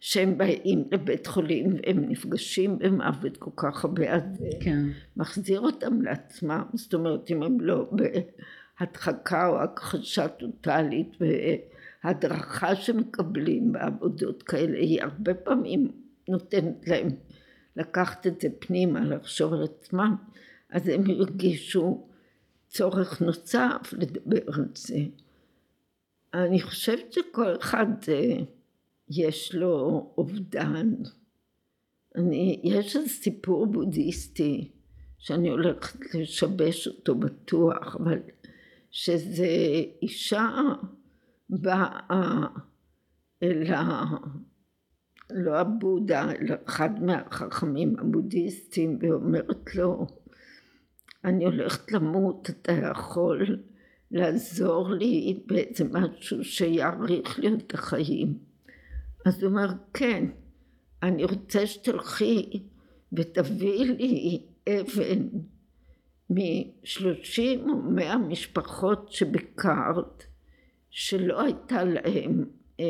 שהם 0.00 0.38
באים 0.38 0.84
לבית 0.92 1.26
חולים 1.26 1.74
והם 1.74 2.04
נפגשים 2.08 2.78
במוות 2.78 3.36
כל 3.36 3.50
כך 3.56 3.84
הרבה 3.84 4.14
אז 4.14 4.22
כן. 4.60 4.86
מחזיר 5.16 5.60
אותם 5.60 6.02
לעצמם, 6.02 6.62
זאת 6.74 6.94
אומרת 6.94 7.30
אם 7.30 7.42
הם 7.42 7.60
לא 7.60 7.90
בהדחקה 8.80 9.48
או 9.48 9.62
הכחשה 9.62 10.28
טוטאלית 10.28 11.16
והדרכה 12.04 12.74
שמקבלים 12.74 13.72
בעבודות 13.72 14.42
כאלה 14.42 14.78
היא 14.78 15.02
הרבה 15.02 15.34
פעמים 15.34 15.88
נותנת 16.28 16.88
להם 16.88 17.08
לקחת 17.76 18.26
את 18.26 18.40
זה 18.40 18.48
פנימה, 18.58 19.00
לחשוב 19.00 19.52
על 19.52 19.62
עצמם 19.62 20.16
אז 20.70 20.88
הם 20.88 21.10
הרגישו 21.10 22.08
צורך 22.68 23.22
נוסף 23.22 23.92
לדבר 23.92 24.42
על 24.52 24.64
זה. 24.74 24.98
אני 26.34 26.60
חושבת 26.60 27.12
שכל 27.12 27.56
אחד 27.60 27.86
אה, 28.08 28.38
יש 29.08 29.54
לו 29.54 30.06
אובדן. 30.18 30.94
אני, 32.16 32.60
יש 32.64 32.96
איזה 32.96 33.08
סיפור 33.08 33.66
בודהיסטי 33.66 34.70
שאני 35.18 35.48
הולכת 35.48 36.14
לשבש 36.14 36.88
אותו 36.88 37.14
בטוח, 37.14 37.96
אבל 37.96 38.18
שזה 38.90 39.48
אישה 40.02 40.50
באה 41.50 42.46
אל 43.42 43.72
ה... 43.72 44.04
לא 45.30 45.58
הבודה, 45.58 46.32
אלא 46.32 46.54
אחד 46.64 47.02
מהחכמים 47.02 47.96
הבודהיסטים 47.98 48.98
ואומרת 49.00 49.74
לו 49.74 50.06
אני 51.24 51.44
הולכת 51.44 51.92
למות, 51.92 52.50
אתה 52.50 52.72
יכול 52.72 53.58
לעזור 54.10 54.90
לי 54.90 55.42
באיזה 55.46 55.84
משהו 55.84 56.44
שיאריך 56.44 57.38
לי 57.38 57.54
את 57.54 57.74
החיים. 57.74 58.38
אז 59.26 59.42
הוא 59.42 59.50
אומר, 59.50 59.68
כן, 59.94 60.24
אני 61.02 61.24
רוצה 61.24 61.66
שתלכי 61.66 62.62
ותביאי 63.12 63.84
לי 63.84 64.42
אבן 64.68 65.28
משלושים 66.30 67.70
או 67.70 67.76
מאה 67.76 68.18
משפחות 68.18 69.12
שביקרת, 69.12 70.24
שלא 70.90 71.42
הייתה 71.42 71.84
להם, 71.84 72.44
אה, 72.80 72.84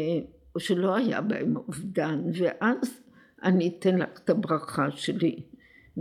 או 0.55 0.61
שלא 0.61 0.97
היה 0.97 1.21
בהם 1.21 1.57
אובדן, 1.57 2.23
ואז 2.39 3.01
אני 3.43 3.69
אתן 3.79 3.99
לך 3.99 4.09
את 4.25 4.31
הברכה 4.31 4.91
שלי. 4.91 5.43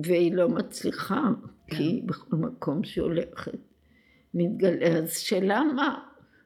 והיא 0.03 0.35
לא 0.35 0.49
מצליחה, 0.49 1.21
כן. 1.67 1.77
כי 1.77 2.01
בכל 2.05 2.35
מקום 2.35 2.83
שהיא 2.83 3.03
הולכת 3.03 3.59
מתגלה. 4.33 4.87
אז 4.87 5.17
שאלה 5.17 5.61
מה 5.75 5.99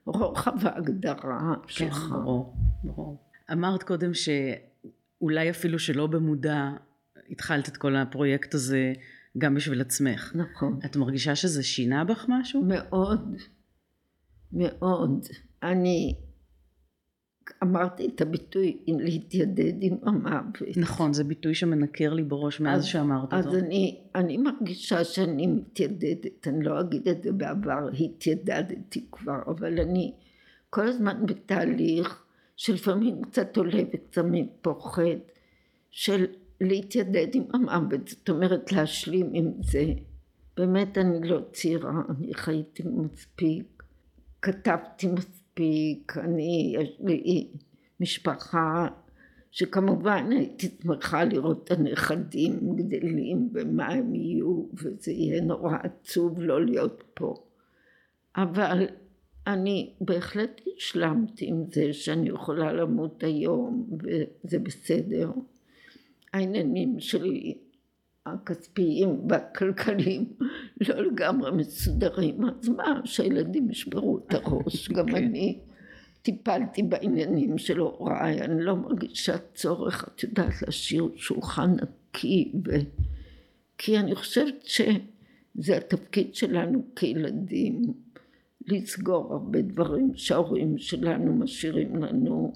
רוחב 0.06 0.68
ההגדרה 0.68 1.54
כן, 1.62 1.68
שלך. 1.68 2.06
ברור, 2.12 2.56
ברור. 2.84 3.18
אמרת 3.52 3.84
קודם 3.84 4.12
שאולי 4.14 5.50
אפילו 5.50 5.80
שלא 5.80 6.08
במודע 6.08 6.70
התחלת 7.30 7.70
את 7.70 7.78
כל 7.78 7.96
הפרויקט 7.96 8.54
הזה 8.54 8.94
גם 9.38 9.56
בשביל 9.56 9.82
עצמך. 9.82 10.32
נכון. 10.36 10.80
את 10.86 10.96
מרגישה 10.96 11.36
שזה 11.36 11.64
שינה 11.64 12.04
בך 12.04 12.26
משהו? 12.28 12.64
מאוד, 12.64 13.36
מאוד. 14.54 15.26
אני 15.64 16.16
אמרתי 17.64 18.08
את 18.16 18.22
הביטוי 18.22 18.78
להתיידד 18.88 19.74
עם 19.82 19.98
המוות. 20.04 20.78
נכון, 20.78 21.14
זה 21.14 21.24
ביטוי 21.24 21.54
שמנקר 21.54 22.14
לי 22.14 22.24
בראש 22.24 22.60
מאז 22.60 22.82
אז, 22.82 22.86
שאמרת 22.86 23.34
אז 23.34 23.46
אותו. 23.46 23.58
אז 23.58 23.64
אני, 23.64 24.02
אני 24.16 24.38
מרגישה 24.38 25.04
שאני 25.04 25.48
מתיידדת, 25.48 26.48
אני 26.48 26.64
לא 26.64 26.80
אגיד 26.80 27.08
את 27.08 27.24
זה 27.24 27.32
בעבר, 27.32 27.90
התיידדתי 28.00 29.06
כבר, 29.12 29.40
אבל 29.48 29.80
אני 29.80 30.14
כל 30.70 30.88
הזמן 30.88 31.26
בתהליך 31.26 32.24
שלפעמים 32.58 33.22
קצת 33.22 33.58
עולה 33.58 33.84
וקצת 33.94 34.26
פוחד, 34.62 35.18
של 35.92 36.26
להתיידד 36.62 37.28
עם 37.36 37.44
המוות, 37.54 38.08
זאת 38.08 38.30
אומרת 38.30 38.72
להשלים 38.72 39.30
עם 39.34 39.52
זה. 39.62 39.86
באמת 40.58 40.98
אני 40.98 41.30
לא 41.30 41.40
צעירה, 41.52 42.02
אני 42.10 42.34
חייתי 42.34 42.84
מספיק, 42.84 43.84
כתבתי 44.42 45.08
מספיק. 45.08 45.41
מספיק, 45.52 46.18
אני, 46.18 46.76
יש 46.80 46.90
לי 47.00 47.48
משפחה 48.00 48.88
שכמובן 49.52 50.32
הייתי 50.32 50.70
שמחה 50.84 51.24
לראות 51.24 51.64
את 51.64 51.72
הנכדים 51.72 52.76
גדלים 52.76 53.50
ומה 53.54 53.88
הם 53.88 54.16
יהיו 54.16 54.66
וזה 54.74 55.12
יהיה 55.12 55.42
נורא 55.42 55.78
עצוב 55.84 56.40
לא 56.40 56.66
להיות 56.66 57.04
פה. 57.14 57.36
אבל 58.36 58.88
אני 59.48 59.94
בהחלט 60.02 60.62
השלמתי 60.78 61.46
עם 61.48 61.64
זה 61.72 61.94
שאני 61.94 62.30
יכולה 62.30 62.74
למות 62.74 63.24
היום 63.24 63.90
וזה 63.92 64.60
בסדר. 64.60 65.32
העניינים 66.34 67.00
שלי 67.00 67.58
הכספיים 68.26 69.22
והכלכליים 69.30 70.26
לא 70.88 71.02
לגמרי 71.02 71.52
מסודרים, 71.52 72.46
אז 72.46 72.70
מה, 72.70 73.02
שהילדים 73.06 73.72
ישברו 73.72 74.18
את 74.18 74.34
הראש, 74.34 74.90
גם 74.98 75.06
כן. 75.08 75.16
אני 75.16 75.60
טיפלתי 76.22 76.84
בעניינים 76.84 77.58
של 77.58 77.78
הוריי, 77.78 78.42
אני 78.42 78.64
לא 78.64 78.76
מרגישה 78.76 79.38
צורך, 79.54 80.10
את 80.16 80.24
יודעת, 80.24 80.62
להשאיר 80.62 81.10
שולחן 81.16 81.72
נקי, 81.72 82.52
ו... 82.68 82.72
כי 83.78 83.98
אני 84.00 84.16
חושבת 84.16 84.66
שזה 84.66 85.78
התפקיד 85.78 86.36
שלנו 86.36 86.86
כילדים, 86.96 87.82
לסגור 88.68 89.34
הרבה 89.34 89.62
דברים 89.62 90.12
שההורים 90.16 90.78
שלנו 90.78 91.36
משאירים 91.36 91.96
לנו, 91.96 92.54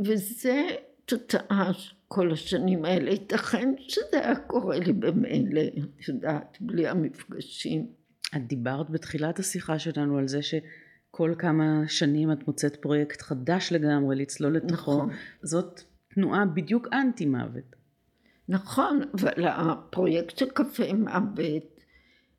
וזה 0.00 0.62
תוצאה 1.04 1.70
כל 2.08 2.32
השנים 2.32 2.84
האלה. 2.84 3.10
ייתכן 3.10 3.74
שזה 3.78 4.20
היה 4.24 4.36
קורה 4.36 4.78
לי 4.78 4.92
במילא, 4.92 5.62
את 6.00 6.08
יודעת, 6.08 6.58
בלי 6.60 6.88
המפגשים. 6.88 7.86
את 8.36 8.46
דיברת 8.46 8.90
בתחילת 8.90 9.38
השיחה 9.38 9.78
שלנו 9.78 10.18
על 10.18 10.28
זה 10.28 10.40
שכל 10.42 11.34
כמה 11.38 11.82
שנים 11.88 12.32
את 12.32 12.46
מוצאת 12.46 12.76
פרויקט 12.76 13.22
חדש 13.22 13.72
לגמרי 13.72 14.16
לצלול 14.16 14.56
לתוכו. 14.56 14.92
נכון. 14.92 15.10
זאת 15.42 15.80
תנועה 16.14 16.44
בדיוק 16.44 16.88
אנטי 16.92 17.26
מוות. 17.26 17.76
נכון, 18.48 19.00
אבל 19.14 19.46
הפרויקט 19.46 20.38
של 20.38 20.50
קפה 20.50 20.92
מוות 20.92 21.76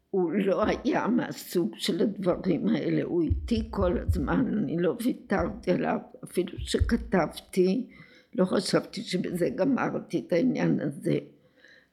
הוא 0.10 0.32
לא 0.32 0.64
היה 0.66 1.08
מהסוג 1.08 1.72
של 1.78 2.02
הדברים 2.02 2.68
האלה, 2.68 3.04
הוא 3.04 3.22
איתי 3.22 3.68
כל 3.70 3.98
הזמן, 3.98 4.46
אני 4.58 4.78
לא 4.80 4.98
ויתרתי 5.06 5.72
עליו, 5.72 5.98
אפילו 6.24 6.54
שכתבתי 6.60 7.88
לא 8.36 8.46
חשבתי 8.46 9.02
שבזה 9.02 9.50
גמרתי 9.50 10.24
את 10.28 10.34
העניין 10.34 10.80
הזה. 10.80 11.18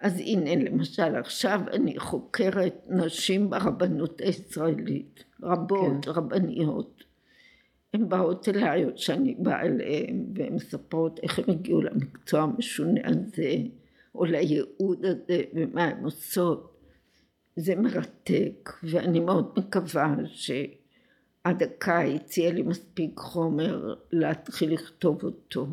אז 0.01 0.19
הנה 0.19 0.57
למשל 0.57 1.15
עכשיו 1.15 1.61
אני 1.73 1.99
חוקרת 1.99 2.75
נשים 2.89 3.51
ברבנות 3.51 4.21
הישראלית, 4.21 5.25
רבות, 5.43 6.05
כן. 6.05 6.11
רבניות. 6.11 7.05
הן 7.95 8.09
באות 8.09 8.49
אליי 8.49 8.85
עוד 8.85 8.99
שאני 8.99 9.35
באה 9.39 9.63
אליהן 9.63 10.25
והן 10.35 10.55
מספרות 10.55 11.21
איך 11.23 11.39
הן 11.39 11.45
הגיעו 11.49 11.83
למקצוע 11.83 12.41
המשונה 12.41 13.01
הזה 13.05 13.57
או 14.15 14.25
לייעוד 14.25 15.05
הזה 15.05 15.43
ומה 15.55 15.85
הן 15.85 16.05
עושות. 16.05 16.75
זה 17.57 17.75
מרתק 17.77 18.73
ואני 18.83 19.21
מאוד 19.21 19.53
מקווה 19.59 20.15
שעד 20.27 21.63
הקיץ 21.63 22.37
יהיה 22.39 22.53
לי 22.53 22.63
מספיק 22.63 23.19
חומר 23.19 23.95
להתחיל 24.13 24.73
לכתוב 24.73 25.25
אותו. 25.25 25.67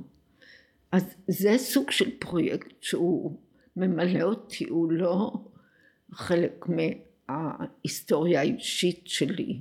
אז 0.92 1.16
זה 1.28 1.58
סוג 1.58 1.92
של 1.92 2.20
פרויקט 2.20 2.74
שהוא 2.82 3.38
ממלא 3.76 4.22
אותי, 4.22 4.66
הוא 4.70 4.92
לא 4.92 5.34
חלק 6.12 6.66
מההיסטוריה 7.30 8.39
האישית 8.39 9.02
שלי. 9.06 9.60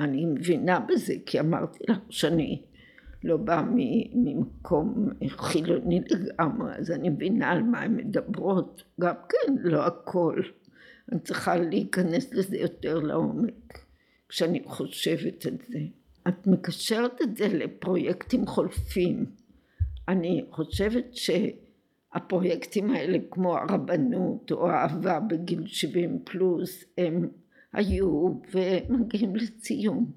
אני 0.00 0.26
מבינה 0.26 0.80
בזה, 0.80 1.14
כי 1.26 1.40
אמרתי 1.40 1.84
לך 1.88 1.98
שאני 2.10 2.62
לא 3.24 3.36
בא 3.36 3.62
ממקום 4.14 5.08
חילוני 5.28 6.00
לגמרי, 6.10 6.74
אז 6.74 6.90
אני 6.90 7.08
מבינה 7.08 7.50
על 7.50 7.62
מה 7.62 7.80
הן 7.80 7.96
מדברות, 7.96 8.82
גם 9.00 9.14
כן 9.28 9.54
לא 9.58 9.86
הכל. 9.86 10.42
אני 11.12 11.20
צריכה 11.20 11.56
להיכנס 11.56 12.34
לזה 12.34 12.56
יותר 12.56 12.98
לעומק 12.98 13.78
כשאני 14.28 14.62
חושבת 14.64 15.46
את 15.46 15.62
זה. 15.68 15.78
את 16.28 16.46
מקשרת 16.46 17.22
את 17.22 17.36
זה 17.36 17.48
לפרויקטים 17.48 18.46
חולפים. 18.46 19.26
אני 20.08 20.44
חושבת 20.50 21.06
שהפרויקטים 21.12 22.90
האלה 22.90 23.18
כמו 23.30 23.56
הרבנות 23.56 24.52
או 24.52 24.70
האהבה 24.70 25.20
בגיל 25.20 25.66
70 25.66 26.18
פלוס 26.24 26.84
הם 26.98 27.28
היו 27.72 28.30
ומגיעים 28.54 29.36
לסיום. 29.36 30.12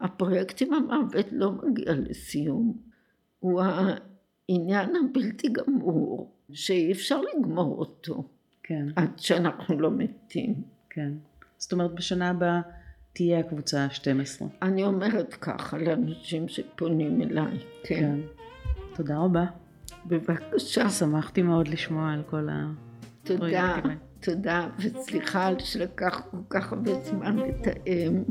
הפרויקט 0.00 0.62
עם 0.62 0.74
המוות 0.74 1.26
לא 1.32 1.52
מגיע 1.52 1.92
לסיום. 1.94 2.78
הוא 3.38 3.62
העניין 3.62 4.90
הבלתי 4.96 5.48
גמור 5.48 6.32
שאי 6.52 6.92
אפשר 6.92 7.20
לגמור 7.20 7.78
אותו. 7.78 8.24
כן. 8.62 8.86
עד 8.96 9.18
שאנחנו 9.18 9.80
לא 9.80 9.90
מתים. 9.90 10.54
כן. 10.90 11.12
זאת 11.58 11.72
אומרת 11.72 11.94
בשנה 11.94 12.30
הבאה 12.30 12.60
תהיה 13.12 13.38
הקבוצה 13.38 13.84
ה-12. 13.84 14.44
אני 14.62 14.84
אומרת 14.84 15.34
ככה 15.34 15.78
לאנשים 15.78 16.48
שפונים 16.48 17.22
אליי, 17.22 17.58
כן. 17.84 18.00
כן. 18.00 18.39
תודה 19.00 19.18
רבה. 19.18 19.44
בבקשה. 20.06 20.90
שמחתי 20.90 21.42
מאוד 21.42 21.68
לשמוע 21.68 22.12
על 22.12 22.22
כל 22.30 22.48
ה... 22.48 22.66
תודה, 23.22 23.76
תודה, 24.20 24.66
וסליחה 24.78 25.50
שלקח 25.58 26.22
כל 26.30 26.36
כך 26.50 26.72
הרבה 26.72 26.90
זמן 27.04 27.36
לתאם. 27.36 28.22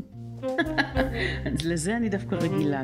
אז 1.52 1.66
לזה 1.66 1.96
אני 1.96 2.08
דווקא 2.08 2.34
רגילה. 2.34 2.82